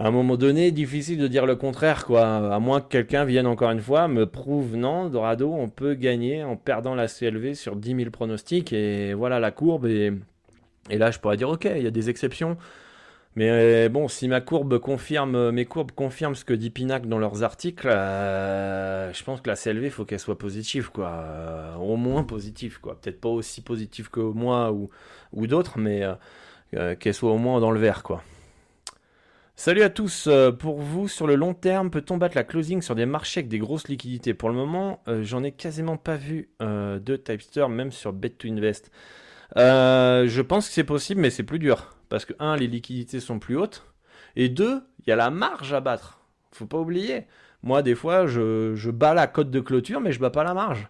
[0.00, 2.54] à un moment donné, difficile de dire le contraire, quoi.
[2.54, 6.42] À moins que quelqu'un vienne encore une fois me prouve non, Dorado, on peut gagner
[6.42, 9.84] en perdant la CLV sur 10 000 pronostics et voilà la courbe.
[9.84, 10.12] Et,
[10.90, 12.56] là, je pourrais dire, ok, il y a des exceptions.
[13.36, 17.42] Mais bon, si ma courbe confirme, mes courbes confirment ce que dit Pinac dans leurs
[17.42, 21.10] articles, euh, je pense que la CLV, il faut qu'elle soit positive, quoi.
[21.10, 22.98] Euh, au moins positive, quoi.
[22.98, 24.88] Peut-être pas aussi positive que moi ou,
[25.34, 26.02] ou d'autres, mais
[26.74, 28.22] euh, qu'elle soit au moins dans le vert, quoi.
[29.62, 30.26] Salut à tous.
[30.26, 33.48] Euh, pour vous, sur le long terme, peut-on battre la closing sur des marchés avec
[33.48, 34.32] des grosses liquidités?
[34.32, 38.30] Pour le moment, euh, j'en ai quasiment pas vu euh, de Typester, même sur Bet
[38.30, 38.90] to Invest.
[39.54, 41.94] je pense que c'est possible, mais c'est plus dur.
[42.08, 43.84] Parce que, un, les liquidités sont plus hautes.
[44.34, 46.22] Et deux, il y a la marge à battre.
[46.52, 47.26] Faut pas oublier.
[47.62, 50.54] Moi, des fois, je, je bats la cote de clôture, mais je bats pas la
[50.54, 50.88] marge.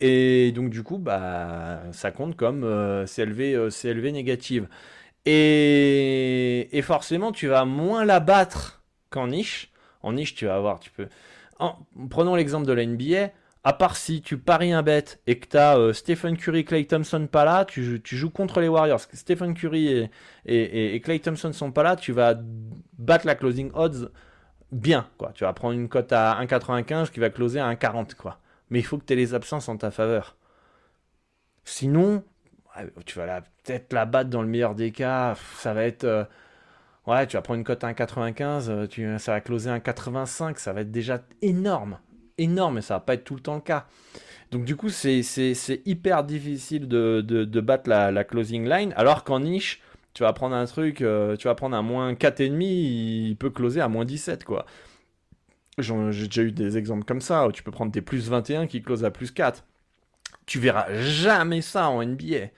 [0.00, 2.62] Et donc, du coup, bah, ça compte comme
[3.06, 4.66] CLV, CLV négative.
[5.24, 9.72] Et, forcément, tu vas moins la battre qu'en niche.
[10.02, 11.08] En niche, tu vas avoir, tu peux.
[12.10, 13.30] prenons l'exemple de la NBA.
[13.64, 17.28] À part si tu paries un bet et que tu euh, Stephen Curry, Clay Thompson
[17.30, 19.00] pas là, tu, joues contre les Warriors.
[19.12, 20.10] Stephen Curry
[20.46, 22.34] et, Clay Thompson sont pas là, tu vas
[22.98, 24.10] battre la closing odds
[24.72, 25.08] bien.
[25.16, 25.30] Quoi.
[25.34, 28.16] Tu vas prendre une cote à 1,95 qui va closer à 1,40.
[28.16, 28.40] Quoi.
[28.70, 30.36] Mais il faut que tu les absences en ta faveur.
[31.64, 32.24] Sinon,
[33.06, 35.34] tu vas peut-être la battre dans le meilleur des cas.
[35.58, 36.04] Ça va être.
[36.04, 36.24] Euh,
[37.06, 40.58] ouais, tu vas prendre une cote à 1,95, euh, tu, ça va closer à 1,85.
[40.58, 41.98] Ça va être déjà énorme.
[42.38, 43.86] Énorme, mais ça va pas être tout le temps le cas.
[44.50, 45.22] Donc, du coup, c'est
[45.86, 48.92] hyper difficile de, de, battre la, la, closing line.
[48.96, 49.80] Alors qu'en niche,
[50.14, 53.80] tu vas prendre un truc, euh, tu vas prendre un moins 4,5, il peut closer
[53.80, 54.66] à moins 17, quoi.
[55.78, 55.94] J'ai
[56.26, 59.06] déjà eu des exemples comme ça, où tu peux prendre des plus 21 qui closent
[59.06, 59.64] à plus 4.
[60.46, 62.48] Tu verras jamais ça en NBA.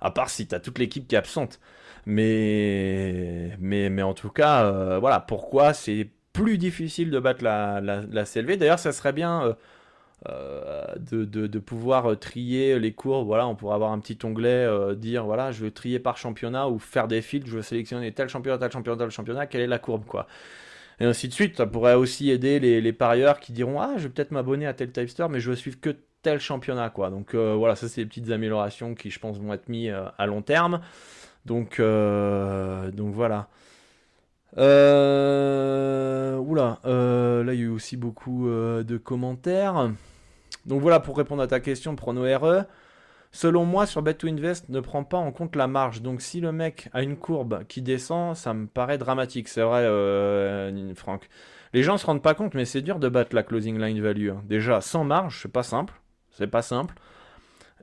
[0.00, 1.60] À part si tu as toute l'équipe qui est absente.
[2.06, 7.80] Mais, mais, mais en tout cas, euh, voilà, pourquoi c'est plus difficile de battre la,
[7.80, 8.56] la, CLV.
[8.56, 9.54] D'ailleurs, ça serait bien euh,
[10.28, 13.24] euh, de, de, pouvoir trier les cours.
[13.24, 16.78] Voilà, on pourrait avoir un petit onglet, dire voilà, je veux trier par championnat ou
[16.78, 19.78] faire des fils, je veux sélectionner tel championnat, tel championnat, tel championnat, quelle est la
[19.78, 20.26] courbe, quoi?
[21.00, 21.56] Et ainsi de suite.
[21.56, 24.92] Ça pourrait aussi aider les, parieurs qui diront ah, je vais peut-être m'abonner à tel
[24.92, 27.10] typester, mais je veux suivre que tel championnat quoi.
[27.10, 30.06] Donc euh, voilà, ça c'est des petites améliorations qui je pense vont être mises euh,
[30.18, 30.80] à long terme.
[31.46, 33.48] Donc euh, donc voilà.
[34.56, 39.90] oula, là il y a eu aussi beaucoup de commentaires.
[40.66, 42.64] Donc voilà pour répondre à ta question, Prono RE.
[43.32, 46.02] Selon moi, sur Bet to Invest, ne prend pas en compte la marge.
[46.02, 49.48] Donc si le mec a une courbe qui descend, ça me paraît dramatique.
[49.48, 49.84] C'est vrai,
[50.96, 51.28] Franck.
[51.72, 54.30] Les gens se rendent pas compte, mais c'est dur de battre la closing line value.
[54.30, 54.42] Hein.
[54.46, 55.99] Déjà, sans marge, c'est pas simple.
[56.32, 56.94] C'est pas simple.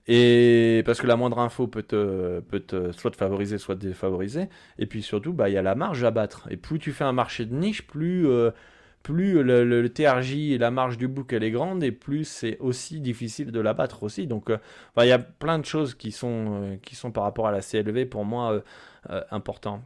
[0.07, 2.63] Et parce que la moindre info peut te, peut
[2.93, 4.47] soit te favoriser, soit te défavoriser.
[4.79, 6.47] Et puis surtout, bah, il y a la marge à battre.
[6.49, 8.51] Et plus tu fais un marché de niche, plus, euh,
[9.03, 13.51] plus le, TRJ la marge du book elle est grande, et plus c'est aussi difficile
[13.51, 14.27] de la battre aussi.
[14.27, 14.57] Donc, euh,
[14.97, 17.61] il y a plein de choses qui sont, euh, qui sont par rapport à la
[17.61, 18.61] CLV pour moi
[19.31, 19.83] importants.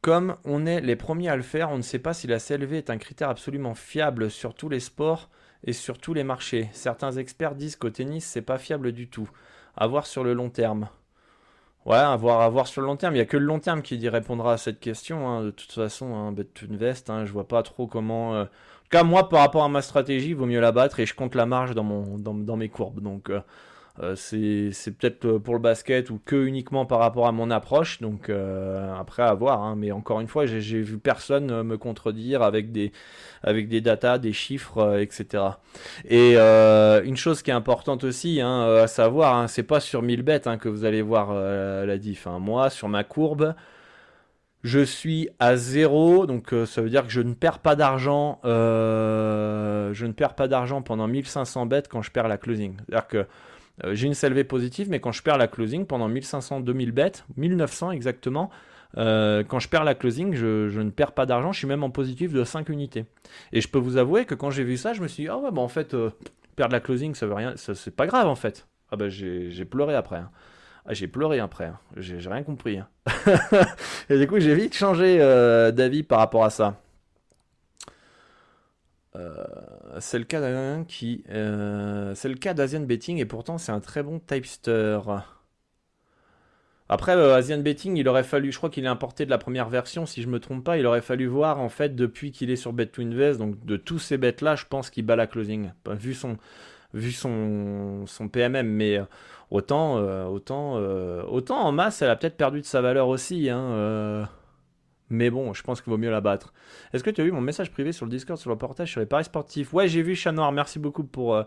[0.00, 2.74] Comme on est les premiers à le faire, on ne sait pas si la CLV
[2.74, 5.30] est un critère absolument fiable sur tous les sports
[5.64, 6.68] et sur tous les marchés.
[6.72, 9.28] Certains experts disent qu'au tennis, c'est pas fiable du tout.
[9.76, 10.88] À voir sur le long terme.
[11.86, 13.14] Ouais, à voir, sur le long terme.
[13.14, 15.28] Il n'y a que le long terme qui répondra à cette question.
[15.28, 15.42] Hein.
[15.42, 18.34] De toute façon, hein, une veste, hein, je vois pas trop comment.
[18.34, 21.00] Euh, en tout cas, moi, par rapport à ma stratégie, il vaut mieux la battre
[21.00, 23.00] et je compte la marge dans, mon, dans, mes courbes.
[23.02, 23.40] Donc, euh,
[24.00, 28.00] euh, c'est peut-être euh, pour le basket ou que uniquement par rapport à mon approche.
[28.00, 29.62] Donc euh, après à voir.
[29.62, 29.76] Hein.
[29.76, 32.92] mais encore une fois, j'ai vu personne me contredire avec des
[33.42, 35.44] avec des datas, des chiffres, etc.
[36.08, 40.22] Et une chose qui est importante aussi hein, à savoir, hein, c'est pas sur 1000
[40.22, 42.26] bêtes que vous allez voir la diff.
[42.26, 43.54] Moi, sur ma courbe.
[44.62, 48.40] Je suis à zéro, donc ça veut dire que je ne perds pas d'argent.
[48.44, 52.76] je ne perds pas d'argent pendant 1500 bêtes quand je perds la closing.
[52.86, 53.26] C'est-à-dire que
[53.82, 57.24] euh, j'ai une CLV positive, mais quand je perds la closing pendant 1500, 2000 bêtes,
[57.36, 58.50] 1900 exactement,
[58.96, 61.90] euh, quand je perds la closing, je, ne perds pas d'argent, je suis même en
[61.90, 63.06] positif de 5 unités.
[63.52, 65.38] Et je peux vous avouer que quand j'ai vu ça, je me suis dit, ah
[65.38, 66.10] ouais, bah en fait, euh,
[66.54, 68.66] perdre la closing, ça veut rien, c'est pas grave en fait.
[68.92, 70.18] Ah bah j'ai pleuré après.
[70.18, 70.30] Hein.
[70.86, 71.78] Ah, j'ai pleuré après, hein.
[71.96, 72.78] j'ai rien compris.
[72.78, 72.86] Hein.
[74.10, 75.18] et du coup, j'ai vite changé
[75.74, 76.83] d'avis par rapport à ça.
[79.16, 79.44] Euh,
[80.00, 81.24] c'est le cas d'un qui.
[81.30, 84.98] Euh, c'est le cas d'Asian Betting et pourtant c'est un très bon typester.
[86.88, 89.70] Après, euh, Asian Betting, il aurait fallu, je crois qu'il est importé de la première
[89.70, 92.56] version, si je me trompe pas, il aurait fallu voir en fait depuis qu'il est
[92.56, 95.26] sur Bet to Invest, donc de tous ces bêtes là, je pense qu'il bat la
[95.26, 96.36] closing, vu son,
[98.30, 99.00] PMM, mais
[99.50, 99.96] autant
[101.48, 103.48] en masse, elle a peut-être perdu de sa valeur aussi.
[103.48, 104.28] Hein,
[105.14, 106.52] mais bon, je pense qu'il vaut mieux la battre.
[106.92, 109.00] Est-ce que tu as vu mon message privé sur le Discord sur le portage sur
[109.00, 109.72] les paris sportifs?
[109.72, 110.52] Ouais, j'ai vu Chat Noir.
[110.52, 111.44] Merci beaucoup pour, euh,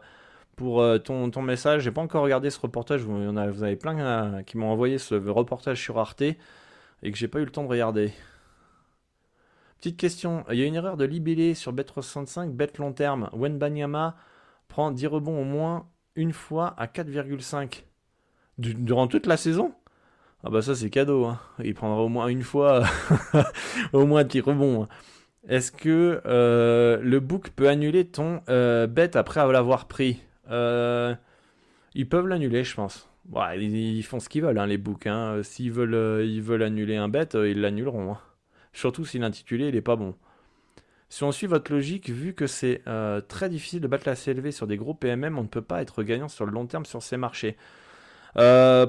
[0.61, 1.84] euh, ton, ton message.
[1.84, 3.02] J'ai pas encore regardé ce reportage.
[3.02, 6.35] Vous, en avez plein euh, qui m'ont envoyé ce reportage sur Arte et
[7.03, 8.11] que j'ai pas eu le temps de regarder.
[9.77, 10.44] Petite question.
[10.49, 13.30] Il y a une erreur de libellé sur Bet365, bet long terme.
[13.34, 14.15] Banyama
[14.68, 17.84] prend 10 rebonds au moins une fois à 4,5
[18.57, 19.73] durant toute la saison?
[20.43, 21.39] Ah bah ça c'est cadeau, hein.
[21.64, 22.84] il prendra au moins une fois,
[23.93, 24.84] au moins un petit rebond.
[24.84, 24.88] Hein.
[25.47, 30.22] Est-ce que euh, le book peut annuler ton euh, bet après l'avoir pris?
[30.51, 31.15] Euh,
[31.95, 33.09] Ils peuvent l'annuler, je pense.
[33.55, 35.07] ils, font ce qu'ils veulent, hein, les books.
[35.43, 38.18] S'ils veulent, ils veulent annuler un bet, ils l'annuleront.
[38.73, 40.15] Surtout si l'intitulé n'est pas bon.
[41.09, 42.84] Si on suit votre logique, vu que c'est
[43.30, 46.03] très difficile de battre la CLV sur des gros PMM, on ne peut pas être
[46.03, 47.55] gagnant sur le long terme sur ces marchés.
[48.37, 48.85] Euh,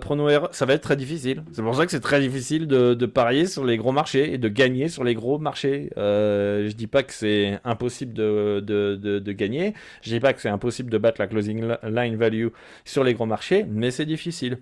[0.51, 1.43] ça va être très difficile.
[1.52, 4.48] C'est pour ça que c'est très difficile de, parier sur les gros marchés et de
[4.48, 5.90] gagner sur les gros marchés.
[5.97, 9.74] Euh, je dis pas que c'est impossible de, de, gagner.
[10.02, 12.48] Je dis pas que c'est impossible de battre la closing line value
[12.85, 14.59] sur les gros marchés, mais c'est difficile.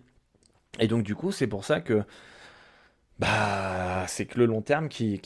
[0.78, 2.02] Et donc du coup, c'est pour ça que
[3.18, 5.18] bah, c'est que le long terme qui,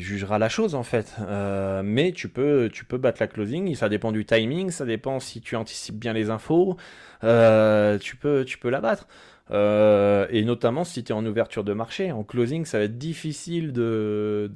[0.00, 1.14] jugera la chose en fait.
[1.20, 5.56] Euh, mais tu peux, battre la closing, ça dépend du timing, ça dépend si tu
[5.56, 6.76] anticipes bien les infos,
[7.24, 9.08] euh, tu, peux, tu peux la battre.
[9.50, 12.12] Euh, et notamment si tu es en ouverture de marché.
[12.12, 14.48] En closing, ça va être difficile de,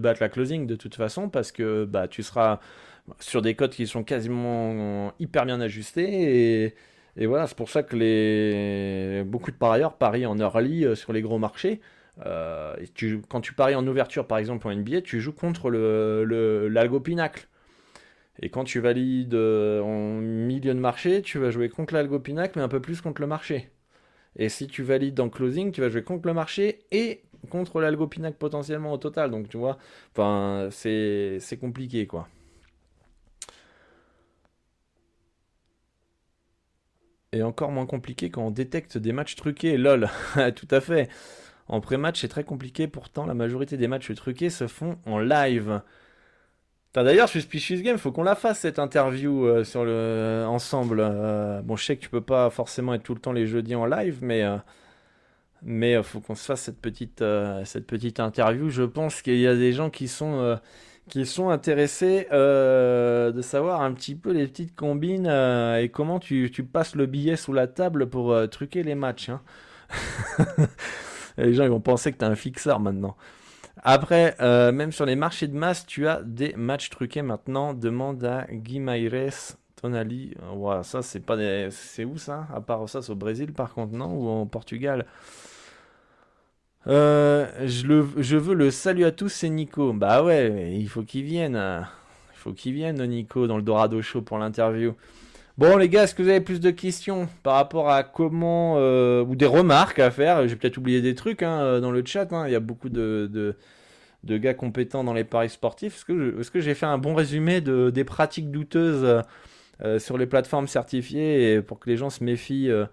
[0.00, 2.60] battre la closing de toute façon parce que bah, tu seras
[3.20, 6.74] sur des codes qui sont quasiment hyper bien ajustés et
[7.20, 9.22] et voilà, c'est pour ça que les...
[9.24, 11.82] beaucoup de parieurs parient en early euh, sur les gros marchés.
[12.24, 12.74] Euh,
[13.28, 17.46] quand tu paries en ouverture, par exemple en NBA, tu joues contre l'algo le, pinacle.
[18.40, 22.58] Et quand tu valides euh, en milieu de marché, tu vas jouer contre l'algo pinacle,
[22.58, 23.68] mais un peu plus contre le marché.
[24.36, 27.20] Et si tu valides en closing, tu vas jouer contre le marché et
[27.50, 29.30] contre l'algo pinacle potentiellement au total.
[29.30, 29.76] Donc tu vois,
[30.70, 32.28] c'est compliqué quoi.
[37.32, 39.76] Et encore moins compliqué quand on détecte des matchs truqués.
[39.76, 40.08] Lol,
[40.56, 41.08] tout à fait.
[41.68, 42.88] En pré-match, c'est très compliqué.
[42.88, 45.80] Pourtant, la majorité des matchs truqués se font en live.
[46.92, 50.98] D'ailleurs, Suspicious Game, faut qu'on la fasse cette interview euh, sur le euh, ensemble.
[51.00, 53.76] Euh, bon, je sais que tu peux pas forcément être tout le temps les jeudis
[53.76, 54.42] en live, mais
[55.62, 57.22] mais faut qu'on se fasse cette petite
[57.64, 58.70] cette petite interview.
[58.70, 60.58] Je pense qu'il y a des gens qui sont
[61.08, 66.20] qui sont intéressés euh, de savoir un petit peu les petites combines euh, et comment
[66.20, 69.28] tu, passes le billet sous la table pour euh, truquer les matchs.
[69.28, 69.40] Hein.
[71.38, 73.16] les gens vont penser que tu es un fixeur maintenant.
[73.82, 74.36] Après,
[74.72, 77.72] même sur les marchés de masse, tu as des matchs truqués maintenant.
[77.72, 79.32] Demande à Guimaires
[79.80, 80.34] Tonali.
[80.82, 81.36] Ça c'est pas
[81.70, 82.46] C'est où ça?
[82.54, 84.12] À part ça, c'est au Brésil par contre, non?
[84.12, 85.06] Ou en Portugal?
[86.86, 89.92] Euh, je, veux le salut à tous, c'est Nico.
[89.92, 91.54] Bah ouais, il faut qu'il vienne.
[92.34, 94.94] Il faut qu'il vienne, Nico, dans le Dorado Show pour l'interview.
[95.58, 98.76] Bon, les gars, est-ce que vous avez plus de questions par rapport à comment.
[98.78, 100.48] Euh, ou des remarques à faire?
[100.48, 102.32] J'ai peut-être oublié des trucs hein, dans le chat.
[102.32, 102.46] Hein.
[102.46, 103.54] Il y a beaucoup de,
[104.24, 106.04] gars compétents dans les paris sportifs.
[106.08, 109.22] Est-ce que, j'ai fait un bon résumé de, des pratiques douteuses
[109.82, 112.84] euh, sur les plateformes certifiées pour que les gens se méfient, euh,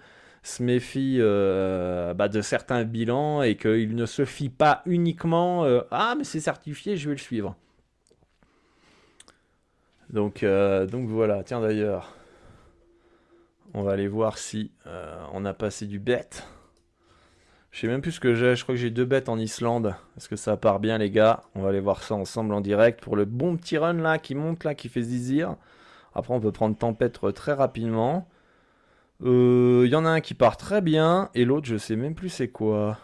[0.47, 6.15] se méfient euh, bah, de certains bilans et qu'il ne se fie pas uniquement Ah,
[6.17, 7.55] mais c'est certifié, je vais le suivre.
[10.09, 12.15] Donc, donc voilà, tiens d'ailleurs,
[13.73, 14.71] on va aller voir si
[15.33, 16.47] on a passé du bête.
[17.77, 18.55] Je sais même plus ce que j'ai.
[18.55, 19.93] Je crois que j'ai deux bêtes en Islande.
[20.17, 21.43] Est-ce que ça part bien, les gars?
[21.53, 24.33] On va aller voir ça ensemble en direct pour le bon petit run là qui
[24.33, 25.55] monte là, qui fait zizir.
[26.15, 28.27] Après, on peut prendre tempête très rapidement.
[29.21, 32.15] Il euh, y en a un qui part très bien et l'autre, je sais même
[32.15, 32.99] plus c'est quoi.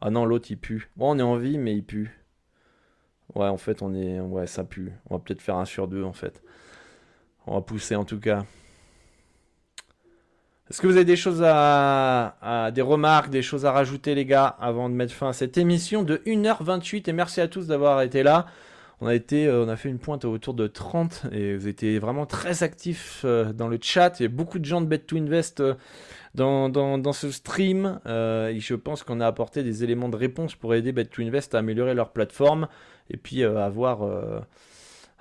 [0.00, 0.90] Ah non, l'autre il pue.
[0.96, 2.10] Bon, on est en vie, mais il pue.
[3.34, 4.20] Ouais, en fait, on est.
[4.20, 4.92] Ouais, ça pue.
[5.08, 6.42] On va peut-être faire un sur deux en fait.
[7.46, 8.44] On va pousser en tout cas.
[10.70, 14.46] Est-ce que vous avez des choses à, des remarques, des choses à rajouter les gars
[14.46, 18.22] avant de mettre fin à cette émission de 1h28 et merci à tous d'avoir été
[18.22, 18.46] là.
[19.02, 21.98] On a été, euh, on a fait une pointe autour de 30 et vous étiez
[21.98, 24.20] vraiment très actifs euh, dans le chat.
[24.20, 25.74] Il y a beaucoup de gens de Bet to Invest euh,
[26.34, 30.92] dans, ce stream et je pense qu'on a apporté des éléments de réponse pour aider
[30.92, 32.68] Bet to Invest à améliorer leur plateforme
[33.10, 34.02] et puis avoir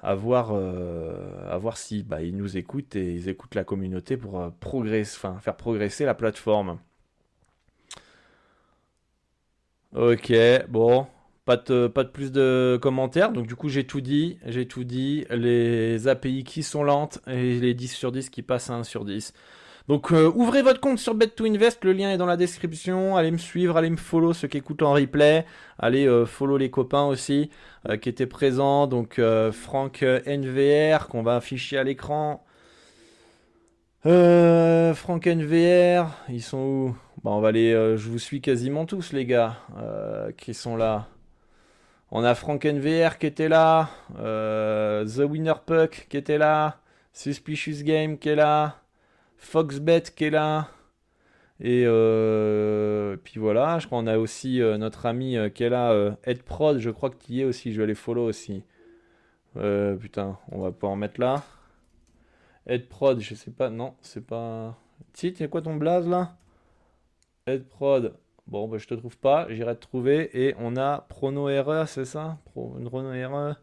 [0.03, 4.49] à voir, euh, si bah, ils nous écoutent et ils écoutent la communauté pour euh,
[4.59, 6.79] progresser, enfin, faire progresser la plateforme.
[9.93, 10.31] Ok,
[10.69, 11.05] bon,
[11.89, 13.31] pas de, plus de commentaires.
[13.31, 15.25] Donc du coup j'ai tout dit, j'ai tout dit.
[15.29, 19.05] Les API qui sont lentes et les 10 sur 10 qui passent à 1 sur
[19.05, 19.33] 10.
[19.87, 23.17] Donc euh, ouvrez votre compte sur Bet2Invest, le lien est dans la description.
[23.17, 25.45] Allez me suivre, allez me follow ceux qui écoutent en replay.
[25.79, 27.49] Allez euh, follow les copains aussi
[27.89, 28.87] euh, qui étaient présents.
[28.87, 29.19] Donc
[29.51, 32.45] Franck NVR qu'on va afficher à l'écran.
[34.03, 36.95] Franck NVR, ils sont où?
[37.23, 37.71] Bon, on va aller.
[37.71, 39.57] je vous suis quasiment tous les gars
[40.37, 41.10] qui sont là.
[42.11, 46.81] On a Frank NVR qui était là, The Winner Puck qui était là,
[47.13, 48.81] Suspicious Game qui est là,
[49.37, 50.67] Foxbet qui est là.
[51.63, 55.69] Et euh, puis voilà, je crois qu'on a aussi euh, notre ami euh, qui est
[55.69, 58.63] là, Edprod, je crois que tu y es aussi, je vais aller follow aussi.
[59.55, 61.43] putain, on va pas en mettre là.
[62.65, 64.77] Edprod, je sais pas, non, c'est pas...
[65.13, 66.35] Si, a quoi ton blaze là?
[67.45, 68.15] Edprod,
[68.47, 70.29] bon, bah, je te trouve pas, j'irai te trouver.
[70.33, 72.37] Et on a Prono Erreur, c'est ça?
[72.53, 73.61] Prono Erreur?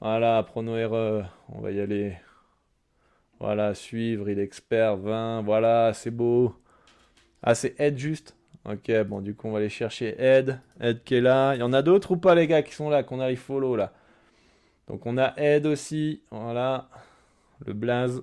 [0.00, 2.16] Voilà, Prono Erreur, on va y aller.
[3.38, 6.54] Voilà, suivre, il expert, 20, voilà, c'est beau.
[7.42, 8.36] Ah, c'est Ed juste?
[8.66, 10.60] Ok, bon, du coup, on va aller chercher Ed.
[10.80, 11.54] Ed qui est là.
[11.54, 13.76] Il y en a d'autres ou pas, les gars, qui sont là, qu'on arrive follow,
[13.76, 13.92] là?
[14.88, 16.88] Donc, on a Ed aussi, voilà.
[17.66, 18.22] Le blaze.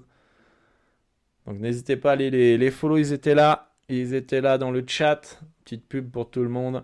[1.48, 3.67] Donc, n'hésitez pas à les, les follow, ils étaient là.
[3.90, 5.40] Ils étaient là dans le chat.
[5.64, 6.84] Petite pub pour tout le monde.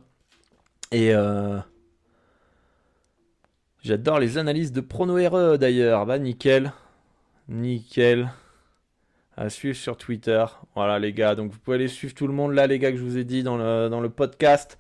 [0.91, 1.59] Et euh...
[3.81, 6.05] J'adore les analyses de Prono RE d'ailleurs.
[6.05, 6.71] Bah, nickel.
[7.49, 8.31] Nickel.
[9.35, 10.45] À suivre sur Twitter.
[10.75, 11.35] Voilà les gars.
[11.35, 13.25] Donc vous pouvez aller suivre tout le monde là les gars que je vous ai
[13.25, 14.77] dit dans le, podcast.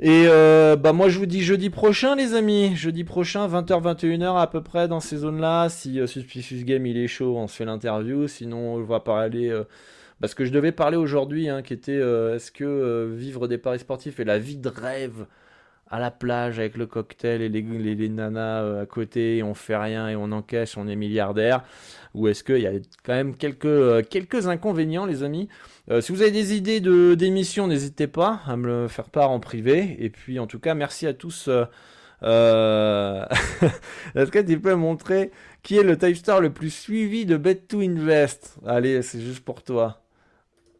[0.00, 2.74] Et euh, bah moi je vous dis jeudi prochain les amis.
[2.74, 5.68] Jeudi prochain 20h 21h à peu près dans ces zones-là.
[5.68, 8.26] Si euh, Suspicious Game il est chaud on se fait l'interview.
[8.26, 9.50] Sinon on va parler...
[9.50, 9.62] Euh,
[10.24, 14.20] parce que je devais parler aujourd'hui hein, qui était est-ce que vivre des paris sportifs
[14.20, 15.26] et la vie de rêve
[15.90, 19.54] à la plage avec le cocktail et les, les, nanas euh, à côté et on
[19.54, 21.62] fait rien et on encaisse, on est milliardaire
[22.14, 22.72] Ou est-ce qu'il y a
[23.04, 24.02] quand même quelques, euh,
[24.46, 25.48] inconvénients, les amis?
[25.90, 29.30] Euh, Si vous avez des idées de, d'émissions, n'hésitez pas à me le faire part
[29.30, 29.96] en privé.
[30.00, 31.48] Et puis, en tout cas, merci à tous.
[32.22, 33.26] Est-ce
[34.30, 35.30] que tu peux montrer
[35.62, 38.56] qui est le type star le plus suivi de Bet to Invest?
[38.66, 40.03] Allez, c'est juste pour toi.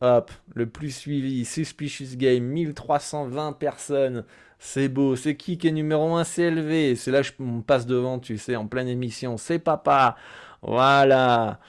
[0.01, 4.25] Hop, le plus suivi, Suspicious Game, 1320 personnes.
[4.59, 5.17] C'est beau.
[5.17, 8.57] C'est qui qui est numéro 1 CLV C'est là que je passe devant, tu sais,
[8.57, 9.37] en pleine émission.
[9.37, 10.17] C'est papa.
[10.63, 11.61] Voilà.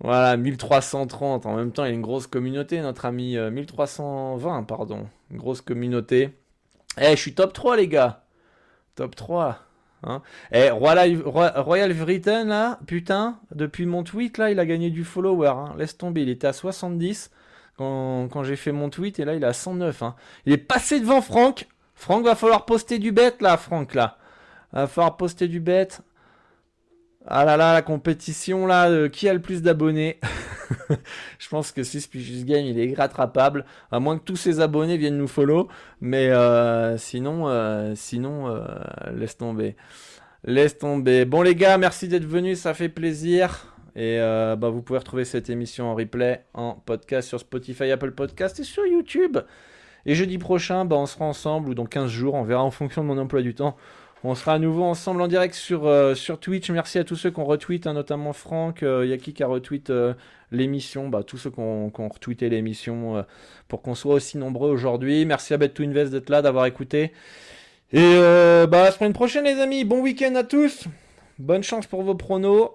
[0.00, 1.46] Voilà, 1330.
[1.46, 3.36] En même temps, il y a une grosse communauté, notre ami.
[3.36, 5.08] 1320, euh, pardon.
[5.30, 6.36] Une grosse communauté.
[6.98, 8.24] Eh, je suis top 3, les gars.
[8.94, 9.65] Top 3.
[10.02, 15.48] Hein eh, Royal, Britain, là, putain, depuis mon tweet, là, il a gagné du follower.
[15.48, 15.74] Hein.
[15.78, 17.30] Laisse tomber, il était à 70
[17.76, 20.02] quand, j'ai fait mon tweet et là il est à 109.
[20.02, 20.14] Hein.
[20.46, 21.66] Il est passé devant Franck.
[21.94, 24.18] Franck va falloir poster du bet là, Franck là.
[24.72, 25.88] Va falloir poster du bet.
[27.28, 30.20] Ah là là, la compétition là, euh, qui a le plus d'abonnés?
[31.38, 35.18] Je pense que Suspicious Game il est rattrapable, à moins que tous ses abonnés viennent
[35.18, 35.66] nous follow.
[36.00, 38.62] Mais euh, sinon, euh, sinon,
[39.12, 39.74] laisse tomber.
[40.44, 41.24] Laisse tomber.
[41.24, 43.74] Bon les gars, merci d'être venus, ça fait plaisir.
[43.96, 48.60] Et bah, vous pouvez retrouver cette émission en replay, en podcast sur Spotify, Apple Podcast
[48.60, 49.38] et sur YouTube.
[50.04, 53.02] Et jeudi prochain, bah, on sera ensemble, ou dans 15 jours, on verra en fonction
[53.02, 53.76] de mon emploi du temps.
[54.28, 56.68] On sera à nouveau ensemble en direct sur, euh, Twitch.
[56.70, 58.80] Merci à tous ceux qui ont retweet, hein, notamment Franck.
[58.82, 60.14] Il y a qui a retweet euh,
[60.50, 63.22] l'émission bah, Tous ceux qui ont, retweeté l'émission euh,
[63.68, 65.24] pour qu'on soit aussi nombreux aujourd'hui.
[65.26, 67.12] Merci à Bet2Invest d'être là, d'avoir écouté.
[67.92, 68.16] Et
[68.68, 69.84] bah, à la semaine prochaine, les amis.
[69.84, 70.88] Bon week-end à tous.
[71.38, 72.70] Bonne chance pour vos pronos.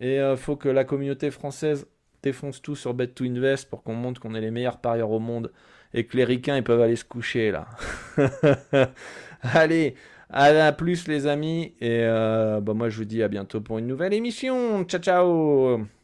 [0.00, 1.86] Et faut que la communauté française
[2.24, 5.52] défonce tout sur Bet2Invest pour qu'on montre qu'on est les meilleurs parieurs au monde
[5.94, 7.68] et que les ricains ils peuvent aller se coucher là.
[9.42, 9.94] Allez,
[10.30, 13.86] à plus les amis et euh, bah, moi je vous dis à bientôt pour une
[13.86, 14.84] nouvelle émission.
[14.84, 15.95] Ciao ciao